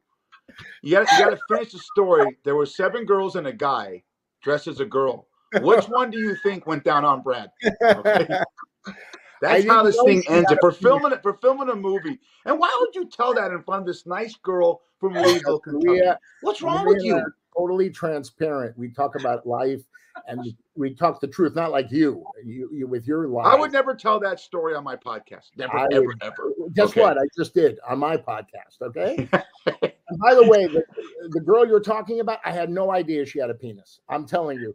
you 0.82 0.93
got 0.95 1.07
to 1.09 1.38
finish 1.49 1.72
the 1.72 1.78
story. 1.78 2.38
There 2.45 2.55
were 2.55 2.66
seven 2.66 3.05
girls 3.05 3.36
and 3.36 3.47
a 3.49 3.53
guy 3.53 4.03
dressed 4.43 4.68
as 4.68 4.80
a 4.80 4.84
girl. 4.84 5.26
Which 5.61 5.84
one 5.86 6.11
do 6.11 6.18
you 6.18 6.34
think 6.36 6.66
went 6.66 6.84
down 6.84 7.05
on 7.05 7.20
Brad? 7.22 7.51
Okay. 7.82 8.26
That's 9.40 9.66
how 9.66 9.82
this 9.82 10.01
thing 10.05 10.22
ends. 10.28 10.49
had 10.49 10.53
If 10.53 10.59
we're 10.62 10.68
a 10.68 10.72
penis. 10.72 10.82
filming 10.82 11.12
it, 11.12 11.20
for 11.22 11.34
filming 11.34 11.68
a 11.68 11.74
movie, 11.74 12.20
and 12.47 12.61
why 12.61 12.74
would 12.80 12.95
you 12.95 13.09
tell 13.09 13.34
that 13.34 13.51
in 13.51 13.61
front 13.64 13.80
of 13.80 13.86
this 13.88 14.07
nice 14.07 14.36
girl 14.36 14.80
from 15.01 15.14
Louisville, 15.14 15.59
Kentucky? 15.59 16.01
What's 16.43 16.62
wrong 16.62 16.86
with 16.86 17.03
you? 17.03 17.20
Totally 17.57 17.91
transparent. 17.91 18.77
We 18.77 18.91
talk 18.91 19.15
about 19.17 19.47
life, 19.47 19.83
and 20.27 20.53
we 20.77 20.95
talk 20.95 21.21
the 21.21 21.29
truth, 21.29 21.55
not 21.55 21.71
like 21.71 21.91
you. 21.91 22.25
You, 22.45 22.69
you 22.73 22.87
with 22.87 23.07
your 23.07 23.29
life. 23.29 23.47
I 23.47 23.57
would 23.57 23.73
never 23.73 23.95
tell 23.95 24.21
that 24.21 24.41
story 24.41 24.75
on 24.75 24.85
my 24.85 24.97
podcast. 24.97 25.51
Never, 25.57 25.77
I 25.77 25.87
ever, 25.93 26.15
ever. 26.23 26.51
Guess 26.75 26.91
Okay. 26.91 27.01
what? 27.01 27.19
I 27.19 27.23
just 27.37 27.55
did 27.55 27.79
on 27.89 27.99
my 27.99 28.17
podcast. 28.17 28.81
Okay. 28.83 29.29
and 29.67 30.19
by 30.21 30.35
the 30.35 30.47
way, 30.47 30.67
the, 30.67 30.83
the 31.31 31.41
girl 31.41 31.67
you're 31.67 31.81
talking 31.81 32.21
about, 32.21 32.39
I 32.45 32.53
had 32.53 32.71
no 32.71 32.93
idea 32.93 33.25
she 33.25 33.39
had 33.39 33.51
a 33.51 33.55
penis. 33.55 34.01
I'm 34.09 34.27
telling 34.27 34.59
you. 34.59 34.75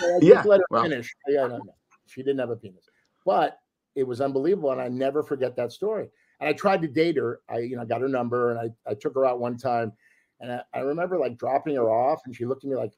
So 0.00 0.06
I 0.16 0.20
just 0.20 0.22
Yeah, 0.24 0.42
let 0.46 0.60
her 0.60 0.66
well. 0.70 0.82
finish. 0.82 1.14
Yeah, 1.28 1.46
no, 1.46 1.58
no. 1.58 1.74
She 2.06 2.22
didn't 2.22 2.38
have 2.40 2.50
a 2.50 2.56
penis, 2.56 2.88
but 3.24 3.58
it 3.94 4.04
was 4.04 4.20
unbelievable, 4.20 4.72
and 4.72 4.80
I 4.80 4.88
never 4.88 5.22
forget 5.22 5.56
that 5.56 5.72
story. 5.72 6.10
And 6.40 6.48
I 6.48 6.52
tried 6.52 6.82
to 6.82 6.88
date 6.88 7.16
her. 7.16 7.40
I, 7.48 7.58
you 7.58 7.76
know, 7.76 7.84
got 7.84 8.00
her 8.00 8.08
number, 8.08 8.50
and 8.50 8.58
I, 8.58 8.90
I 8.90 8.94
took 8.94 9.14
her 9.14 9.24
out 9.24 9.38
one 9.40 9.56
time, 9.56 9.92
and 10.40 10.52
I, 10.52 10.60
I 10.72 10.80
remember 10.80 11.18
like 11.18 11.38
dropping 11.38 11.76
her 11.76 11.90
off, 11.90 12.22
and 12.26 12.34
she 12.34 12.44
looked 12.44 12.64
at 12.64 12.70
me 12.70 12.76
like, 12.76 12.92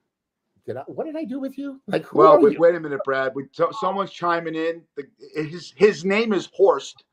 "Did 0.64 0.76
I? 0.76 0.82
What 0.87 1.05
did 1.05 1.16
I 1.16 1.24
do 1.24 1.39
with 1.39 1.59
you? 1.59 1.80
Like, 1.87 2.05
who 2.07 2.18
Well, 2.18 2.32
are 2.32 2.41
wait, 2.41 2.55
you?" 2.55 2.61
wait 2.61 2.74
a 2.74 2.80
minute, 2.80 3.01
Brad. 3.05 3.32
We, 3.34 3.45
so, 3.53 3.70
someone's 3.80 4.12
chiming 4.12 4.55
in. 4.55 4.82
The, 4.97 5.05
his 5.34 5.72
his 5.76 6.05
name 6.05 6.32
is 6.32 6.49
Horst. 6.55 7.05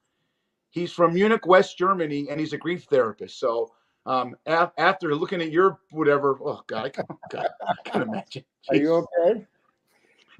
He's 0.69 0.91
from 0.91 1.13
Munich, 1.13 1.45
West 1.45 1.78
Germany, 1.78 2.28
and 2.30 2.39
he's 2.39 2.53
a 2.53 2.57
grief 2.57 2.86
therapist. 2.86 3.39
So, 3.39 3.71
um, 4.07 4.36
af- 4.47 4.71
after 4.78 5.13
looking 5.15 5.41
at 5.41 5.51
your 5.51 5.80
whatever, 5.91 6.38
oh 6.43 6.63
God, 6.65 6.86
I 6.86 6.89
can, 6.89 7.05
God, 7.30 7.47
I 7.67 7.89
can 7.89 8.01
imagine. 8.01 8.43
Are 8.69 8.76
you 8.76 8.93
okay? 8.95 9.45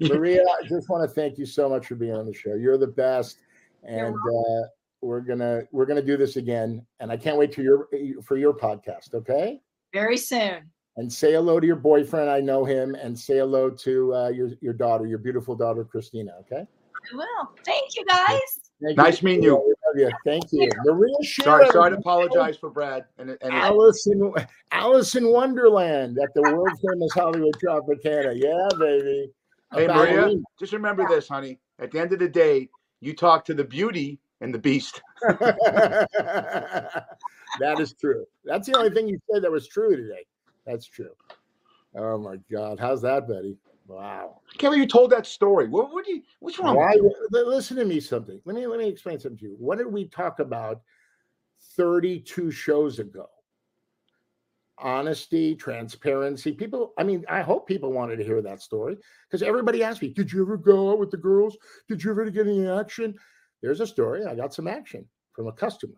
Maria, 0.00 0.42
I 0.42 0.66
just 0.66 0.88
want 0.88 1.08
to 1.08 1.14
thank 1.14 1.38
you 1.38 1.46
so 1.46 1.68
much 1.68 1.86
for 1.86 1.94
being 1.94 2.14
on 2.14 2.26
the 2.26 2.34
show. 2.34 2.54
You're 2.54 2.78
the 2.78 2.86
best, 2.86 3.38
and 3.84 4.14
uh, 4.14 4.66
we're 5.00 5.20
gonna 5.20 5.62
we're 5.70 5.86
gonna 5.86 6.02
do 6.02 6.16
this 6.16 6.36
again. 6.36 6.84
And 6.98 7.12
I 7.12 7.16
can't 7.16 7.36
wait 7.36 7.52
to 7.52 7.62
your 7.62 7.88
for 8.22 8.36
your 8.36 8.54
podcast. 8.54 9.14
Okay, 9.14 9.60
Very 9.94 10.16
soon. 10.16 10.70
and 10.96 11.10
say 11.10 11.32
hello 11.32 11.60
to 11.60 11.66
your 11.66 11.76
boyfriend. 11.76 12.28
I 12.28 12.40
know 12.40 12.64
him, 12.64 12.96
and 12.96 13.16
say 13.18 13.38
hello 13.38 13.70
to 13.70 14.14
uh, 14.14 14.28
your 14.28 14.50
your 14.60 14.72
daughter, 14.72 15.06
your 15.06 15.18
beautiful 15.18 15.54
daughter 15.54 15.84
Christina. 15.84 16.32
Okay. 16.40 16.66
I 16.66 17.16
will. 17.16 17.52
Thank 17.64 17.96
you 17.96 18.04
guys. 18.04 18.40
Thank 18.82 18.98
Nice 18.98 19.22
meeting 19.22 19.44
you. 19.44 19.54
Love 19.54 19.96
you. 19.96 20.10
Thank 20.24 20.44
you, 20.50 20.68
Maria. 20.84 21.14
Sorry, 21.22 21.64
Scherer, 21.66 21.72
sorry 21.72 21.90
to 21.92 21.98
apologize 21.98 22.56
for 22.56 22.70
Brad. 22.70 23.04
And, 23.18 23.30
and 23.30 23.52
his- 23.52 23.62
Alice 23.62 24.06
in 24.08 24.32
Alice 24.72 25.14
in 25.14 25.30
Wonderland 25.30 26.18
at 26.20 26.34
the 26.34 26.42
world 26.42 26.76
famous 26.90 27.12
Hollywood 27.12 27.54
Tropicana. 27.62 28.34
Yeah, 28.36 28.68
baby. 28.78 29.30
A 29.72 29.80
hey, 29.80 29.86
Maria, 29.86 30.16
ballerina. 30.16 30.42
just 30.58 30.72
remember 30.72 31.06
this, 31.08 31.28
honey. 31.28 31.60
At 31.78 31.92
the 31.92 32.00
end 32.00 32.12
of 32.12 32.18
the 32.18 32.28
day, 32.28 32.68
you 33.00 33.14
talk 33.14 33.44
to 33.44 33.54
the 33.54 33.64
beauty 33.64 34.18
and 34.40 34.52
the 34.52 34.58
beast. 34.58 35.00
that 35.28 36.96
is 37.78 37.94
true. 37.94 38.26
That's 38.44 38.66
the 38.66 38.76
only 38.76 38.90
thing 38.90 39.08
you 39.08 39.18
said 39.32 39.42
that 39.42 39.50
was 39.50 39.68
true 39.68 39.96
today. 39.96 40.24
That's 40.66 40.86
true. 40.86 41.14
Oh 41.94 42.18
my 42.18 42.36
God. 42.50 42.80
How's 42.80 43.02
that, 43.02 43.28
Betty? 43.28 43.56
Wow. 43.86 44.40
I 44.48 44.56
can't 44.56 44.72
believe 44.72 44.80
you 44.80 44.88
told 44.88 45.10
that 45.10 45.26
story. 45.26 45.68
What, 45.68 45.92
what 45.92 46.04
do 46.04 46.14
you? 46.14 46.22
What's 46.40 46.58
wrong? 46.58 46.76
Why? 46.76 46.96
Listen 47.30 47.76
to 47.76 47.84
me 47.84 48.00
something. 48.00 48.40
Let 48.44 48.56
me 48.56 48.66
let 48.66 48.78
me 48.78 48.88
explain 48.88 49.20
something 49.20 49.38
to 49.38 49.44
you. 49.44 49.56
What 49.58 49.78
did 49.78 49.86
we 49.86 50.08
talk 50.08 50.38
about 50.38 50.80
32 51.76 52.50
shows 52.50 52.98
ago? 52.98 53.26
Honesty, 54.78 55.54
transparency. 55.54 56.50
People, 56.50 56.94
I 56.98 57.04
mean, 57.04 57.24
I 57.28 57.42
hope 57.42 57.68
people 57.68 57.92
wanted 57.92 58.16
to 58.16 58.24
hear 58.24 58.42
that 58.42 58.60
story 58.60 58.96
because 59.28 59.42
everybody 59.42 59.84
asked 59.84 60.02
me, 60.02 60.08
Did 60.08 60.32
you 60.32 60.42
ever 60.42 60.56
go 60.56 60.90
out 60.90 60.98
with 60.98 61.10
the 61.10 61.16
girls? 61.16 61.56
Did 61.88 62.02
you 62.02 62.10
ever 62.10 62.28
get 62.30 62.46
any 62.46 62.66
action? 62.66 63.14
There's 63.62 63.80
a 63.80 63.86
story. 63.86 64.24
I 64.24 64.34
got 64.34 64.52
some 64.52 64.66
action 64.66 65.06
from 65.32 65.46
a 65.46 65.52
customer. 65.52 65.94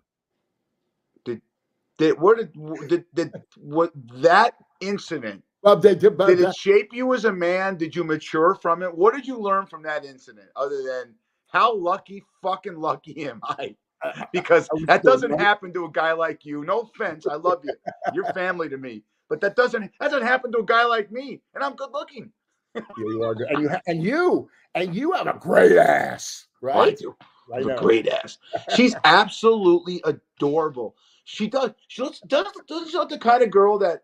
Did 1.98 2.20
what 2.20 2.38
did 2.38 2.88
did, 2.88 3.04
did 3.14 3.32
what 3.56 3.92
that 4.14 4.54
incident? 4.80 5.42
They 5.64 5.94
did, 5.96 6.16
Did 6.16 6.40
it 6.40 6.54
shape 6.54 6.90
you 6.92 7.12
as 7.14 7.24
a 7.24 7.32
man? 7.32 7.76
Did 7.76 7.96
you 7.96 8.04
mature 8.04 8.54
from 8.54 8.82
it? 8.82 8.94
What 8.94 9.14
did 9.14 9.26
you 9.26 9.36
learn 9.36 9.66
from 9.66 9.82
that 9.82 10.04
incident, 10.04 10.48
other 10.54 10.82
than 10.82 11.14
how 11.48 11.74
lucky, 11.74 12.22
fucking 12.40 12.76
lucky 12.76 13.26
am 13.26 13.40
I? 13.42 13.74
Uh, 14.04 14.12
because 14.32 14.68
that 14.86 15.02
doesn't 15.02 15.38
happen 15.40 15.72
to 15.72 15.86
a 15.86 15.90
guy 15.90 16.12
like 16.12 16.44
you. 16.44 16.64
No 16.64 16.80
offense, 16.80 17.26
I 17.26 17.34
love 17.34 17.62
you. 17.64 17.74
You're 18.14 18.32
family 18.32 18.68
to 18.68 18.76
me, 18.76 19.02
but 19.28 19.40
that 19.40 19.56
doesn't 19.56 19.90
that 19.98 20.10
doesn't 20.10 20.26
happen 20.26 20.52
to 20.52 20.58
a 20.58 20.64
guy 20.64 20.84
like 20.84 21.10
me, 21.10 21.40
and 21.54 21.64
I'm 21.64 21.74
good 21.74 21.90
looking. 21.92 22.30
Yeah, 22.74 22.82
you 22.98 23.22
are 23.24 23.34
good. 23.34 23.48
And 23.48 23.62
you 23.62 23.70
and 23.86 24.02
you 24.04 24.48
and 24.74 24.94
you 24.94 25.12
have 25.12 25.26
a 25.26 25.38
great 25.38 25.76
ass, 25.76 26.46
I 26.62 26.66
right? 26.66 26.98
do. 26.98 27.16
I 27.52 27.60
a 27.60 27.76
great 27.76 28.06
ass. 28.08 28.38
She's 28.74 28.94
absolutely 29.04 30.02
adorable. 30.04 30.96
She 31.28 31.48
does. 31.48 31.72
She 31.88 32.02
looks. 32.02 32.20
Does 32.20 32.46
doesn't 32.68 32.88
she 32.88 32.96
look 32.96 33.08
the 33.10 33.18
kind 33.18 33.42
of 33.42 33.50
girl 33.50 33.78
that 33.80 34.02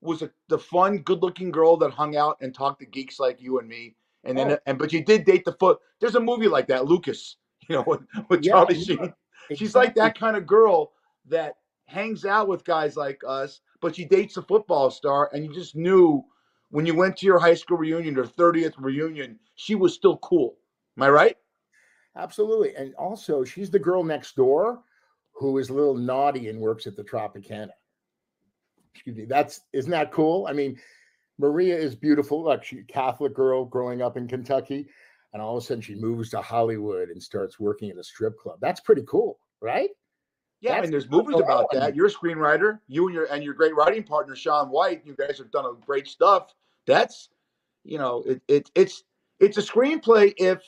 was 0.00 0.22
a, 0.22 0.30
the 0.48 0.58
fun, 0.58 0.98
good-looking 0.98 1.50
girl 1.50 1.76
that 1.76 1.90
hung 1.90 2.16
out 2.16 2.38
and 2.40 2.54
talked 2.54 2.80
to 2.80 2.86
geeks 2.86 3.20
like 3.20 3.40
you 3.42 3.58
and 3.58 3.68
me. 3.68 3.94
And 4.24 4.36
then, 4.38 4.52
Oh. 4.52 4.58
and 4.66 4.78
but 4.78 4.90
you 4.92 5.04
did 5.04 5.24
date 5.26 5.44
the 5.44 5.52
foot. 5.52 5.78
There's 6.00 6.14
a 6.14 6.20
movie 6.20 6.48
like 6.48 6.66
that, 6.68 6.86
Lucas. 6.86 7.36
You 7.68 7.76
know, 7.76 7.84
with, 7.86 8.00
with 8.28 8.44
Yeah, 8.44 8.52
Charlie 8.52 8.76
yeah, 8.76 8.84
Sheen. 8.84 9.14
She's 9.56 9.74
like 9.74 9.96
that 9.96 10.16
kind 10.16 10.36
of 10.36 10.46
girl 10.46 10.92
that 11.26 11.54
hangs 11.86 12.24
out 12.24 12.46
with 12.46 12.64
guys 12.64 12.96
like 12.96 13.20
us, 13.26 13.60
but 13.80 13.96
she 13.96 14.04
dates 14.04 14.36
a 14.36 14.42
football 14.42 14.88
star, 14.88 15.30
and 15.32 15.44
you 15.44 15.52
just 15.52 15.74
knew 15.74 16.24
when 16.70 16.86
you 16.86 16.94
went 16.94 17.16
to 17.16 17.26
your 17.26 17.40
high 17.40 17.54
school 17.54 17.76
reunion 17.76 18.16
or 18.18 18.24
30th 18.24 18.74
reunion, 18.78 19.40
she 19.56 19.74
was 19.74 19.94
still 19.94 20.18
cool. 20.18 20.56
Am 20.96 21.02
I 21.02 21.10
right? 21.10 21.36
Absolutely. 22.16 22.74
And 22.76 22.94
also, 22.94 23.42
she's 23.42 23.70
the 23.70 23.80
girl 23.80 24.04
next 24.04 24.36
door 24.36 24.82
who 25.36 25.58
is 25.58 25.68
a 25.68 25.74
little 25.74 25.96
naughty 25.96 26.48
and 26.48 26.58
works 26.58 26.86
at 26.86 26.96
the 26.96 27.04
Tropicana. 27.04 27.70
Excuse 28.94 29.16
me. 29.16 29.24
That's 29.26 29.60
isn't 29.72 29.90
that 29.90 30.10
cool? 30.10 30.46
I 30.48 30.52
mean, 30.52 30.78
Maria 31.38 31.76
is 31.76 31.94
beautiful. 31.94 32.42
Like 32.42 32.64
she 32.64 32.82
Catholic 32.84 33.34
girl 33.34 33.64
growing 33.64 34.00
up 34.00 34.16
in 34.16 34.26
Kentucky, 34.26 34.88
and 35.32 35.42
all 35.42 35.56
of 35.56 35.62
a 35.62 35.66
sudden 35.66 35.82
she 35.82 35.94
moves 35.94 36.30
to 36.30 36.40
Hollywood 36.40 37.10
and 37.10 37.22
starts 37.22 37.60
working 37.60 37.90
in 37.90 37.98
a 37.98 38.04
strip 38.04 38.38
club. 38.38 38.58
That's 38.60 38.80
pretty 38.80 39.02
cool, 39.06 39.38
right? 39.60 39.90
Yeah, 40.62 40.70
I 40.70 40.74
That's 40.76 40.84
mean, 40.84 40.90
there's 40.92 41.10
movies 41.10 41.38
about 41.38 41.70
that. 41.72 41.94
You're 41.94 42.06
a 42.06 42.10
screenwriter. 42.10 42.78
You 42.88 43.06
and 43.06 43.14
your 43.14 43.24
and 43.26 43.44
your 43.44 43.52
great 43.52 43.74
writing 43.76 44.02
partner 44.02 44.34
Sean 44.34 44.70
White. 44.70 45.02
You 45.04 45.14
guys 45.14 45.36
have 45.38 45.50
done 45.50 45.66
a 45.66 45.74
great 45.84 46.08
stuff. 46.08 46.54
That's, 46.86 47.28
you 47.84 47.98
know, 47.98 48.22
it, 48.26 48.40
it 48.48 48.70
it's 48.74 49.04
it's 49.38 49.58
a 49.58 49.62
screenplay 49.62 50.32
if 50.38 50.62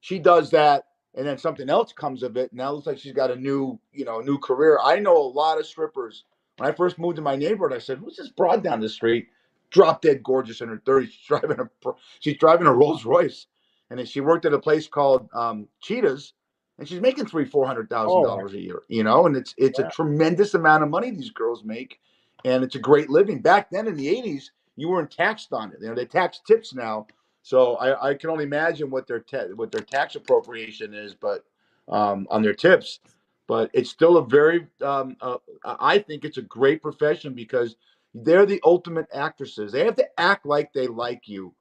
she 0.00 0.18
does 0.18 0.50
that 0.52 0.84
and 1.18 1.26
then 1.26 1.36
something 1.36 1.68
else 1.68 1.92
comes 1.92 2.22
of 2.22 2.36
it. 2.36 2.52
Now 2.52 2.70
it 2.70 2.74
looks 2.74 2.86
like 2.86 2.98
she's 2.98 3.12
got 3.12 3.30
a 3.32 3.36
new, 3.36 3.78
you 3.92 4.04
know, 4.04 4.20
new 4.20 4.38
career. 4.38 4.78
I 4.82 5.00
know 5.00 5.16
a 5.16 5.28
lot 5.28 5.58
of 5.58 5.66
strippers. 5.66 6.24
When 6.56 6.68
I 6.68 6.72
first 6.72 6.98
moved 6.98 7.16
to 7.16 7.22
my 7.22 7.36
neighborhood, 7.36 7.76
I 7.76 7.80
said, 7.80 7.98
"Who's 7.98 8.16
this 8.16 8.30
broad 8.30 8.62
down 8.62 8.80
the 8.80 8.88
street? 8.88 9.28
Drop 9.70 10.00
dead 10.00 10.22
gorgeous 10.22 10.60
in 10.60 10.68
her 10.68 10.78
30s. 10.78 11.10
She's 11.10 11.26
driving 11.26 11.60
a 11.60 11.66
pro- 11.82 11.96
she's 12.20 12.38
driving 12.38 12.66
a 12.68 12.72
Rolls 12.72 13.04
Royce, 13.04 13.46
and 13.90 13.98
then 13.98 14.06
she 14.06 14.20
worked 14.20 14.46
at 14.46 14.54
a 14.54 14.58
place 14.58 14.86
called 14.88 15.28
um, 15.34 15.68
Cheetahs, 15.82 16.32
and 16.78 16.88
she's 16.88 17.00
making 17.00 17.26
three 17.26 17.44
four 17.44 17.66
hundred 17.66 17.90
thousand 17.90 18.22
dollars 18.22 18.54
a 18.54 18.60
year. 18.60 18.82
You 18.88 19.02
know, 19.02 19.26
and 19.26 19.36
it's 19.36 19.54
it's 19.58 19.78
Yeah. 19.78 19.88
a 19.88 19.90
tremendous 19.90 20.54
amount 20.54 20.84
of 20.84 20.88
money 20.88 21.10
these 21.10 21.30
girls 21.30 21.64
make, 21.64 22.00
and 22.44 22.62
it's 22.64 22.76
a 22.76 22.80
great 22.80 23.10
living. 23.10 23.42
Back 23.42 23.70
then 23.70 23.86
in 23.88 23.96
the 23.96 24.06
80s, 24.06 24.50
you 24.76 24.88
weren't 24.88 25.10
taxed 25.10 25.52
on 25.52 25.72
it. 25.72 25.78
You 25.80 25.88
know, 25.88 25.94
they 25.96 26.06
tax 26.06 26.40
tips 26.46 26.72
now. 26.74 27.06
So 27.48 27.76
I, 27.76 28.10
I 28.10 28.14
can 28.14 28.30
only 28.30 28.44
imagine 28.44 28.90
what 28.90 29.08
their 29.08 29.20
ta- 29.20 29.54
what 29.56 29.72
their 29.72 29.82
tax 29.82 30.16
appropriation 30.16 30.94
is, 30.94 31.14
but 31.14 31.44
um, 31.88 32.26
on 32.30 32.42
their 32.42 32.54
tips. 32.54 33.00
But 33.48 33.70
it's 33.74 33.90
still 33.90 34.18
a 34.18 34.26
very, 34.26 34.66
um, 34.84 35.16
uh, 35.22 35.38
I 35.64 36.00
think 36.00 36.24
it's 36.24 36.38
a 36.38 36.42
great 36.42 36.82
profession 36.82 37.34
because 37.34 37.76
they're 38.14 38.46
the 38.46 38.60
ultimate 38.64 39.08
actresses. 39.14 39.72
They 39.72 39.86
have 39.86 39.96
to 39.96 40.08
act 40.20 40.46
like 40.46 40.72
they 40.74 40.88
like 40.88 41.28
you 41.28 41.54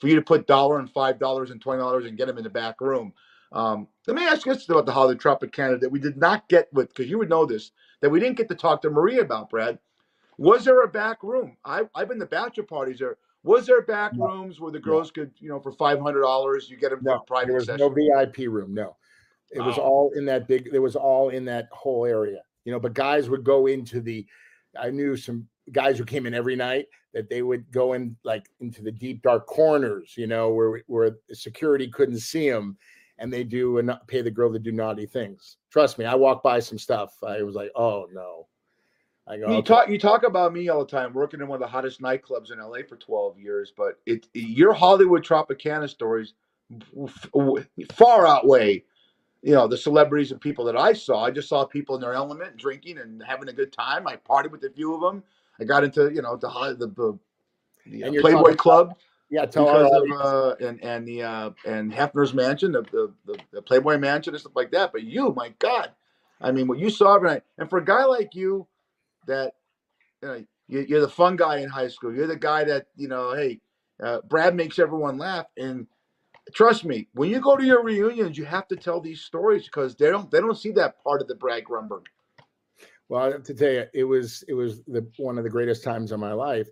for 0.00 0.08
you 0.08 0.16
to 0.16 0.22
put 0.22 0.46
dollar 0.46 0.78
and 0.78 0.90
five 0.90 1.18
dollars 1.18 1.50
and 1.50 1.60
twenty 1.60 1.80
dollars 1.80 2.06
and 2.06 2.18
get 2.18 2.28
them 2.28 2.38
in 2.38 2.44
the 2.44 2.50
back 2.50 2.80
room. 2.80 3.14
Um, 3.52 3.88
let 4.08 4.16
me 4.16 4.26
ask 4.26 4.46
you 4.46 4.54
this 4.54 4.68
about 4.68 4.86
the 4.86 4.92
Hollywood 4.92 5.22
Tropicana 5.22 5.80
that 5.80 5.90
we 5.92 6.00
did 6.00 6.18
not 6.18 6.48
get 6.48 6.72
with 6.74 6.90
because 6.90 7.10
you 7.10 7.18
would 7.18 7.30
know 7.30 7.46
this 7.46 7.72
that 8.02 8.10
we 8.10 8.20
didn't 8.20 8.38
get 8.38 8.50
to 8.50 8.56
talk 8.56 8.82
to 8.82 8.90
Maria 8.90 9.22
about. 9.22 9.50
Brad, 9.50 9.78
was 10.38 10.64
there 10.66 10.82
a 10.82 10.88
back 10.88 11.22
room? 11.22 11.56
I, 11.64 11.82
I've 11.94 12.08
been 12.08 12.20
to 12.20 12.26
bachelor 12.26 12.64
parties 12.64 13.00
there. 13.00 13.18
Was 13.44 13.66
there 13.66 13.82
back 13.82 14.12
No. 14.14 14.26
rooms 14.26 14.60
where 14.60 14.70
the 14.70 14.78
No. 14.78 14.84
girls 14.84 15.10
could, 15.10 15.32
you 15.38 15.48
know, 15.48 15.58
for 15.60 15.72
five 15.72 15.98
hundred 16.00 16.22
dollars, 16.22 16.70
you 16.70 16.76
get 16.76 16.90
them 16.90 17.00
No, 17.02 17.20
private 17.26 17.48
there 17.48 17.54
was 17.56 17.66
session? 17.66 17.78
no 17.80 17.88
VIP 17.88 18.46
room. 18.48 18.72
No, 18.72 18.96
it 19.50 19.60
was 19.60 19.78
all 19.78 20.10
in 20.14 20.24
that 20.26 20.46
big. 20.46 20.68
It 20.72 20.78
was 20.78 20.96
all 20.96 21.30
in 21.30 21.44
that 21.46 21.68
whole 21.72 22.06
area. 22.06 22.42
You 22.64 22.72
know, 22.72 22.78
but 22.80 22.94
guys 22.94 23.28
would 23.28 23.44
go 23.44 23.66
into 23.66 24.00
the. 24.00 24.26
I 24.80 24.90
knew 24.90 25.16
some 25.16 25.48
guys 25.72 25.98
who 25.98 26.04
came 26.04 26.26
in 26.26 26.34
every 26.34 26.56
night 26.56 26.86
that 27.12 27.28
they 27.28 27.42
would 27.42 27.70
go 27.72 27.92
in 27.92 28.16
like 28.24 28.48
into 28.60 28.82
the 28.82 28.92
deep 28.92 29.22
dark 29.22 29.46
corners. 29.46 30.14
You 30.16 30.28
know, 30.28 30.50
where 30.50 30.82
where 30.86 31.16
the 31.28 31.34
security 31.34 31.88
couldn't 31.88 32.20
see 32.20 32.48
them, 32.48 32.78
and 33.18 33.32
they 33.32 33.42
do 33.42 33.78
and 33.78 33.92
pay 34.06 34.22
the 34.22 34.30
girl 34.30 34.52
to 34.52 34.58
do 34.60 34.70
naughty 34.72 35.06
things. 35.06 35.56
Trust 35.70 35.98
me, 35.98 36.04
I 36.04 36.14
walked 36.14 36.44
by 36.44 36.60
some 36.60 36.78
stuff. 36.78 37.16
I 37.26 37.42
was 37.42 37.56
like, 37.56 37.72
oh 37.74 38.06
no. 38.12 38.46
I 39.26 39.38
go, 39.38 39.46
You 39.46 39.56
okay. 39.58 39.66
talk 39.66 39.88
you 39.88 39.98
talk 39.98 40.24
about 40.24 40.52
me 40.52 40.68
all 40.68 40.84
the 40.84 40.90
time, 40.90 41.12
working 41.12 41.40
in 41.40 41.48
one 41.48 41.56
of 41.56 41.60
the 41.60 41.70
hottest 41.70 42.00
nightclubs 42.00 42.52
in 42.52 42.58
LA 42.58 42.78
for 42.88 42.96
12 42.96 43.38
years, 43.38 43.72
but 43.76 44.00
it 44.06 44.28
your 44.34 44.72
Hollywood 44.72 45.24
Tropicana 45.24 45.88
stories 45.88 46.34
far 47.92 48.26
outweigh, 48.26 48.82
you 49.42 49.52
know, 49.52 49.68
the 49.68 49.76
celebrities 49.76 50.32
and 50.32 50.40
people 50.40 50.64
that 50.64 50.76
I 50.76 50.92
saw. 50.92 51.24
I 51.24 51.30
just 51.30 51.48
saw 51.48 51.64
people 51.64 51.94
in 51.94 52.00
their 52.00 52.14
element, 52.14 52.56
drinking 52.56 52.98
and 52.98 53.22
having 53.22 53.48
a 53.48 53.52
good 53.52 53.72
time. 53.72 54.06
I 54.08 54.16
partied 54.16 54.50
with 54.50 54.64
a 54.64 54.70
few 54.70 54.94
of 54.94 55.00
them. 55.00 55.22
I 55.60 55.64
got 55.64 55.84
into, 55.84 56.12
you 56.12 56.22
know, 56.22 56.36
the 56.36 56.48
the, 56.78 56.86
the, 56.88 57.18
the 57.86 58.18
uh, 58.18 58.20
Playboy 58.20 58.54
Club 58.56 58.96
yeah, 59.32 59.46
because 59.46 59.90
of 59.90 60.20
uh, 60.20 60.54
and 60.60 60.84
and 60.84 61.08
the 61.08 61.22
uh, 61.22 61.50
and 61.64 61.90
Hefner's 61.90 62.34
Mansion, 62.34 62.72
the, 62.72 62.82
the 62.82 63.10
the 63.24 63.38
the 63.50 63.62
Playboy 63.62 63.96
Mansion 63.96 64.34
and 64.34 64.40
stuff 64.42 64.52
like 64.54 64.70
that. 64.72 64.92
But 64.92 65.04
you, 65.04 65.32
my 65.34 65.54
God, 65.58 65.90
I 66.42 66.52
mean, 66.52 66.66
what 66.66 66.78
you 66.78 66.90
saw 66.90 67.16
every 67.16 67.30
night, 67.30 67.42
and 67.56 67.70
for 67.70 67.78
a 67.78 67.84
guy 67.84 68.04
like 68.04 68.34
you, 68.34 68.66
that 69.26 69.54
you 70.22 70.28
know, 70.28 70.44
you- 70.68 70.86
you're 70.88 71.00
the 71.00 71.08
fun 71.08 71.36
guy 71.36 71.58
in 71.58 71.68
high 71.68 71.88
school. 71.88 72.14
You're 72.14 72.26
the 72.26 72.36
guy 72.36 72.64
that 72.64 72.86
you 72.96 73.08
know, 73.08 73.32
hey, 73.32 73.60
uh, 74.00 74.20
Brad 74.22 74.54
makes 74.54 74.78
everyone 74.78 75.18
laugh, 75.18 75.46
and 75.56 75.86
trust 76.54 76.84
me, 76.84 77.08
when 77.14 77.30
you 77.30 77.40
go 77.40 77.56
to 77.56 77.64
your 77.64 77.82
reunions, 77.82 78.38
you 78.38 78.44
have 78.44 78.68
to 78.68 78.76
tell 78.76 79.00
these 79.00 79.22
stories 79.22 79.64
because 79.64 79.96
they 79.96 80.10
don't 80.10 80.30
they 80.30 80.40
don't 80.40 80.58
see 80.58 80.72
that 80.72 81.02
part 81.02 81.20
of 81.20 81.28
the 81.28 81.34
Brad 81.34 81.64
Grunberg. 81.64 82.06
Well, 83.08 83.22
I 83.22 83.32
have 83.32 83.42
to 83.44 83.54
tell 83.54 83.70
you, 83.70 83.84
it 83.92 84.04
was 84.04 84.42
it 84.48 84.54
was 84.54 84.82
the 84.84 85.06
one 85.18 85.38
of 85.38 85.44
the 85.44 85.50
greatest 85.50 85.84
times 85.84 86.12
of 86.12 86.20
my 86.20 86.32
life. 86.32 86.68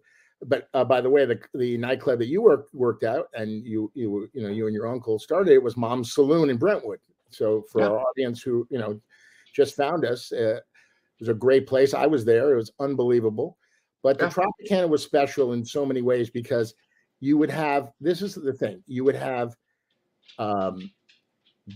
But 0.46 0.68
uh, 0.72 0.84
by 0.84 1.00
the 1.02 1.10
way, 1.10 1.26
the 1.26 1.38
the 1.54 1.76
nightclub 1.76 2.18
that 2.20 2.28
you 2.28 2.40
worked 2.42 2.72
worked 2.74 3.04
out 3.04 3.28
and 3.34 3.64
you 3.66 3.90
you 3.94 4.28
you 4.32 4.42
know 4.42 4.48
you 4.48 4.66
and 4.66 4.74
your 4.74 4.88
uncle 4.88 5.18
started 5.18 5.52
it 5.52 5.62
was 5.62 5.76
Mom's 5.76 6.14
Saloon 6.14 6.48
in 6.48 6.56
Brentwood. 6.56 7.00
So 7.28 7.62
for 7.70 7.82
Yeah. 7.82 7.88
our 7.88 8.00
audience 8.00 8.42
who 8.42 8.66
you 8.70 8.78
know 8.78 9.00
just 9.52 9.76
found 9.76 10.04
us, 10.04 10.32
uh, 10.32 10.60
was 11.20 11.28
a 11.28 11.34
great 11.34 11.66
place. 11.66 11.94
I 11.94 12.06
was 12.06 12.24
there; 12.24 12.52
it 12.52 12.56
was 12.56 12.72
unbelievable. 12.80 13.56
But 14.02 14.18
the. 14.18 14.26
Tropicana 14.26 14.88
was 14.88 15.02
special 15.02 15.52
in 15.52 15.64
so 15.64 15.84
many 15.84 16.02
ways 16.02 16.30
because 16.30 16.74
you 17.20 17.36
would 17.36 17.50
have 17.50 17.92
this 18.00 18.22
is 18.22 18.34
the 18.34 18.52
thing 18.52 18.82
you 18.86 19.04
would 19.04 19.14
have 19.14 19.54
um, 20.38 20.90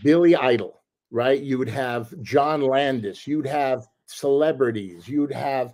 Billy 0.03 0.35
Idol, 0.35 0.83
right? 1.11 1.41
You 1.41 1.59
would 1.59 1.69
have 1.69 2.13
John 2.23 2.63
Landis, 2.63 3.27
you'd 3.27 3.47
have 3.47 3.87
celebrities, 4.07 5.07
you'd 5.07 5.33
have 5.33 5.73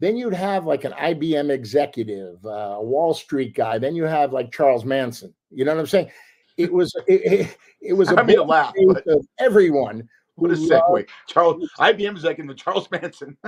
then 0.00 0.16
you'd 0.16 0.34
have 0.34 0.66
like 0.66 0.84
an 0.84 0.92
IBM 0.92 1.50
executive, 1.50 2.44
uh, 2.44 2.76
a 2.78 2.82
Wall 2.82 3.12
Street 3.12 3.54
guy, 3.54 3.78
then 3.78 3.94
you 3.94 4.04
have 4.04 4.32
like 4.32 4.50
Charles 4.50 4.84
Manson. 4.84 5.34
You 5.50 5.64
know 5.64 5.74
what 5.74 5.80
I'm 5.80 5.86
saying? 5.86 6.10
It 6.56 6.72
was 6.72 6.94
it, 7.06 7.32
it, 7.32 7.56
it 7.80 7.92
was 7.94 8.10
a 8.10 8.14
I 8.20 8.22
mean, 8.22 8.46
laugh, 8.46 8.74
but 8.86 9.06
of 9.06 9.26
everyone. 9.38 10.08
What 10.40 10.50
a 10.50 10.54
segue. 10.54 11.08
Charles 11.28 11.68
IBM 11.78 12.16
is 12.16 12.24
like 12.24 12.38
in 12.38 12.46
the 12.46 12.54
Charles 12.54 12.88
Manson. 12.90 13.36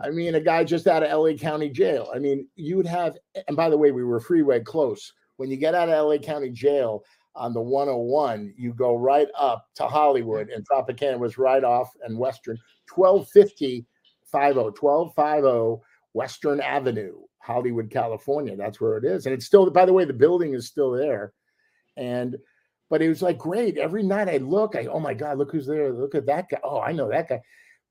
I 0.00 0.10
mean, 0.10 0.34
a 0.34 0.40
guy 0.40 0.64
just 0.64 0.86
out 0.86 1.02
of 1.02 1.16
LA 1.16 1.34
County 1.34 1.70
Jail. 1.70 2.10
I 2.14 2.18
mean, 2.18 2.48
you 2.56 2.76
would 2.76 2.86
have, 2.86 3.16
and 3.46 3.56
by 3.56 3.70
the 3.70 3.78
way, 3.78 3.92
we 3.92 4.04
were 4.04 4.20
freeway 4.20 4.60
close. 4.60 5.12
When 5.36 5.50
you 5.50 5.56
get 5.56 5.74
out 5.74 5.88
of 5.88 6.06
LA 6.06 6.18
County 6.18 6.50
Jail 6.50 7.04
on 7.36 7.52
the 7.52 7.60
101, 7.60 8.54
you 8.56 8.72
go 8.72 8.96
right 8.96 9.28
up 9.38 9.66
to 9.76 9.86
Hollywood, 9.86 10.48
and 10.50 10.66
Tropicana 10.68 11.18
was 11.18 11.38
right 11.38 11.62
off 11.62 11.90
and 12.02 12.18
Western. 12.18 12.58
1250 12.92 13.86
50, 14.26 14.58
1250 14.80 15.84
Western 16.12 16.60
Avenue, 16.60 17.14
Hollywood, 17.38 17.90
California. 17.90 18.56
That's 18.56 18.80
where 18.80 18.96
it 18.96 19.04
is. 19.04 19.26
And 19.26 19.34
it's 19.34 19.46
still, 19.46 19.68
by 19.70 19.84
the 19.84 19.92
way, 19.92 20.04
the 20.04 20.12
building 20.12 20.54
is 20.54 20.66
still 20.66 20.92
there. 20.92 21.32
And 21.96 22.36
but 22.90 23.02
it 23.02 23.08
was 23.08 23.22
like 23.22 23.38
great. 23.38 23.78
Every 23.78 24.02
night 24.02 24.28
I 24.28 24.38
look, 24.38 24.76
I 24.76 24.86
oh 24.86 25.00
my 25.00 25.14
God, 25.14 25.38
look 25.38 25.52
who's 25.52 25.66
there. 25.66 25.92
Look 25.92 26.14
at 26.14 26.26
that 26.26 26.48
guy. 26.50 26.58
Oh, 26.62 26.80
I 26.80 26.92
know 26.92 27.08
that 27.08 27.28
guy. 27.28 27.40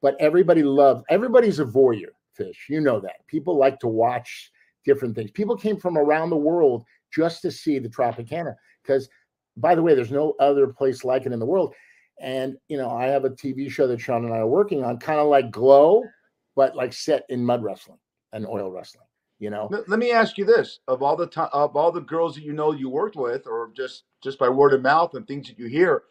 But 0.01 0.15
everybody 0.19 0.63
loves 0.63 1.03
everybody's 1.09 1.59
a 1.59 1.65
voyeur 1.65 2.11
fish. 2.33 2.67
You 2.69 2.81
know 2.81 2.99
that. 2.99 3.25
People 3.27 3.57
like 3.57 3.79
to 3.79 3.87
watch 3.87 4.51
different 4.85 5.15
things. 5.15 5.31
People 5.31 5.55
came 5.55 5.77
from 5.77 5.97
around 5.97 6.29
the 6.29 6.35
world 6.35 6.83
just 7.13 7.41
to 7.41 7.51
see 7.51 7.79
the 7.79 7.89
Tropicana. 7.89 8.55
Because 8.83 9.09
by 9.57 9.75
the 9.75 9.81
way, 9.81 9.95
there's 9.95 10.11
no 10.11 10.33
other 10.39 10.67
place 10.67 11.03
like 11.03 11.25
it 11.25 11.31
in 11.31 11.39
the 11.39 11.45
world. 11.45 11.73
And 12.19 12.57
you 12.67 12.77
know, 12.77 12.91
I 12.91 13.05
have 13.05 13.25
a 13.25 13.29
TV 13.29 13.69
show 13.69 13.87
that 13.87 14.01
Sean 14.01 14.25
and 14.25 14.33
I 14.33 14.37
are 14.37 14.47
working 14.47 14.83
on, 14.83 14.97
kind 14.97 15.19
of 15.19 15.27
like 15.27 15.51
Glow, 15.51 16.03
but 16.55 16.75
like 16.75 16.93
set 16.93 17.23
in 17.29 17.43
mud 17.43 17.63
wrestling 17.63 17.99
and 18.31 18.45
oil 18.45 18.71
wrestling. 18.71 19.02
You 19.43 19.49
know. 19.49 19.67
Let 19.69 19.99
me 19.99 20.11
ask 20.11 20.37
you 20.37 20.45
this: 20.45 20.79
of 20.87 21.03
all 21.03 21.17
the 21.17 21.27
time, 21.27 21.49
of 21.51 21.75
all 21.75 21.91
the 21.91 21.99
girls 21.99 22.35
that 22.35 22.45
you 22.45 22.53
know 22.53 22.71
you 22.71 22.87
worked 22.87 23.17
with, 23.17 23.45
or 23.45 23.71
just 23.75 24.03
just 24.23 24.39
by 24.39 24.47
word 24.47 24.73
of 24.73 24.81
mouth 24.81 25.15
and 25.15 25.27
things 25.27 25.49
that 25.49 25.59
you 25.59 25.65
hear, 25.65 26.03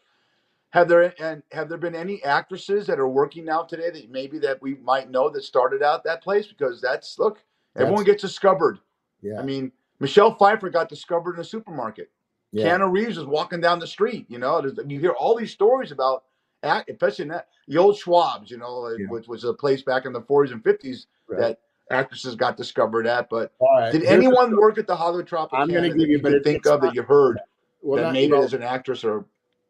have 0.69 0.87
there 0.87 1.15
and 1.19 1.41
have 1.51 1.67
there 1.67 1.79
been 1.79 1.95
any 1.95 2.23
actresses 2.23 2.85
that 2.85 2.99
are 2.99 3.09
working 3.09 3.43
now 3.43 3.63
today 3.63 3.89
that 3.89 4.11
maybe 4.11 4.37
that 4.37 4.61
we 4.61 4.75
might 4.75 5.09
know 5.09 5.31
that 5.31 5.43
started 5.43 5.81
out 5.81 6.03
that 6.03 6.21
place? 6.21 6.45
Because 6.45 6.79
that's 6.79 7.17
look, 7.17 7.39
that's, 7.73 7.81
everyone 7.81 8.03
gets 8.03 8.21
discovered. 8.21 8.77
Yeah. 9.23 9.39
I 9.39 9.41
mean, 9.41 9.71
Michelle 9.99 10.35
Pfeiffer 10.35 10.69
got 10.69 10.87
discovered 10.87 11.33
in 11.33 11.41
a 11.41 11.43
supermarket. 11.43 12.11
Yeah. 12.51 12.77
Keanu 12.77 12.91
Reeves 12.91 13.17
is 13.17 13.25
walking 13.25 13.61
down 13.61 13.79
the 13.79 13.87
street. 13.87 14.27
You 14.29 14.37
know, 14.37 14.63
you 14.85 14.99
hear 14.99 15.13
all 15.13 15.35
these 15.35 15.51
stories 15.51 15.91
about, 15.91 16.25
especially 16.61 17.23
in 17.23 17.29
that, 17.29 17.47
the 17.67 17.79
old 17.79 17.95
Schwabs. 17.95 18.51
You 18.51 18.57
know, 18.57 18.95
yeah. 18.95 19.07
which 19.07 19.27
was 19.27 19.43
a 19.43 19.55
place 19.55 19.81
back 19.81 20.05
in 20.05 20.13
the 20.13 20.21
40s 20.21 20.51
and 20.51 20.63
50s 20.63 21.07
right. 21.27 21.39
that 21.39 21.59
actresses 21.91 22.35
got 22.35 22.57
discovered 22.57 23.07
at. 23.07 23.29
But 23.29 23.53
right. 23.61 23.91
did 23.91 24.01
Here's 24.01 24.13
anyone 24.13 24.55
work 24.55 24.77
at 24.77 24.87
the 24.87 24.95
Hollywood 24.95 25.27
Tropicana? 25.27 25.59
I'm 25.59 25.69
going 25.69 25.89
to 25.91 25.97
give 25.97 26.09
you, 26.09 26.21
but 26.21 26.43
think 26.43 26.65
of 26.65 26.81
not, 26.81 26.87
that 26.87 26.95
you 26.95 27.03
heard 27.03 27.39
well, 27.81 27.97
that 27.97 28.03
not, 28.03 28.13
maybe 28.13 28.35
as 28.35 28.53
an 28.53 28.63
actress 28.63 29.03
or 29.03 29.25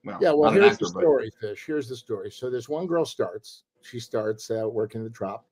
well, 0.05 0.18
yeah. 0.22 0.32
Well, 0.32 0.51
here's 0.51 0.74
actor, 0.74 0.86
the 0.86 0.89
story, 0.89 1.32
but... 1.41 1.49
Fish. 1.49 1.64
Here's 1.66 1.88
the 1.88 1.95
story. 1.95 2.30
So 2.32 2.49
this 2.49 2.68
one 2.68 2.88
girl 2.88 3.05
starts. 3.05 3.64
She 3.82 3.99
starts 3.99 4.49
uh, 4.49 4.68
working 4.68 5.03
the 5.03 5.09
trop, 5.09 5.45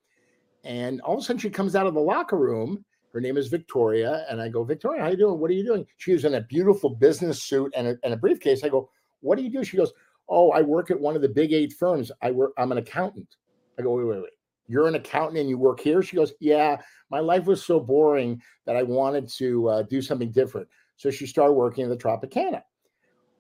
and 0.64 1.02
all 1.02 1.16
of 1.16 1.22
a 1.22 1.24
sudden 1.24 1.40
she 1.40 1.50
comes 1.50 1.76
out 1.76 1.88
of 1.88 1.94
the 1.94 2.02
locker 2.02 2.38
room 2.38 2.86
her 3.14 3.20
name 3.20 3.38
is 3.38 3.48
Victoria. 3.48 4.26
And 4.30 4.42
I 4.42 4.50
go, 4.50 4.64
Victoria, 4.64 5.02
how 5.02 5.10
you 5.10 5.18
doing? 5.18 5.40
What 5.40 5.52
are 5.52 5.54
you 5.54 5.66
doing? 5.66 5.86
She 5.98 6.14
was 6.14 6.26
in 6.26 6.36
a 6.36 6.42
beautiful 6.42 6.90
business 6.90 7.44
suit 7.44 7.74
and 7.76 7.88
a, 7.88 7.98
and 8.04 8.14
a 8.14 8.18
briefcase. 8.18 8.64
I 8.64 8.70
go, 8.70 8.90
what 9.22 9.38
do 9.38 9.44
you 9.44 9.50
do? 9.50 9.64
She 9.64 9.78
goes, 9.78 9.92
oh, 10.30 10.52
I 10.52 10.62
work 10.62 10.92
at 10.92 11.00
one 11.00 11.16
of 11.16 11.22
the 11.22 11.30
big 11.30 11.54
eight 11.54 11.74
firms. 11.74 12.12
I 12.22 12.32
work, 12.32 12.54
I'm 12.58 12.72
an 12.72 12.78
accountant. 12.78 13.36
I 13.78 13.82
go, 13.82 13.96
wait, 13.96 14.06
wait, 14.06 14.22
wait. 14.22 14.32
You're 14.72 14.88
an 14.88 14.96
accountant 14.96 15.38
and 15.38 15.50
you 15.50 15.58
work 15.58 15.82
here? 15.82 16.02
She 16.02 16.16
goes, 16.16 16.34
yeah, 16.40 16.78
my 17.10 17.20
life 17.20 17.46
was 17.46 17.64
so 17.64 17.80
boring 17.80 18.42
that 18.66 18.78
I 18.78 18.84
wanted 18.84 19.28
to 19.38 19.68
uh, 19.68 19.82
do 19.84 20.02
something 20.02 20.32
different. 20.32 20.68
So 20.96 21.12
she 21.12 21.28
started 21.28 21.54
working 21.54 21.84
in 21.84 21.90
the 21.90 21.98
Tropicana. 21.98 22.62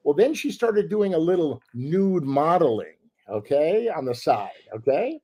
Well, 0.03 0.13
then 0.13 0.33
she 0.33 0.51
started 0.51 0.89
doing 0.89 1.13
a 1.13 1.17
little 1.17 1.61
nude 1.73 2.23
modeling, 2.23 2.95
okay, 3.29 3.87
on 3.87 4.03
the 4.03 4.15
side, 4.15 4.49
okay. 4.75 5.19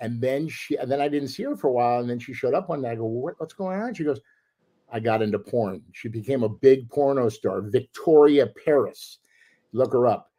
And 0.00 0.20
then 0.20 0.48
she, 0.48 0.76
and 0.76 0.90
then 0.90 1.00
I 1.00 1.08
didn't 1.08 1.28
see 1.28 1.42
her 1.42 1.56
for 1.56 1.66
a 1.66 1.72
while. 1.72 2.00
And 2.00 2.08
then 2.08 2.20
she 2.20 2.32
showed 2.32 2.54
up 2.54 2.68
one 2.68 2.82
day. 2.82 2.90
I 2.90 2.94
go, 2.94 3.04
what, 3.04 3.34
what's 3.38 3.54
going 3.54 3.80
on? 3.80 3.92
She 3.94 4.04
goes, 4.04 4.20
I 4.90 5.00
got 5.00 5.20
into 5.20 5.38
porn. 5.38 5.82
She 5.92 6.08
became 6.08 6.44
a 6.44 6.48
big 6.48 6.88
porno 6.88 7.28
star, 7.28 7.60
Victoria 7.60 8.46
Paris. 8.64 9.18
Look 9.72 9.92
her 9.92 10.06
up. 10.06 10.30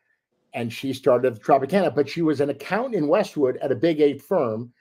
And 0.54 0.74
she 0.74 0.94
started 0.94 1.28
at 1.28 1.36
the 1.36 1.42
Tropicana, 1.42 1.94
but 1.94 2.10
she 2.10 2.24
was 2.24 2.42
an 2.42 2.50
accountant 2.50 2.96
in 2.96 3.08
Westwood 3.08 3.58
at 3.58 3.72
a 3.72 3.76
big 3.76 4.00
eight 4.02 4.22
firm. 4.22 4.72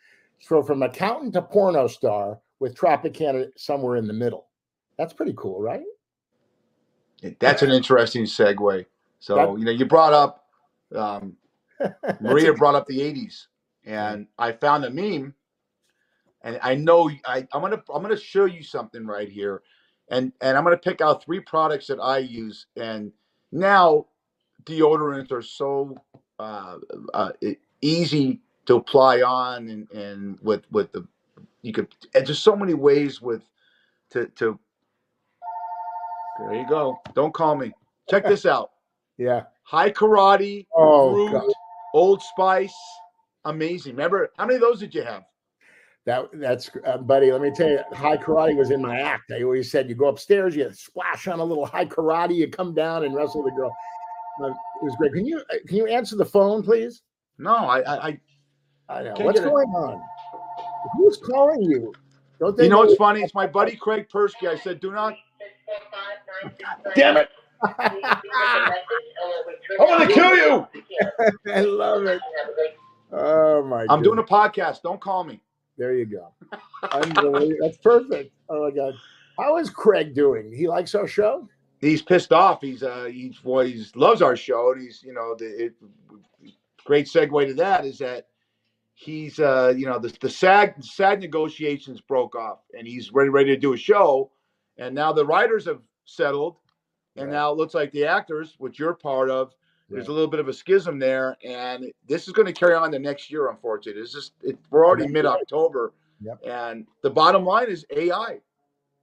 So 0.41 0.63
from 0.63 0.83
accountant 0.83 1.35
to 1.35 1.43
porno 1.43 1.87
star 1.87 2.39
with 2.61 2.77
Tropicana 2.77 3.51
somewhere 3.57 3.97
in 3.97 4.07
the 4.07 4.13
middle. 4.13 4.47
That's 4.97 5.13
pretty 5.13 5.35
cool, 5.37 5.61
right? 5.61 5.85
That's 7.41 7.63
an 7.63 7.71
interesting 7.71 8.25
segue. 8.25 8.87
So, 9.21 9.35
that, 9.35 9.59
you 9.59 9.65
know, 9.65 9.71
you 9.73 9.85
brought 9.85 10.13
up, 10.13 10.45
um, 10.95 11.37
Maria 12.21 12.53
brought 12.53 12.75
up 12.75 12.87
the 12.87 12.99
80s 12.99 13.47
and 13.89 14.27
I 14.39 14.53
found 14.53 14.85
a 14.85 14.91
meme, 14.91 15.35
and 16.43 16.59
I 16.63 16.75
know 16.75 17.11
I, 17.27 17.49
I'm 17.53 17.63
gonna 17.63 17.83
I'm 17.93 18.03
gonna 18.03 18.19
show 18.19 18.45
you 18.45 18.63
something 18.63 19.07
right 19.07 19.29
here, 19.29 19.63
and 20.11 20.33
and 20.43 20.57
I'm 20.57 20.65
gonna 20.65 20.77
pick 20.77 21.01
out 21.01 21.25
three 21.25 21.41
products 21.41 21.87
that 21.87 21.99
I 21.99 22.19
use, 22.19 22.67
and 22.77 23.13
now 23.51 24.07
deodorants 24.65 25.33
are 25.33 25.43
so 25.43 25.97
uh, 26.39 26.77
uh, 27.15 27.31
easy 27.81 28.41
to 28.69 28.77
apply 28.77 29.23
on, 29.23 29.69
and 29.69 29.91
and 29.91 30.39
with 30.41 30.63
with 30.71 30.93
the 30.93 31.07
you 31.63 31.73
could 31.73 31.89
and 32.15 32.27
there's 32.27 32.39
so 32.39 32.55
many 32.55 32.75
ways 32.75 33.21
with 33.21 33.43
to 34.11 34.27
to. 34.37 34.59
There 36.39 36.55
you 36.55 36.69
go. 36.69 37.01
Don't 37.15 37.35
call 37.35 37.57
me. 37.57 37.73
Check 38.09 38.25
this 38.25 38.47
out. 38.55 38.71
Yeah. 39.17 39.45
Hai 39.65 39.91
Karate. 39.91 40.67
Oh, 40.77 41.13
Root, 41.13 41.53
Old 41.95 42.23
Spice 42.23 42.77
amazing. 43.49 43.93
Remember, 43.93 44.31
how 44.37 44.45
many 44.45 44.57
of 44.57 44.61
those 44.61 44.81
did 44.81 44.95
you 44.95 45.03
have? 45.03 45.25
That 46.07 46.29
that's 46.35 46.71
uh, 46.87 46.99
buddy. 46.99 47.33
Let 47.33 47.43
me 47.43 47.51
tell 47.51 47.69
you, 47.69 47.81
Hai 47.93 48.17
Karate 48.17 48.57
was 48.57 48.71
in 48.71 48.81
my 48.81 49.01
act. 49.01 49.31
I 49.31 49.43
always 49.43 49.71
said 49.71 49.89
you 49.89 49.95
go 49.95 50.09
upstairs, 50.09 50.57
you 50.57 50.71
splash 50.73 51.27
on 51.27 51.39
a 51.39 51.45
little 51.45 51.67
Hai 51.67 51.85
Karate, 51.85 52.35
you 52.35 52.49
come 52.49 52.75
down 52.75 53.05
and 53.05 53.15
wrestle 53.15 53.43
the 53.43 53.51
girl. 53.51 53.75
It 54.41 54.55
was 54.85 54.95
great. 54.97 55.13
Can 55.13 55.27
you 55.27 55.39
uh, 55.39 55.57
can 55.67 55.77
you 55.77 55.87
answer 55.87 56.17
the 56.17 56.25
phone, 56.25 56.63
please? 56.63 57.03
No, 57.39 57.55
I 57.55 57.81
I, 57.81 58.09
I 58.09 58.21
know 58.89 59.15
what's 59.19 59.41
going 59.41 59.69
it. 59.69 59.77
on. 59.77 60.03
Who's 60.97 61.17
calling 61.19 61.63
you? 61.63 61.93
Don't 62.41 62.57
they? 62.57 62.65
You 62.65 62.71
know 62.71 62.79
what's 62.79 62.97
funny? 62.97 63.21
It's 63.23 63.35
my 63.35 63.47
buddy 63.47 63.77
Craig 63.77 64.09
Persky. 64.13 64.49
I 64.49 64.57
said, 64.57 64.81
do 64.81 64.93
not. 64.93 65.15
God 66.43 66.93
damn 66.95 67.17
it! 67.17 67.29
I'm 67.79 68.01
gonna 69.79 70.07
kill 70.07 70.37
you. 70.37 70.67
I 71.53 71.61
love 71.63 72.05
it. 72.05 72.21
Oh 73.13 73.65
my! 73.65 73.83
I'm 73.83 74.03
goodness. 74.03 74.05
doing 74.05 74.19
a 74.19 74.23
podcast. 74.23 74.83
Don't 74.83 75.01
call 75.01 75.25
me. 75.25 75.41
There 75.77 75.95
you 75.95 76.07
go. 76.07 76.33
That's 77.61 77.79
perfect. 77.79 78.33
Oh 78.49 78.65
my 78.65 78.71
god! 78.71 78.95
How 79.39 79.57
is 79.59 79.71
Craig 79.71 80.15
doing? 80.15 80.53
He 80.53 80.69
likes 80.69 80.95
our 80.95 81.09
show. 81.09 81.49
He's 81.81 82.03
pissed 82.03 82.33
off. 82.33 82.61
He's 82.61 82.83
uh 82.83 83.05
he's 83.05 83.43
well, 83.43 83.65
he 83.65 83.85
loves 83.95 84.23
our 84.23 84.37
show, 84.37 84.73
and 84.73 84.83
he's 84.83 85.03
you 85.03 85.13
know 85.13 85.35
the 85.37 85.67
it, 85.67 85.75
great 86.85 87.07
segue 87.07 87.47
to 87.47 87.55
that 87.55 87.85
is 87.85 87.99
that 87.99 88.27
he's 88.99 89.39
uh 89.39 89.73
you 89.77 89.87
know 89.87 89.99
the 89.99 90.15
the 90.21 90.29
SAG 90.29 90.83
SAG 90.83 91.21
negotiations 91.21 92.01
broke 92.01 92.35
off, 92.35 92.59
and 92.77 92.87
he's 92.87 93.13
ready 93.13 93.31
ready 93.31 93.51
to 93.51 93.57
do 93.57 93.73
a 93.73 93.77
show, 93.77 94.31
and 94.77 94.95
now 94.95 95.13
the 95.13 95.25
writers 95.25 95.65
have 95.67 95.81
settled, 96.05 96.57
and 97.17 97.27
right. 97.27 97.35
now 97.35 97.53
it 97.53 97.57
looks 97.57 97.75
like 97.75 97.93
the 97.93 98.05
actors, 98.05 98.57
which 98.59 98.79
you're 98.79 98.95
part 98.95 99.31
of, 99.31 99.55
there's 99.89 100.09
a 100.09 100.13
little 100.13 100.29
bit 100.29 100.41
of 100.41 100.49
a 100.49 100.53
schism 100.53 100.99
there, 100.99 101.37
and 101.45 101.93
this 102.07 102.27
is 102.27 102.35
going 102.35 102.47
to 102.47 102.53
carry 102.53 102.75
on 102.75 102.91
the 102.91 102.99
next 102.99 103.31
year. 103.31 103.49
Unfortunately, 103.49 104.03
it's 104.03 104.13
just 104.13 104.33
it, 104.43 104.59
we're 104.71 104.85
already 104.85 105.07
mid 105.07 105.25
October, 105.25 105.95
yep. 106.21 106.41
and 106.45 106.85
the 107.03 107.11
bottom 107.11 107.45
line 107.45 107.69
is 107.69 107.87
AI, 107.95 108.41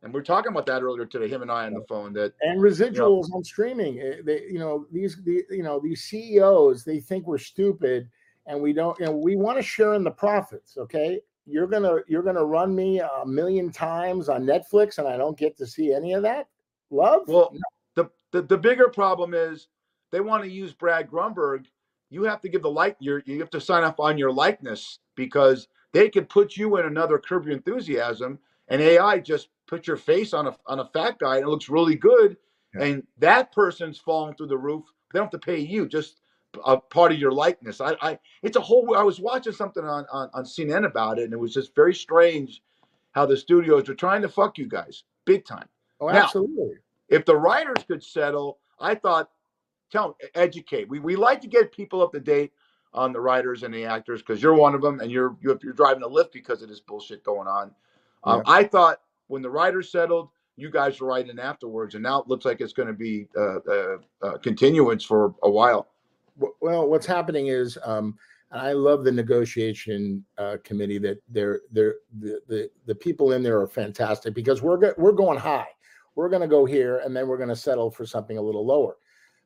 and 0.04 0.14
we 0.14 0.20
are 0.20 0.24
talking 0.24 0.52
about 0.52 0.66
that 0.66 0.84
earlier 0.84 1.06
today. 1.06 1.30
Him 1.30 1.42
and 1.42 1.50
I 1.50 1.66
on 1.66 1.74
the 1.74 1.86
phone 1.88 2.12
that 2.14 2.34
and 2.42 2.60
residuals 2.60 3.24
you 3.24 3.30
know, 3.30 3.36
on 3.36 3.44
streaming. 3.44 4.00
Eh, 4.00 4.16
they, 4.24 4.42
you 4.42 4.60
know, 4.60 4.86
these 4.92 5.18
the, 5.24 5.44
you 5.50 5.64
know 5.64 5.80
these 5.80 6.04
CEOs 6.04 6.84
they 6.84 7.00
think 7.00 7.26
we're 7.26 7.38
stupid, 7.38 8.10
and 8.48 8.60
we 8.62 8.74
don't. 8.74 9.00
Know, 9.00 9.12
we 9.12 9.36
want 9.36 9.58
to 9.58 9.64
share 9.64 9.94
in 9.94 10.04
the 10.04 10.12
profits. 10.12 10.78
Okay, 10.78 11.20
you're 11.46 11.68
gonna 11.68 12.00
you're 12.08 12.24
gonna 12.24 12.46
run 12.46 12.76
me 12.76 13.00
a 13.00 13.26
million 13.26 13.72
times 13.72 14.30
on 14.30 14.46
Netflix, 14.46 14.98
and 14.98 15.08
I 15.08 15.18
don't 15.18 15.38
get 15.38 15.58
to 15.58 15.68
see 15.68 15.94
any 15.94 16.14
of 16.14 16.24
that. 16.24 16.48
Love. 16.92 17.28
Well, 17.28 17.52
no. 17.54 17.60
the, 18.04 18.10
the 18.32 18.48
the 18.48 18.58
bigger 18.58 18.90
problem 18.90 19.34
is 19.34 19.68
they 20.12 20.22
want 20.22 20.44
to 20.44 20.50
use 20.50 20.74
Brad 20.74 21.10
Grunberg, 21.10 21.66
you 22.10 22.24
have 22.24 22.42
to 22.42 22.50
give 22.50 22.62
the 22.62 22.72
like 22.72 22.96
you 23.00 23.22
you 23.26 23.40
have 23.40 23.50
to 23.52 23.62
sign 23.62 23.84
up 23.84 24.00
on 24.00 24.18
your 24.18 24.32
likeness 24.32 25.00
because 25.16 25.68
they 25.92 26.10
could 26.10 26.30
put 26.30 26.56
you 26.56 26.78
in 26.78 26.86
another 26.86 27.18
Curb 27.18 27.46
Your 27.46 27.56
Enthusiasm 27.56 28.40
and 28.68 28.82
AI 28.82 29.20
just 29.20 29.50
put 29.68 29.88
your 29.88 29.98
face 29.98 30.34
on 30.34 30.48
a 30.48 30.56
on 30.68 30.80
a 30.80 30.90
fat 30.94 31.20
guy 31.20 31.38
and 31.38 31.46
it 31.46 31.50
looks 31.50 31.70
really 31.70 31.96
good, 31.96 32.38
yeah. 32.74 32.86
and 32.86 33.04
that 33.18 33.52
person's 33.52 34.00
falling 34.00 34.36
through 34.36 34.48
the 34.48 34.58
roof. 34.58 34.86
They 35.12 35.20
don't 35.20 35.26
have 35.26 35.40
to 35.40 35.46
pay 35.46 35.60
you, 35.60 35.88
just 35.88 36.22
a 36.66 36.78
part 36.78 37.12
of 37.12 37.18
your 37.18 37.32
likeness. 37.32 37.82
I, 37.82 37.96
I 38.02 38.20
it's 38.44 38.58
a 38.58 38.62
whole. 38.62 38.96
I 38.96 39.04
was 39.04 39.20
watching 39.20 39.54
something 39.54 39.84
on, 39.84 40.06
on 40.12 40.30
on 40.34 40.44
CNN 40.44 40.86
about 40.86 41.20
it, 41.20 41.26
and 41.26 41.34
it 41.34 41.40
was 41.40 41.54
just 41.54 41.76
very 41.76 41.94
strange 41.94 42.62
how 43.12 43.26
the 43.26 43.38
studios 43.38 43.88
were 43.88 43.96
trying 43.96 44.22
to 44.22 44.30
fuck 44.30 44.58
you 44.58 44.68
guys 44.68 45.04
big 45.26 45.46
time. 45.46 45.68
Oh, 46.00 46.10
absolutely. 46.10 46.66
Now, 46.66 47.18
if 47.18 47.26
the 47.26 47.36
writers 47.36 47.84
could 47.88 48.04
settle, 48.04 48.60
I 48.80 48.96
thought 48.96 49.30
tell 49.92 50.18
educate. 50.34 50.88
We 50.90 51.00
we 51.00 51.16
like 51.16 51.42
to 51.42 51.48
get 51.48 51.72
people 51.72 52.02
up 52.02 52.14
to 52.14 52.20
date 52.20 52.52
on 52.94 53.12
the 53.12 53.20
writers 53.20 53.64
and 53.64 53.74
the 53.74 53.86
actors 53.86 54.22
because 54.22 54.42
you're 54.42 54.54
one 54.54 54.74
of 54.74 54.82
them, 54.82 55.00
and 55.00 55.12
you're 55.12 55.36
you're, 55.42 55.60
you're 55.62 55.74
driving 55.74 56.04
a 56.04 56.10
Lyft 56.10 56.32
because 56.32 56.62
of 56.62 56.70
this 56.70 56.80
bullshit 56.80 57.24
going 57.24 57.48
on. 57.48 57.72
Um, 58.24 58.42
yeah. 58.46 58.54
I 58.54 58.64
thought 58.64 59.02
when 59.28 59.42
the 59.42 59.50
writers 59.50 59.92
settled, 59.92 60.30
you 60.56 60.70
guys 60.70 61.00
were 61.00 61.08
writing 61.08 61.40
afterwards, 61.40 61.96
and 61.96 62.04
now 62.04 62.22
it 62.22 62.28
looks 62.28 62.46
like 62.46 62.62
it's 62.62 62.74
going 62.74 62.88
to 62.88 62.94
be 62.94 63.28
uh, 63.38 63.58
uh, 63.60 63.98
uh, 64.22 64.38
continuance 64.40 65.04
for 65.04 65.36
a 65.44 65.50
while. 65.50 65.90
Well, 66.38 66.88
what's 66.90 67.06
happening 67.06 67.48
is 67.48 67.78
um, 67.84 68.18
And 68.52 68.62
I 68.62 68.74
love 68.74 69.04
the 69.04 69.12
negotiation 69.12 70.24
uh, 70.38 70.58
committee 70.64 70.98
that 71.00 71.18
they're 71.30 71.62
they're 71.72 71.96
the, 72.20 72.42
the 72.48 72.70
the 72.86 72.96
people 72.96 73.32
in 73.34 73.44
there 73.44 73.60
are 73.60 73.68
fantastic 73.68 74.34
because 74.34 74.62
we're 74.62 74.78
go- 74.78 74.94
we're 74.98 75.12
going 75.12 75.40
high. 75.40 75.68
We're 76.16 76.30
going 76.30 76.42
to 76.42 76.48
go 76.48 76.66
here 76.66 77.00
and 77.00 77.16
then 77.16 77.28
we're 77.28 77.38
going 77.38 77.50
to 77.50 77.56
settle 77.56 77.92
for 77.92 78.06
something 78.06 78.38
a 78.38 78.42
little 78.42 78.66
lower. 78.66 78.96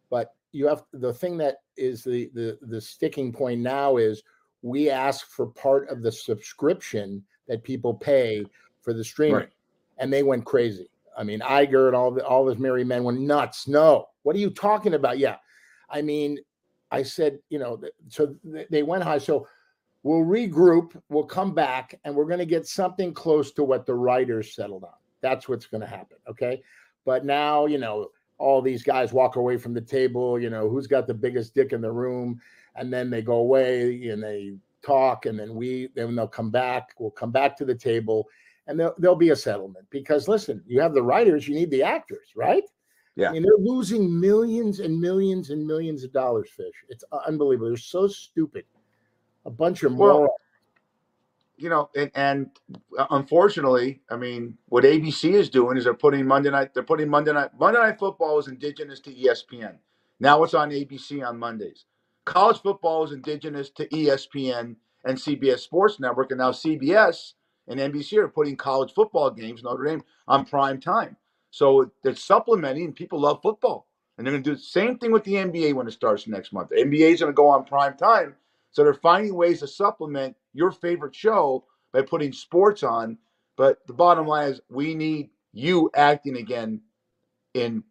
But 0.09 0.35
you 0.51 0.67
have 0.67 0.83
the 0.93 1.13
thing 1.13 1.37
that 1.37 1.57
is 1.77 2.03
the 2.03 2.29
the 2.33 2.57
the 2.61 2.81
sticking 2.81 3.31
point 3.31 3.61
now 3.61 3.97
is 3.97 4.23
we 4.61 4.89
ask 4.89 5.27
for 5.27 5.47
part 5.47 5.87
of 5.89 6.01
the 6.01 6.11
subscription 6.11 7.23
that 7.47 7.63
people 7.63 7.93
pay 7.93 8.45
for 8.81 8.93
the 8.93 9.03
streaming, 9.03 9.35
Right. 9.35 9.49
and 9.97 10.11
they 10.11 10.23
went 10.23 10.45
crazy. 10.45 10.89
I 11.17 11.23
mean, 11.23 11.39
Iger 11.39 11.87
and 11.87 11.95
all 11.95 12.11
the 12.11 12.25
all 12.25 12.47
his 12.47 12.57
merry 12.57 12.83
men 12.83 13.03
went 13.03 13.19
nuts. 13.21 13.67
No, 13.67 14.09
what 14.23 14.35
are 14.35 14.39
you 14.39 14.49
talking 14.49 14.93
about? 14.95 15.17
Yeah, 15.17 15.37
I 15.89 16.01
mean, 16.01 16.37
I 16.91 17.03
said, 17.03 17.39
you 17.49 17.59
know, 17.59 17.79
so 18.07 18.35
they 18.43 18.83
went 18.83 19.03
high. 19.03 19.19
So 19.19 19.47
we'll 20.03 20.25
regroup, 20.25 20.99
we'll 21.09 21.25
come 21.25 21.53
back, 21.53 21.99
and 22.03 22.15
we're 22.15 22.25
going 22.25 22.39
to 22.39 22.45
get 22.45 22.67
something 22.67 23.13
close 23.13 23.51
to 23.53 23.63
what 23.63 23.85
the 23.85 23.93
writers 23.93 24.55
settled 24.55 24.83
on. 24.83 24.93
That's 25.21 25.47
what's 25.47 25.67
going 25.67 25.81
to 25.81 25.87
happen. 25.87 26.17
Okay. 26.27 26.61
But 27.05 27.25
now, 27.25 27.65
you 27.65 27.77
know, 27.77 28.09
all 28.37 28.61
these 28.61 28.83
guys 28.83 29.11
walk 29.11 29.35
away 29.35 29.57
from 29.57 29.73
the 29.73 29.81
table, 29.81 30.39
you 30.39 30.49
know, 30.49 30.69
who's 30.69 30.87
got 30.87 31.07
the 31.07 31.13
biggest 31.13 31.53
dick 31.53 31.73
in 31.73 31.81
the 31.81 31.91
room, 31.91 32.39
and 32.75 32.91
then 32.91 33.09
they 33.09 33.21
go 33.21 33.35
away 33.35 34.07
and 34.07 34.23
they 34.23 34.53
talk, 34.81 35.25
and 35.25 35.37
then 35.37 35.53
we, 35.55 35.89
then 35.95 36.15
they'll 36.15 36.27
come 36.27 36.49
back. 36.49 36.93
We'll 36.97 37.11
come 37.11 37.31
back 37.31 37.57
to 37.57 37.65
the 37.65 37.75
table, 37.75 38.27
and 38.67 38.79
there'll, 38.79 38.95
there'll 38.97 39.15
be 39.15 39.31
a 39.31 39.35
settlement 39.35 39.85
because 39.89 40.27
listen, 40.27 40.63
you 40.65 40.79
have 40.79 40.93
the 40.93 41.03
writers, 41.03 41.47
you 41.47 41.55
need 41.55 41.71
the 41.71 41.83
actors, 41.83 42.29
right? 42.35 42.63
Yeah. 43.19 43.29
I 43.29 43.33
mean, 43.33 43.43
they're 43.43 43.57
losing 43.57 44.17
millions 44.19 44.79
and 44.79 44.99
millions 44.99 45.49
and 45.49 45.65
millions 45.67 46.03
of 46.03 46.13
dollars, 46.13 46.49
fish. 46.55 46.73
It's 46.87 47.03
unbelievable. 47.27 47.67
They're 47.69 47.77
so 47.77 48.07
stupid. 48.07 48.63
A 49.45 49.49
bunch 49.49 49.83
of 49.83 49.93
Well, 49.95 50.13
morons. 50.19 50.31
you 51.57 51.69
know, 51.69 51.89
and, 51.95 52.11
and 52.15 52.49
uh, 52.97 53.07
unfortunately, 53.09 54.01
I 54.09 54.15
mean, 54.15 54.57
what 54.69 54.85
ABC 54.85 55.33
is 55.33 55.49
doing 55.49 55.75
is 55.77 55.83
they're 55.83 55.93
putting 55.93 56.25
Monday 56.25 56.49
night. 56.49 56.73
They're 56.73 56.83
putting 56.83 57.09
Monday 57.09 57.33
night. 57.33 57.49
Monday 57.59 57.79
night 57.79 57.99
football 57.99 58.39
is 58.39 58.47
indigenous 58.47 59.01
to 59.01 59.11
ESPN. 59.13 59.75
Now 60.21 60.43
it's 60.43 60.53
on 60.53 60.69
ABC 60.71 61.25
on 61.27 61.37
Mondays. 61.37 61.85
College 62.25 62.61
football 62.61 63.03
is 63.03 63.11
indigenous 63.11 63.69
to 63.71 63.87
ESPN 63.89 64.75
and 65.05 65.17
CBS 65.17 65.59
Sports 65.59 65.99
Network, 65.99 66.31
and 66.31 66.39
now 66.39 66.51
CBS 66.51 67.33
and 67.67 67.79
NBC 67.79 68.17
are 68.17 68.27
putting 68.27 68.55
college 68.55 68.93
football 68.93 69.29
games, 69.31 69.63
Notre 69.63 69.85
Dame, 69.85 70.03
on 70.27 70.45
prime 70.45 70.79
time. 70.79 71.15
So 71.51 71.91
they're 72.03 72.15
supplementing, 72.15 72.85
and 72.85 72.95
people 72.95 73.19
love 73.19 73.41
football, 73.41 73.87
and 74.17 74.25
they're 74.25 74.33
going 74.33 74.43
to 74.43 74.49
do 74.49 74.55
the 74.55 74.61
same 74.61 74.97
thing 74.97 75.11
with 75.11 75.23
the 75.23 75.33
NBA 75.33 75.73
when 75.73 75.87
it 75.87 75.91
starts 75.91 76.27
next 76.27 76.53
month. 76.53 76.69
The 76.69 76.75
NBA 76.75 77.13
is 77.13 77.19
going 77.19 77.31
to 77.31 77.35
go 77.35 77.47
on 77.47 77.65
prime 77.65 77.97
time, 77.97 78.35
so 78.71 78.83
they're 78.83 78.93
finding 78.93 79.35
ways 79.35 79.59
to 79.61 79.67
supplement 79.67 80.35
your 80.53 80.71
favorite 80.71 81.15
show 81.15 81.65
by 81.91 82.01
putting 82.01 82.31
sports 82.31 82.83
on. 82.83 83.17
But 83.57 83.85
the 83.87 83.93
bottom 83.93 84.27
line 84.27 84.49
is 84.49 84.61
we 84.69 84.93
need 84.95 85.29
you 85.53 85.89
acting 85.95 86.37
again 86.37 86.81
in 87.55 87.83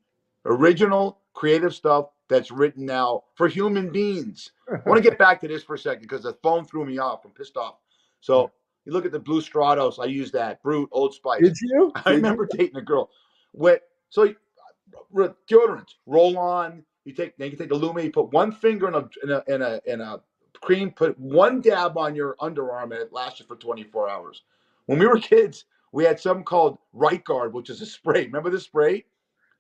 original 0.45 1.19
creative 1.35 1.75
stuff 1.75 2.07
that's 2.29 2.51
written 2.51 2.87
now 2.87 3.25
for 3.35 3.49
human 3.49 3.91
beings. 3.91 4.53
I 4.71 4.89
want 4.89 5.03
to 5.03 5.09
get 5.09 5.19
back 5.19 5.41
to 5.41 5.49
this 5.49 5.63
for 5.63 5.75
a 5.75 5.79
second 5.79 6.03
because 6.03 6.23
the 6.23 6.35
phone 6.43 6.65
threw 6.65 6.85
me 6.85 6.99
off. 6.99 7.25
I'm 7.25 7.31
pissed 7.33 7.57
off. 7.57 7.77
So 8.21 8.51
you 8.85 8.93
look 8.93 9.07
at 9.07 9.13
the 9.13 9.19
blue 9.19 9.41
Stratos. 9.41 9.99
I 9.99 10.07
use 10.07 10.31
that. 10.33 10.63
Brut, 10.63 10.89
Old 10.93 11.15
Spice. 11.15 11.43
Did 11.43 11.57
you? 11.61 11.93
I 12.05 12.13
remember 12.13 12.47
dating 12.51 12.77
a 12.77 12.83
girl. 12.83 13.11
What? 13.53 13.83
So 14.11 14.35
deodorant, 15.15 15.89
roll 16.07 16.39
on. 16.39 16.85
You 17.05 17.13
take 17.15 17.37
then 17.39 17.51
you 17.51 17.57
take 17.57 17.71
the 17.71 17.75
Lumi. 17.75 18.05
You 18.05 18.13
put 18.13 18.33
one 18.33 18.53
finger 18.53 18.89
in 18.89 18.95
a 18.95 19.09
in 19.23 19.31
a 19.31 19.43
in 19.55 19.63
a, 19.63 19.81
in 19.87 20.01
a 20.01 20.21
cream. 20.61 20.91
Put 20.91 21.19
one 21.19 21.61
dab 21.61 21.97
on 21.97 22.15
your 22.15 22.37
underarm, 22.41 22.85
and 22.85 22.95
it 22.95 23.13
lasts 23.13 23.41
you 23.41 23.47
for 23.47 23.57
24 23.57 24.11
hours. 24.11 24.43
When 24.87 24.99
we 24.99 25.07
were 25.07 25.19
kids, 25.19 25.65
we 25.93 26.05
had 26.05 26.21
something 26.21 26.45
called 26.45 26.79
Right 26.93 27.25
Guard, 27.25 27.53
which 27.53 27.71
is 27.71 27.81
a 27.81 27.87
spray. 27.87 28.25
Remember 28.27 28.51
the 28.51 28.61
spray? 28.61 29.05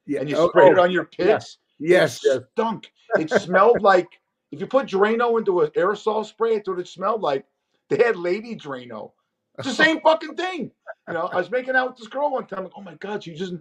Yeah. 0.06 0.20
And 0.20 0.28
you 0.28 0.36
Oh, 0.36 0.48
sprayed 0.48 0.72
it 0.72 0.78
oh, 0.78 0.82
on 0.82 0.90
your 0.90 1.04
oh, 1.04 1.24
pits. 1.24 1.58
Yes. 1.78 2.20
It 2.24 2.26
yes. 2.26 2.44
stunk. 2.52 2.92
It 3.18 3.30
smelled 3.30 3.82
like 3.82 4.20
if 4.50 4.60
you 4.60 4.66
put 4.66 4.86
Drano 4.86 5.38
into 5.38 5.60
an 5.60 5.70
aerosol 5.70 6.24
spray, 6.24 6.56
it's 6.56 6.68
what 6.68 6.78
it 6.78 6.88
smelled 6.88 7.22
like. 7.22 7.44
They 7.88 7.96
had 7.96 8.16
Lady 8.16 8.56
Drano. 8.56 9.12
It's 9.58 9.68
the 9.68 9.74
same 9.84 10.00
fucking 10.00 10.34
thing. 10.36 10.70
You 11.06 11.14
know, 11.14 11.28
I 11.32 11.36
was 11.36 11.50
making 11.50 11.76
out 11.76 11.88
with 11.88 11.96
this 11.98 12.08
girl 12.08 12.30
one 12.30 12.46
time. 12.46 12.64
Like, 12.64 12.72
oh 12.76 12.82
my 12.82 12.94
god, 12.94 13.24
she 13.24 13.34
just 13.34 13.54
oh 13.54 13.60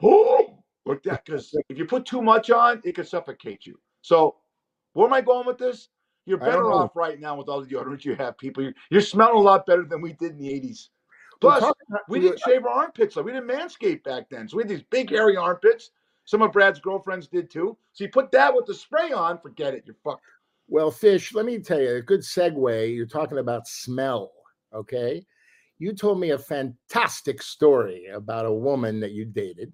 like 0.00 1.02
that 1.04 1.24
because 1.24 1.54
if 1.68 1.78
you 1.78 1.84
put 1.84 2.06
too 2.06 2.22
much 2.22 2.50
on, 2.50 2.80
it 2.84 2.94
could 2.94 3.08
suffocate 3.08 3.66
you. 3.66 3.78
So, 4.02 4.36
where 4.92 5.06
am 5.06 5.12
I 5.12 5.20
going 5.20 5.46
with 5.46 5.58
this? 5.58 5.88
You're 6.26 6.38
better 6.38 6.72
off 6.72 6.96
right 6.96 7.20
now 7.20 7.36
with 7.36 7.48
all 7.48 7.60
the 7.60 7.68
deodorant 7.68 8.04
you 8.04 8.16
have, 8.16 8.36
people. 8.36 8.62
You're, 8.62 8.74
you're 8.90 9.00
smelling 9.00 9.36
a 9.36 9.40
lot 9.40 9.64
better 9.64 9.84
than 9.84 10.00
we 10.00 10.14
did 10.14 10.32
in 10.32 10.38
the 10.38 10.48
'80s. 10.48 10.88
Plus, 11.40 11.72
we 12.08 12.20
didn't 12.20 12.40
uh, 12.42 12.50
shave 12.50 12.64
our 12.64 12.72
armpits. 12.72 13.16
Like 13.16 13.26
we 13.26 13.32
didn't 13.32 13.48
manscape 13.48 14.02
back 14.04 14.28
then. 14.30 14.48
So 14.48 14.56
we 14.56 14.62
had 14.62 14.68
these 14.68 14.84
big 14.90 15.10
hairy 15.10 15.36
armpits. 15.36 15.90
Some 16.24 16.42
of 16.42 16.52
Brad's 16.52 16.80
girlfriends 16.80 17.28
did 17.28 17.50
too. 17.50 17.76
So 17.92 18.04
you 18.04 18.10
put 18.10 18.32
that 18.32 18.54
with 18.54 18.66
the 18.66 18.74
spray 18.74 19.12
on, 19.12 19.38
forget 19.38 19.74
it. 19.74 19.84
You're 19.86 19.96
fucked. 20.02 20.22
Well, 20.68 20.90
Fish, 20.90 21.32
let 21.32 21.46
me 21.46 21.60
tell 21.60 21.80
you 21.80 21.96
a 21.96 22.02
good 22.02 22.20
segue. 22.20 22.94
You're 22.94 23.06
talking 23.06 23.38
about 23.38 23.68
smell, 23.68 24.32
okay? 24.74 25.24
You 25.78 25.92
told 25.92 26.18
me 26.18 26.30
a 26.30 26.38
fantastic 26.38 27.40
story 27.40 28.06
about 28.06 28.46
a 28.46 28.52
woman 28.52 28.98
that 29.00 29.12
you 29.12 29.24
dated 29.24 29.72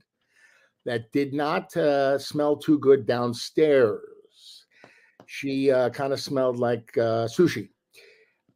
that 0.84 1.12
did 1.12 1.32
not 1.32 1.76
uh, 1.76 2.18
smell 2.18 2.56
too 2.56 2.78
good 2.78 3.06
downstairs. 3.06 4.66
She 5.26 5.70
uh, 5.70 5.90
kind 5.90 6.12
of 6.12 6.20
smelled 6.20 6.58
like 6.58 6.96
uh, 6.98 7.26
sushi. 7.26 7.70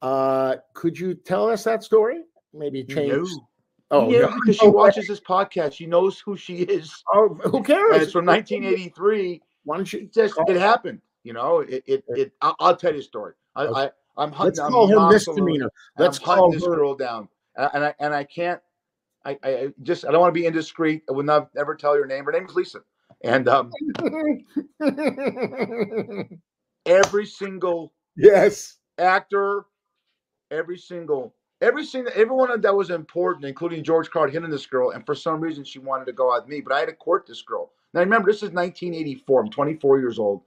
Uh, 0.02 0.56
could 0.74 0.98
you 0.98 1.14
tell 1.14 1.48
us 1.48 1.64
that 1.64 1.82
story? 1.82 2.22
Maybe 2.52 2.84
change. 2.84 3.12
No. 3.12 3.48
Oh, 3.90 4.10
yeah, 4.10 4.22
no. 4.22 4.34
because 4.34 4.56
she 4.56 4.68
watches 4.68 5.06
this 5.06 5.20
podcast. 5.20 5.74
She 5.74 5.86
knows 5.86 6.18
who 6.18 6.36
she 6.36 6.58
is. 6.58 6.92
Oh, 7.14 7.38
who 7.44 7.62
cares? 7.62 7.94
And 7.94 8.02
it's 8.02 8.12
from 8.12 8.26
1983. 8.26 9.40
Why 9.64 9.76
don't 9.76 9.92
you 9.92 10.08
just 10.12 10.34
it 10.48 10.56
happened. 10.56 11.00
You 11.22 11.32
know, 11.32 11.60
it 11.60 11.82
it, 11.86 12.04
it 12.08 12.32
I'll, 12.42 12.56
I'll 12.60 12.76
tell 12.76 12.92
you 12.92 13.00
a 13.00 13.02
story. 13.02 13.34
I, 13.54 13.66
Okay. 13.66 13.80
I 13.80 13.90
I'm 14.22 14.32
hunting. 14.32 14.46
Let's 14.46 14.58
I'm 14.60 14.72
call 14.72 14.88
her 14.88 15.10
misdemeanor. 15.10 15.70
Let's 15.98 16.18
call 16.18 16.50
this 16.50 16.64
girl 16.64 16.94
down, 16.94 17.28
and 17.56 17.84
I 17.84 17.94
and 18.00 18.14
I 18.14 18.24
can't. 18.24 18.60
I, 19.26 19.38
I 19.42 19.68
just 19.82 20.06
I 20.06 20.12
don't 20.12 20.20
want 20.20 20.32
to 20.32 20.40
be 20.40 20.46
indiscreet. 20.46 21.02
I 21.08 21.12
would 21.12 21.26
not 21.26 21.50
ever 21.56 21.74
tell 21.74 21.96
your 21.96 22.06
name. 22.06 22.24
Her 22.24 22.32
name 22.32 22.46
is 22.46 22.54
Lisa, 22.54 22.78
and 23.24 23.48
um, 23.48 23.72
every 26.86 27.26
single 27.26 27.92
yes. 28.16 28.76
actor, 28.98 29.64
every 30.52 30.78
single, 30.78 31.34
every 31.60 31.84
single, 31.84 32.12
everyone 32.14 32.60
that 32.60 32.74
was 32.74 32.90
important, 32.90 33.44
including 33.44 33.82
George 33.82 34.10
Card, 34.10 34.32
hitting 34.32 34.48
this 34.48 34.66
girl, 34.66 34.90
and 34.90 35.04
for 35.04 35.16
some 35.16 35.40
reason 35.40 35.64
she 35.64 35.80
wanted 35.80 36.04
to 36.04 36.12
go 36.12 36.32
out 36.32 36.44
with 36.44 36.50
me, 36.50 36.60
but 36.60 36.72
I 36.72 36.80
had 36.80 36.88
to 36.88 36.94
court 36.94 37.26
this 37.26 37.42
girl. 37.42 37.72
Now 37.94 38.00
remember, 38.00 38.30
this 38.30 38.42
is 38.42 38.50
1984. 38.50 39.40
I'm 39.40 39.50
24 39.50 39.98
years 39.98 40.20
old, 40.20 40.42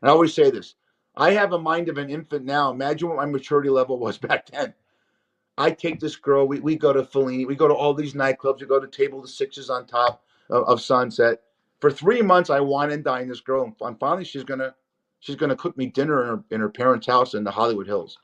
and 0.00 0.08
I 0.08 0.12
always 0.12 0.32
say 0.32 0.50
this: 0.50 0.76
I 1.14 1.32
have 1.32 1.52
a 1.52 1.58
mind 1.58 1.90
of 1.90 1.98
an 1.98 2.08
infant 2.08 2.46
now. 2.46 2.70
Imagine 2.70 3.08
what 3.08 3.18
my 3.18 3.26
maturity 3.26 3.68
level 3.68 3.98
was 3.98 4.16
back 4.28 4.46
then. 4.46 4.72
I 5.56 5.70
take 5.70 6.00
this 6.00 6.16
girl. 6.16 6.46
We, 6.46 6.60
we 6.60 6.76
go 6.76 6.92
to 6.92 7.02
Fellini. 7.02 7.46
We 7.46 7.54
go 7.54 7.68
to 7.68 7.74
all 7.74 7.94
these 7.94 8.14
nightclubs. 8.14 8.60
We 8.60 8.66
go 8.66 8.80
to 8.80 8.88
Table 8.88 9.22
the 9.22 9.28
Sixes 9.28 9.70
on 9.70 9.86
top 9.86 10.24
of, 10.50 10.64
of 10.64 10.80
Sunset. 10.80 11.42
For 11.80 11.90
three 11.90 12.22
months, 12.22 12.50
I 12.50 12.60
wine 12.60 12.90
and 12.92 13.04
dine 13.04 13.28
this 13.28 13.40
girl, 13.40 13.64
and 13.64 13.76
fin- 13.78 13.96
finally, 13.96 14.24
she's 14.24 14.44
gonna 14.44 14.74
she's 15.20 15.36
gonna 15.36 15.56
cook 15.56 15.76
me 15.76 15.86
dinner 15.86 16.22
in 16.22 16.28
her 16.28 16.44
in 16.50 16.60
her 16.60 16.68
parents' 16.68 17.06
house 17.06 17.34
in 17.34 17.44
the 17.44 17.50
Hollywood 17.50 17.86
Hills. 17.86 18.18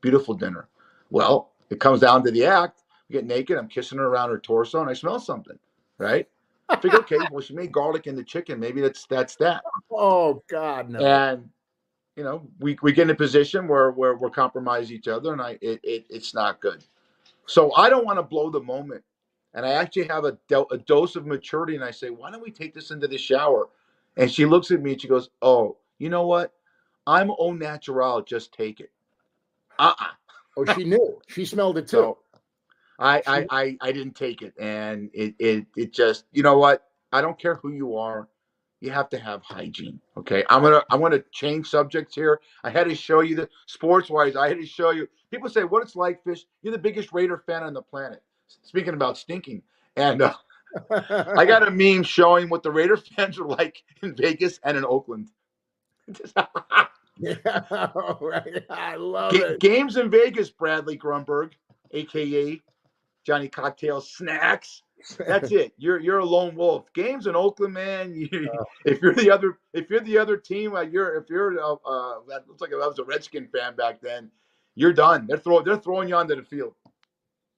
Beautiful 0.00 0.34
dinner. 0.34 0.68
Well, 1.10 1.52
it 1.70 1.80
comes 1.80 2.00
down 2.00 2.24
to 2.24 2.30
the 2.30 2.44
act. 2.44 2.82
We 3.08 3.14
get 3.14 3.26
naked. 3.26 3.58
I'm 3.58 3.68
kissing 3.68 3.98
her 3.98 4.06
around 4.06 4.30
her 4.30 4.38
torso, 4.38 4.80
and 4.80 4.88
I 4.88 4.94
smell 4.94 5.18
something. 5.18 5.58
Right? 5.98 6.28
I 6.68 6.76
figure, 6.76 7.00
okay, 7.00 7.18
well, 7.32 7.40
she 7.40 7.52
made 7.52 7.72
garlic 7.72 8.06
in 8.06 8.14
the 8.14 8.22
chicken. 8.22 8.60
Maybe 8.60 8.80
that's 8.80 9.06
that's 9.06 9.36
that. 9.36 9.62
Oh 9.92 10.44
God, 10.48 10.88
no. 10.88 11.00
And 11.00 11.50
you 12.20 12.26
know, 12.26 12.46
we, 12.58 12.76
we 12.82 12.92
get 12.92 13.04
in 13.04 13.10
a 13.10 13.14
position 13.14 13.66
where 13.66 13.92
where 13.92 14.14
we're 14.14 14.28
compromise 14.28 14.92
each 14.92 15.08
other, 15.08 15.32
and 15.32 15.40
I 15.40 15.52
it, 15.62 15.80
it 15.82 16.04
it's 16.10 16.34
not 16.34 16.60
good. 16.60 16.84
So 17.46 17.74
I 17.74 17.88
don't 17.88 18.04
want 18.04 18.18
to 18.18 18.22
blow 18.22 18.50
the 18.50 18.60
moment, 18.60 19.02
and 19.54 19.64
I 19.64 19.70
actually 19.70 20.06
have 20.08 20.26
a, 20.26 20.36
do- 20.46 20.66
a 20.70 20.76
dose 20.76 21.16
of 21.16 21.26
maturity, 21.26 21.76
and 21.76 21.82
I 21.82 21.90
say, 21.90 22.10
why 22.10 22.30
don't 22.30 22.42
we 22.42 22.50
take 22.50 22.74
this 22.74 22.90
into 22.90 23.08
the 23.08 23.16
shower? 23.16 23.70
And 24.18 24.30
she 24.30 24.44
looks 24.44 24.70
at 24.70 24.82
me 24.82 24.92
and 24.92 25.00
she 25.00 25.08
goes, 25.08 25.30
oh, 25.40 25.78
you 25.98 26.10
know 26.10 26.26
what? 26.26 26.52
I'm 27.06 27.30
au 27.30 27.54
natural. 27.54 28.20
Just 28.20 28.52
take 28.52 28.80
it. 28.80 28.90
Uh 29.78 29.94
uh 29.98 30.04
Oh, 30.58 30.66
she 30.66 30.84
knew. 30.84 31.22
She 31.26 31.46
smelled 31.46 31.78
it 31.78 31.86
too. 31.88 31.96
So 31.96 32.18
I, 32.98 33.22
I 33.26 33.46
I 33.48 33.78
I 33.80 33.92
didn't 33.92 34.14
take 34.14 34.42
it, 34.42 34.52
and 34.60 35.08
it 35.14 35.36
it 35.38 35.66
it 35.74 35.94
just 35.94 36.26
you 36.32 36.42
know 36.42 36.58
what? 36.58 36.86
I 37.12 37.22
don't 37.22 37.38
care 37.38 37.54
who 37.54 37.72
you 37.72 37.96
are. 37.96 38.28
You 38.80 38.90
have 38.90 39.10
to 39.10 39.18
have 39.18 39.42
hygiene. 39.42 40.00
Okay, 40.16 40.42
I'm 40.48 40.62
gonna 40.62 40.82
I'm 40.90 41.00
gonna 41.00 41.22
change 41.32 41.68
subjects 41.68 42.14
here. 42.14 42.40
I 42.64 42.70
had 42.70 42.88
to 42.88 42.94
show 42.94 43.20
you 43.20 43.36
the 43.36 43.48
sports 43.66 44.08
wise. 44.08 44.36
I 44.36 44.48
had 44.48 44.58
to 44.58 44.66
show 44.66 44.90
you. 44.90 45.06
People 45.30 45.50
say 45.50 45.64
what 45.64 45.82
it's 45.82 45.96
like, 45.96 46.24
fish. 46.24 46.46
You're 46.62 46.72
the 46.72 46.78
biggest 46.78 47.12
Raider 47.12 47.38
fan 47.46 47.62
on 47.62 47.74
the 47.74 47.82
planet. 47.82 48.22
Speaking 48.62 48.94
about 48.94 49.18
stinking, 49.18 49.62
and 49.96 50.22
uh, 50.22 50.32
I 50.90 51.44
got 51.44 51.66
a 51.66 51.70
meme 51.70 52.02
showing 52.02 52.48
what 52.48 52.62
the 52.62 52.70
Raider 52.70 52.96
fans 53.16 53.38
are 53.38 53.46
like 53.46 53.82
in 54.02 54.14
Vegas 54.16 54.58
and 54.64 54.76
in 54.76 54.84
Oakland. 54.84 55.28
Yeah, 57.22 57.90
right. 58.22 58.64
I 58.70 58.96
love 58.96 59.34
it. 59.34 59.60
games 59.60 59.98
in 59.98 60.08
Vegas, 60.10 60.48
Bradley 60.48 60.96
Grunberg, 60.96 61.52
aka 61.90 62.58
Johnny 63.24 63.46
Cocktail 63.46 64.00
Snacks. 64.00 64.82
That's 65.26 65.50
it. 65.52 65.72
You're 65.76 66.00
you're 66.00 66.18
a 66.18 66.24
lone 66.24 66.54
wolf. 66.56 66.92
Games 66.94 67.26
in 67.26 67.36
Oakland, 67.36 67.74
man. 67.74 68.14
You, 68.14 68.50
if 68.84 69.00
you're 69.00 69.14
the 69.14 69.30
other, 69.30 69.58
if 69.72 69.90
you're 69.90 70.00
the 70.00 70.18
other 70.18 70.36
team, 70.36 70.72
like 70.72 70.92
you're, 70.92 71.16
if 71.16 71.28
you're, 71.28 71.58
uh, 71.60 71.74
uh, 71.84 72.20
that 72.28 72.46
looks 72.48 72.60
like 72.60 72.72
I 72.72 72.86
was 72.86 72.98
a 72.98 73.04
Redskin 73.04 73.48
fan 73.48 73.76
back 73.76 74.00
then. 74.00 74.30
You're 74.74 74.92
done. 74.92 75.26
They're 75.26 75.38
throwing, 75.38 75.64
they're 75.64 75.76
throwing 75.76 76.08
you 76.08 76.14
onto 76.14 76.36
the 76.36 76.42
field. 76.42 76.74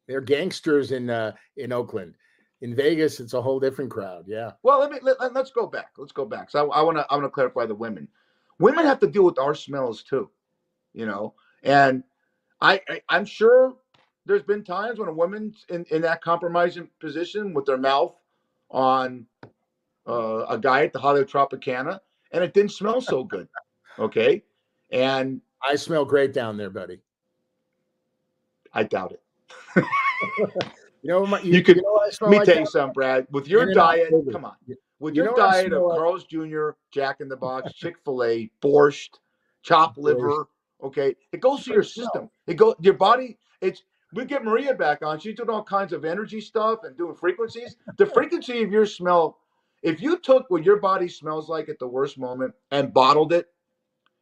They're 0.09 0.21
gangsters 0.21 0.93
in 0.93 1.11
uh, 1.11 1.33
in 1.57 1.73
Oakland. 1.73 2.15
In 2.61 2.75
Vegas, 2.77 3.19
it's 3.19 3.35
a 3.35 3.43
whole 3.43 3.59
different 3.59 3.91
crowd. 3.91 4.25
Yeah. 4.27 4.53
Well, 4.63 4.79
let 4.81 4.91
me 4.91 4.99
let, 5.03 5.35
let's 5.35 5.51
go 5.51 5.67
back. 5.67 5.91
Let's 5.99 6.13
go 6.13 6.25
back. 6.25 6.51
So 6.51 6.71
I 6.71 6.83
want 6.83 6.99
to 6.99 7.07
I 7.11 7.15
want 7.15 7.25
to 7.25 7.31
clarify 7.31 7.67
the 7.67 7.75
women. 7.75 8.09
Women 8.59 8.85
have 8.85 9.01
to 9.01 9.09
deal 9.09 9.25
with 9.25 9.39
our 9.39 9.55
smells 9.55 10.03
too, 10.03 10.31
you 10.93 11.07
know. 11.07 11.35
And 11.63 12.05
I, 12.61 12.81
I 12.89 13.01
I'm 13.09 13.25
sure 13.25 13.77
there's 14.27 14.43
been 14.43 14.63
times 14.65 14.99
when 14.99 15.09
a 15.09 15.13
woman's 15.13 15.65
in 15.69 15.85
in 15.91 16.03
that 16.03 16.23
compromising 16.23 16.89
position 17.01 17.53
with 17.55 17.67
their 17.67 17.77
mouth 17.79 18.15
on 18.71 19.27
uh, 20.09 20.47
a 20.49 20.59
guy 20.59 20.85
at 20.85 20.93
the 20.93 20.99
Hollywood 20.99 21.29
Tropicana, 21.29 22.01
and 22.33 22.43
it 22.45 22.55
didn't 22.55 22.73
smell 22.73 23.01
so 23.01 23.25
good. 23.25 23.49
Okay, 23.99 24.43
and 24.91 25.41
I 25.63 25.77
smell 25.77 26.05
great 26.05 26.33
down 26.33 26.57
there, 26.57 26.71
buddy. 26.71 27.01
I 28.73 28.85
doubt 28.85 29.13
it. 29.13 29.85
You 31.05 31.09
know, 31.11 31.27
my, 31.27 31.41
You 31.41 31.63
could- 31.65 31.79
know 31.79 31.83
what 31.95 32.07
I 32.07 32.11
smell 32.11 32.31
Let 32.31 32.33
me 32.33 32.39
like 32.39 32.47
tell 32.47 32.59
you 32.61 32.67
something, 32.67 32.93
Brad. 32.93 33.27
With 33.33 33.49
your 33.49 33.75
diet, 33.75 34.13
come 34.31 34.45
on. 34.45 34.55
With 35.01 35.17
You 35.17 35.25
your 35.25 35.33
know 35.33 35.37
diet 35.37 35.73
of 35.73 35.83
like? 35.83 35.99
Carl's 35.99 36.25
Jr., 36.25 36.71
Jack 36.93 37.21
in 37.21 37.29
the 37.29 37.37
Box, 37.37 37.73
Chick 37.73 37.97
Fil 38.05 38.23
A, 38.23 38.51
borscht, 38.63 39.19
chopped 39.65 39.99
liver, 39.99 40.47
okay, 40.81 41.17
it 41.33 41.41
goes 41.41 41.65
to 41.65 41.73
your 41.73 41.83
system. 41.83 42.31
It 42.47 42.55
go 42.55 42.77
your 42.81 42.95
body. 42.95 43.37
It's 43.61 43.83
we 44.13 44.25
get 44.25 44.45
Maria 44.45 44.75
back 44.75 45.03
on. 45.03 45.19
She's 45.19 45.35
doing 45.35 45.51
all 45.51 45.65
kinds 45.65 45.93
of 45.93 46.05
energy 46.05 46.41
stuff 46.41 46.81
and 46.85 46.97
doing 46.97 47.15
frequencies. 47.15 47.77
The 47.97 48.07
frequency 48.07 48.63
of 48.63 48.71
your 48.71 48.87
smell. 48.87 49.39
If 49.83 50.01
you 50.01 50.19
took 50.19 50.49
what 50.49 50.65
your 50.65 50.77
body 50.77 51.09
smells 51.09 51.49
like 51.49 51.69
at 51.69 51.79
the 51.79 51.89
worst 51.89 52.19
moment 52.19 52.55
and 52.71 52.93
bottled 52.93 53.33
it, 53.33 53.47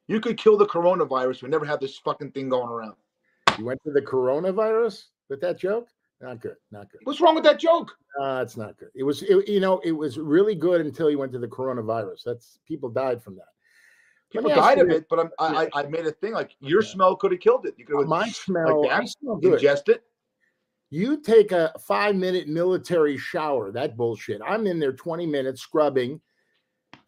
you 0.06 0.20
could 0.20 0.38
kill 0.38 0.56
the 0.56 0.66
coronavirus. 0.66 1.42
We 1.42 1.48
never 1.48 1.64
have 1.64 1.80
this 1.80 1.98
fucking 1.98 2.32
thing 2.32 2.48
going 2.48 2.68
around. 2.68 2.94
You 3.58 3.64
went 3.64 3.82
to 3.84 3.92
the 3.92 4.00
coronavirus 4.00 5.04
with 5.28 5.40
that 5.42 5.58
joke? 5.58 5.88
Not 6.20 6.40
good. 6.40 6.56
Not 6.70 6.90
good. 6.90 7.00
What's 7.04 7.20
wrong 7.20 7.34
with 7.34 7.44
that 7.44 7.58
joke? 7.58 7.92
Uh, 8.20 8.40
it's 8.42 8.56
not 8.56 8.76
good. 8.78 8.90
It 8.94 9.02
was, 9.02 9.22
it, 9.22 9.48
you 9.48 9.60
know, 9.60 9.80
it 9.84 9.92
was 9.92 10.18
really 10.18 10.54
good 10.54 10.80
until 10.80 11.10
you 11.10 11.18
went 11.18 11.32
to 11.32 11.38
the 11.38 11.48
coronavirus. 11.48 12.24
That's 12.24 12.58
people 12.66 12.88
died 12.88 13.22
from 13.22 13.36
that. 13.36 13.48
People 14.30 14.50
died 14.50 14.78
of 14.78 14.90
it, 14.90 15.06
but 15.08 15.18
I'm, 15.18 15.30
I, 15.38 15.68
I 15.74 15.80
I 15.80 15.82
made 15.88 16.06
a 16.06 16.12
thing 16.12 16.32
like 16.34 16.54
your 16.60 16.82
Yeah. 16.82 16.88
smell 16.88 17.16
could 17.16 17.32
have 17.32 17.40
killed 17.40 17.66
it. 17.66 17.74
You 17.76 17.84
could 17.84 17.96
have 17.96 18.06
uh, 18.06 18.08
My 18.08 18.28
smell, 18.28 18.82
that? 18.82 18.92
I 18.92 19.04
smell 19.04 19.40
ingest 19.40 19.88
it. 19.88 20.04
You 20.90 21.20
take 21.20 21.52
a 21.52 21.72
five 21.80 22.16
minute 22.16 22.48
military 22.48 23.16
shower. 23.16 23.70
That 23.70 23.96
bullshit. 23.96 24.40
I'm 24.46 24.66
in 24.66 24.78
there 24.78 24.92
20 24.92 25.26
minutes 25.26 25.60
scrubbing 25.62 26.20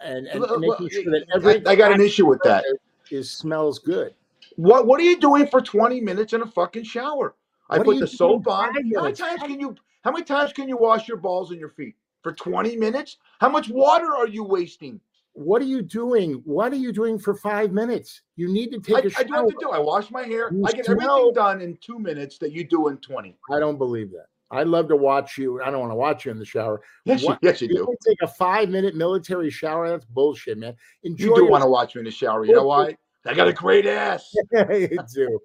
and, 0.01 0.27
and 0.27 0.41
Well, 0.41 0.61
making 0.61 0.89
well, 0.89 0.89
sure 0.91 1.13
that 1.13 1.25
I, 1.33 1.37
every 1.37 1.67
I 1.67 1.77
got 1.77 1.93
an 1.93 2.01
issue 2.01 2.27
with 2.27 2.41
that. 2.45 2.65
is 3.11 3.31
smells 3.31 3.79
good. 3.79 4.15
What 4.57 4.87
What 4.87 5.01
are 5.01 5.05
you 5.05 5.19
doing 5.19 5.47
for 5.47 5.61
20 5.61 6.01
minutes 6.01 6.33
in 6.33 6.43
a 6.43 6.47
fucking 6.47 6.85
shower? 6.85 7.35
I 7.71 7.79
What 7.79 7.87
put 7.87 8.01
the 8.01 8.07
soap 8.07 8.49
on. 8.49 8.75
How 8.75 9.03
many 9.03 9.15
times 9.15 9.41
can 9.41 9.61
you 9.61 9.77
How 10.03 10.11
many 10.11 10.25
times 10.25 10.53
can 10.53 10.69
you 10.69 10.77
wash 10.77 11.09
your 11.09 11.17
balls 11.17 11.51
and 11.51 11.61
your 11.61 11.71
feet 11.71 11.95
for 12.23 12.33
20 12.33 12.77
minutes? 12.77 13.19
How 13.41 13.49
much 13.49 13.69
water 13.69 14.17
are 14.17 14.29
you 14.29 14.45
wasting? 14.45 15.01
What 15.35 15.63
are 15.63 15.67
you 15.67 15.81
doing? 15.83 16.43
What 16.45 16.73
are 16.73 16.77
you 16.77 16.93
doing 16.93 17.19
for 17.19 17.35
five 17.35 17.73
minutes? 17.73 18.21
You 18.37 18.49
need 18.53 18.71
to 18.73 18.81
take 18.81 18.97
I, 18.97 18.99
a 19.01 19.07
I 19.07 19.09
shower. 19.09 19.21
I 19.21 19.25
do 19.25 19.33
have 19.35 19.47
to 19.49 19.57
do. 19.61 19.71
I 19.71 19.79
wash 19.79 20.11
my 20.11 20.25
hair. 20.25 20.53
You 20.53 20.65
I 20.67 20.73
get 20.73 20.85
smell- 20.85 20.99
everything 21.01 21.33
done 21.35 21.61
in 21.63 21.79
two 21.81 21.99
minutes 21.99 22.37
that 22.39 22.53
you 22.53 22.65
do 22.65 22.89
in 22.89 22.99
20. 22.99 23.39
I 23.51 23.59
don't 23.59 23.79
believe 23.79 24.11
that. 24.11 24.27
I 24.51 24.65
love 24.65 24.89
to 24.89 24.97
watch 24.97 25.39
you. 25.39 25.63
I 25.63 25.71
don't 25.71 25.81
want 25.81 25.93
to 25.93 25.97
watch 25.97 26.27
you 26.27 26.31
in 26.31 26.39
the 26.39 26.45
shower. 26.45 26.83
Yes, 27.07 27.23
you, 27.23 27.29
What- 27.29 27.39
yes, 27.41 27.63
you 27.63 27.69
You 27.69 27.77
do. 27.77 27.97
take 28.07 28.21
a 28.21 28.29
five 28.29 28.69
minute 28.69 28.95
military 28.95 29.49
shower. 29.49 29.89
That's 29.89 30.05
bullshit, 30.05 30.59
man. 30.59 30.75
Enjoy 31.05 31.25
You 31.29 31.35
do 31.35 31.41
your- 31.43 31.51
want 31.51 31.63
to 31.65 31.69
watch 31.71 31.95
me 31.95 32.01
in 32.01 32.05
the 32.05 32.11
shower. 32.11 32.45
You 32.45 32.55
know 32.57 32.67
why? 32.67 32.95
I 33.25 33.33
got 33.35 33.49
a 33.49 33.53
great 33.55 33.87
ass. 33.87 34.31
you 34.53 34.99
do. 35.15 35.39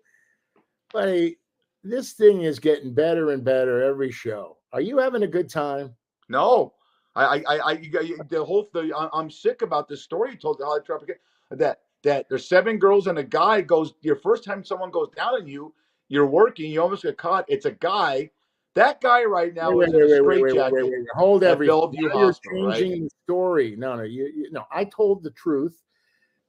But 0.91 1.07
hey, 1.07 1.37
this 1.83 2.13
thing 2.13 2.41
is 2.41 2.59
getting 2.59 2.93
better 2.93 3.31
and 3.31 3.43
better 3.43 3.81
every 3.83 4.11
show. 4.11 4.57
Are 4.73 4.81
you 4.81 4.97
having 4.97 5.23
a 5.23 5.27
good 5.27 5.49
time? 5.49 5.95
No, 6.27 6.73
I, 7.17 7.37
I, 7.37 7.43
I, 7.47 7.57
I 7.57 7.71
you 8.01 8.17
the 8.29 8.43
whole. 8.45 8.69
The, 8.73 9.09
I'm 9.13 9.29
sick 9.31 9.61
about 9.61 9.87
this 9.87 10.03
story 10.03 10.31
you 10.31 10.37
told 10.37 10.59
the 10.59 10.65
Hollywood 10.65 10.85
Traffic 10.85 11.19
that 11.51 11.79
that 12.03 12.29
there's 12.29 12.47
seven 12.47 12.77
girls 12.77 13.07
and 13.07 13.17
a 13.17 13.23
guy 13.23 13.61
goes. 13.61 13.93
Your 14.01 14.15
first 14.15 14.43
time 14.43 14.63
someone 14.63 14.91
goes 14.91 15.09
down 15.15 15.33
on 15.35 15.47
you, 15.47 15.73
you're 16.09 16.27
working. 16.27 16.71
You 16.71 16.81
almost 16.81 17.03
get 17.03 17.17
caught. 17.17 17.45
It's 17.47 17.65
a 17.65 17.71
guy. 17.71 18.29
That 18.75 19.01
guy 19.01 19.23
right 19.23 19.55
now 19.55 19.71
Wait, 19.71 19.87
is 19.87 19.93
wait, 19.95 20.03
in 20.03 20.19
a 20.19 20.23
wait, 20.23 20.41
wait, 20.43 20.55
wait, 20.55 20.71
wait, 20.71 20.83
wait. 20.83 21.07
Hold 21.15 21.43
everything. 21.43 21.71
Bellevue 21.71 22.01
you're 22.01 22.11
Hospital, 22.11 22.67
right? 22.67 22.79
changing 22.79 23.03
the 23.05 23.09
story. 23.23 23.75
No, 23.75 23.95
no, 23.95 24.03
you, 24.03 24.25
you 24.25 24.51
no. 24.51 24.65
I 24.71 24.83
told 24.83 25.23
the 25.23 25.31
truth 25.31 25.81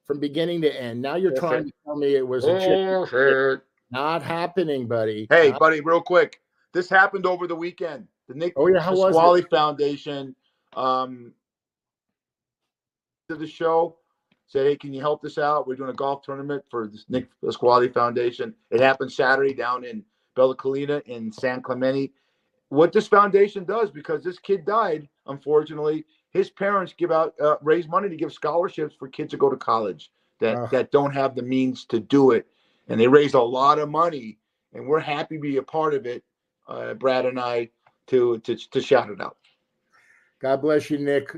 from 0.05 0.19
beginning 0.19 0.61
to 0.61 0.81
end. 0.81 1.01
Now 1.01 1.15
you're 1.15 1.31
Yes, 1.31 1.39
trying 1.39 1.63
sir. 1.63 1.69
to 1.69 1.73
tell 1.85 1.95
me 1.95 2.15
it 2.15 2.27
was 2.27 2.45
a 2.45 2.59
chick. 2.59 3.09
Oh. 3.13 3.57
Not 3.91 4.21
happening, 4.21 4.87
buddy. 4.87 5.25
Hey, 5.31 5.49
Not- 5.49 5.59
buddy, 5.59 5.81
real 5.81 6.01
quick. 6.01 6.39
This 6.71 6.87
happened 6.87 7.25
over 7.25 7.47
the 7.47 7.55
weekend. 7.55 8.07
The 8.27 8.35
Nick 8.35 8.53
oh 8.55 8.67
yeah, 8.67 8.79
how 8.79 8.91
was 8.95 9.15
Pasquale 9.15 9.39
it? 9.39 9.49
Foundation 9.49 10.35
um, 10.79 11.33
to 13.27 13.35
the 13.35 13.47
show. 13.47 13.97
Said, 14.47 14.65
hey, 14.65 14.75
can 14.75 14.93
you 14.93 15.01
help 15.01 15.23
us 15.25 15.37
out? 15.37 15.67
We're 15.67 15.75
doing 15.75 15.91
a 15.91 15.93
golf 15.93 16.23
tournament 16.23 16.63
for 16.71 16.87
this 16.87 17.05
Nick 17.07 17.29
Pasquale 17.39 17.89
Foundation. 17.89 18.55
It 18.71 18.79
happened 18.79 19.11
Saturday 19.11 19.53
down 19.53 19.83
in 19.83 20.03
Bella 20.35 20.55
Collina 20.55 21.03
in 21.05 21.31
San 21.31 21.61
Clemente. 21.61 22.11
What 22.69 22.91
this 22.91 23.07
foundation 23.07 23.63
does, 23.63 23.91
because 23.91 24.23
this 24.23 24.39
kid 24.39 24.65
died, 24.65 25.07
unfortunately, 25.27 26.05
his 26.31 26.49
parents 26.49 26.93
give 26.97 27.11
out 27.11 27.35
uh, 27.39 27.57
raise 27.61 27.87
money 27.87 28.09
to 28.09 28.15
give 28.15 28.33
scholarships 28.33 28.95
for 28.97 29.07
kids 29.07 29.31
to 29.31 29.37
go 29.37 29.49
to 29.49 29.57
college 29.57 30.11
that 30.39 30.57
Ugh. 30.57 30.71
that 30.71 30.91
don't 30.91 31.13
have 31.13 31.35
the 31.35 31.41
means 31.41 31.85
to 31.85 31.99
do 31.99 32.31
it, 32.31 32.47
and 32.87 32.99
they 32.99 33.07
raised 33.07 33.35
a 33.35 33.41
lot 33.41 33.79
of 33.79 33.89
money, 33.89 34.37
and 34.73 34.87
we're 34.87 34.99
happy 34.99 35.35
to 35.37 35.41
be 35.41 35.57
a 35.57 35.63
part 35.63 35.93
of 35.93 36.05
it. 36.05 36.23
Uh, 36.67 36.93
Brad 36.93 37.25
and 37.25 37.39
I 37.39 37.69
to 38.07 38.37
to 38.39 38.55
to 38.55 38.81
shout 38.81 39.09
it 39.09 39.19
out. 39.19 39.38
God 40.39 40.61
bless 40.61 40.89
you, 40.89 40.97
Nick. 40.97 41.35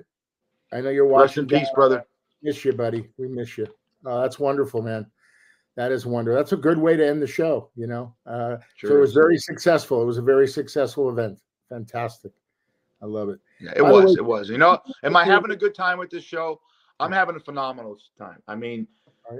I 0.72 0.82
know 0.82 0.90
you're 0.90 1.06
Rest 1.08 1.36
watching. 1.38 1.44
in 1.44 1.50
peace, 1.50 1.68
down. 1.68 1.76
brother. 1.76 2.06
Miss 2.44 2.64
you, 2.66 2.74
buddy. 2.74 3.08
We 3.18 3.28
miss 3.28 3.58
you. 3.58 3.68
Oh, 4.06 4.22
that's 4.22 4.40
wonderful, 4.40 4.82
man. 4.82 5.06
That 5.76 5.92
is 5.92 6.06
wonderful. 6.06 6.38
That's 6.38 6.52
a 6.54 6.58
good 6.58 6.78
way 6.78 6.98
to 6.98 7.08
end 7.08 7.22
the 7.22 7.28
show. 7.28 7.70
You 7.76 7.88
know, 7.88 8.14
uh, 8.26 8.58
so 8.78 8.96
it 8.96 9.00
was 9.00 9.14
very 9.14 9.38
successful. 9.38 10.02
It 10.02 10.06
was 10.06 10.18
a 10.18 10.22
very 10.22 10.48
successful 10.48 11.10
event. 11.10 11.40
Fantastic. 11.70 12.32
I 13.02 13.06
love 13.06 13.30
it. 13.30 13.40
Yeah, 13.60 13.72
it 13.76 13.82
By 13.82 13.92
was. 13.92 14.06
way- 14.06 14.12
It 14.20 14.26
was. 14.26 14.50
You 14.50 14.58
know, 14.58 14.80
am 15.04 15.16
I 15.16 15.24
having 15.26 15.52
a 15.52 15.56
good 15.56 15.74
time 15.76 15.98
with 15.98 16.10
this 16.10 16.24
show? 16.24 16.60
I'm 17.00 17.12
having 17.12 17.36
a 17.36 17.40
phenomenal 17.40 17.98
time. 18.18 18.42
I 18.48 18.56
mean, 18.56 18.88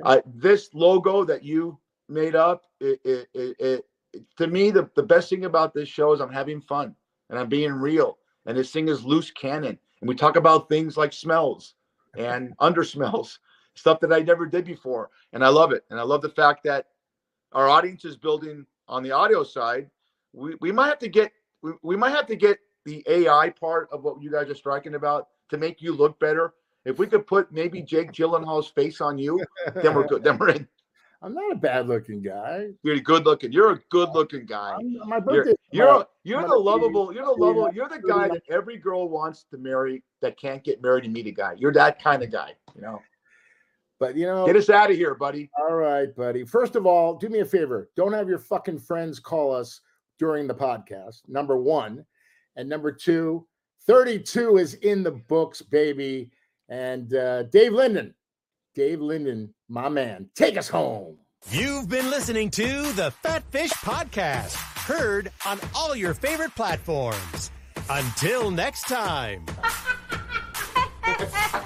I, 0.04 0.24
this 0.34 0.70
logo 0.74 1.24
that 1.26 1.44
you 1.44 1.78
made 2.10 2.36
up, 2.36 2.64
it, 2.80 3.00
it, 3.04 3.28
it, 3.34 3.56
it, 3.60 3.86
it- 4.14 4.26
to 4.38 4.48
me, 4.48 4.72
the, 4.72 4.90
the 4.96 5.04
best 5.04 5.30
thing 5.30 5.46
about 5.46 5.74
this 5.74 5.88
show 5.88 6.12
is 6.14 6.20
I'm 6.20 6.32
having 6.34 6.60
fun 6.62 6.96
and 7.30 7.40
I'm 7.40 7.48
being 7.48 7.72
real. 7.72 8.18
And 8.46 8.58
this 8.58 8.72
thing 8.72 8.88
is 8.88 9.04
loose 9.04 9.32
cannon. 9.32 9.78
And 10.02 10.08
we 10.08 10.16
talk 10.16 10.36
about 10.36 10.70
things 10.70 10.98
like 10.98 11.14
smells 11.14 11.76
and 12.18 12.54
under 12.60 12.84
smells, 12.84 13.40
stuff 13.76 14.00
that 14.02 14.14
I 14.14 14.20
never 14.20 14.46
did 14.46 14.66
before. 14.66 15.10
And 15.34 15.44
I 15.44 15.50
love 15.50 15.72
it. 15.72 15.86
And 15.90 16.00
I 16.00 16.04
love 16.04 16.22
the 16.22 16.30
fact 16.30 16.64
that 16.64 16.88
our 17.52 17.70
audience 17.70 18.06
is 18.06 18.18
building 18.18 18.66
on 18.88 19.04
the 19.04 19.12
audio 19.12 19.44
side. 19.44 19.90
We, 20.34 20.56
we 20.62 20.72
might 20.72 20.88
have 20.88 21.00
to 21.00 21.10
get 21.10 21.32
we, 21.62 21.74
we 21.84 21.96
might 21.96 22.12
have 22.12 22.28
to 22.28 22.36
get 22.36 22.60
the 22.86 23.04
AI 23.08 23.50
part 23.50 23.90
of 23.92 24.04
what 24.04 24.22
you 24.22 24.32
guys 24.32 24.50
are 24.50 24.56
striking 24.56 24.96
about 24.96 25.28
to 25.50 25.58
make 25.58 25.82
you 25.82 25.94
look 25.94 26.20
better. 26.20 26.54
If 26.86 26.98
we 26.98 27.06
could 27.06 27.28
put 27.28 27.52
maybe 27.52 27.82
Jake 27.82 28.12
Gyllenhaal's 28.12 28.70
face 28.70 29.02
on 29.02 29.18
you, 29.20 29.44
then 29.76 29.94
we're 29.94 30.08
good. 30.08 30.24
Then 30.24 30.38
we're 30.38 30.50
in. 30.50 30.68
I'm 31.24 31.34
not 31.36 31.52
a 31.52 31.56
bad 31.56 31.88
looking 31.88 32.22
guy. 32.22 32.70
You're 32.84 33.00
good 33.00 33.26
looking. 33.26 33.52
You're 33.52 33.74
a 33.74 33.80
good 33.90 34.10
looking 34.10 34.46
guy. 34.46 34.76
I'm, 34.80 34.98
my 35.08 35.18
You're 35.18 35.22
birthday. 35.46 35.54
you're 35.72 36.06
you're 36.24 36.42
I'm 36.42 36.50
the 36.50 36.56
lovable. 36.56 37.14
You're 37.14 37.26
the 37.26 37.32
lovable. 37.32 37.70
You're 37.74 37.90
the 37.90 38.00
guy 38.00 38.28
that 38.28 38.42
every 38.50 38.78
girl 38.78 39.08
wants 39.08 39.46
to 39.52 39.58
marry 39.58 40.04
that 40.22 40.40
can't 40.40 40.64
get 40.64 40.82
married 40.82 41.04
and 41.06 41.14
meet 41.14 41.28
a 41.28 41.32
guy. 41.32 41.54
You're 41.58 41.74
that 41.74 42.02
kind 42.02 42.24
of 42.24 42.32
guy. 42.32 42.54
You 42.76 42.82
know. 42.82 43.00
but 44.00 44.16
you 44.16 44.26
know, 44.26 44.48
Get 44.48 44.56
us 44.56 44.70
out 44.72 44.90
of 44.90 44.98
here, 44.98 45.14
buddy. 45.14 45.52
all 45.60 45.76
right, 45.76 46.14
buddy. 46.16 46.44
First 46.44 46.76
of 46.76 46.88
all, 46.88 47.16
do 47.16 47.30
me 47.30 47.40
a 47.40 47.46
favor. 47.46 47.90
Don't 47.96 48.14
have 48.14 48.28
your 48.28 48.40
fucking 48.40 48.80
friends 48.80 49.20
call 49.20 49.54
us 49.54 49.80
during 50.18 50.48
the 50.48 50.56
podcast. 50.56 51.22
Number 51.28 51.58
one. 51.58 52.04
And 52.56 52.68
number 52.68 52.92
two, 52.92 53.48
32 53.88 54.58
is 54.58 54.74
in 54.76 55.04
the 55.04 55.12
books, 55.12 55.62
baby. 55.62 56.32
And 56.68 57.14
uh, 57.14 57.44
Dave 57.44 57.74
Linden, 57.74 58.14
Dave 58.76 59.00
Linden, 59.02 59.54
my 59.72 59.88
man, 59.88 60.30
take 60.36 60.58
us 60.58 60.68
home. 60.68 61.18
You've 61.50 61.90
been 61.90 62.10
listening 62.10 62.52
to 62.52 62.92
the 62.92 63.12
Fat 63.24 63.44
Fish 63.52 63.72
Podcast, 63.72 64.54
heard 64.54 65.32
on 65.46 65.60
all 65.74 65.96
your 65.96 66.14
favorite 66.14 66.54
platforms. 66.56 67.52
Until 67.90 68.52
next 68.52 68.84
time. 68.84 69.46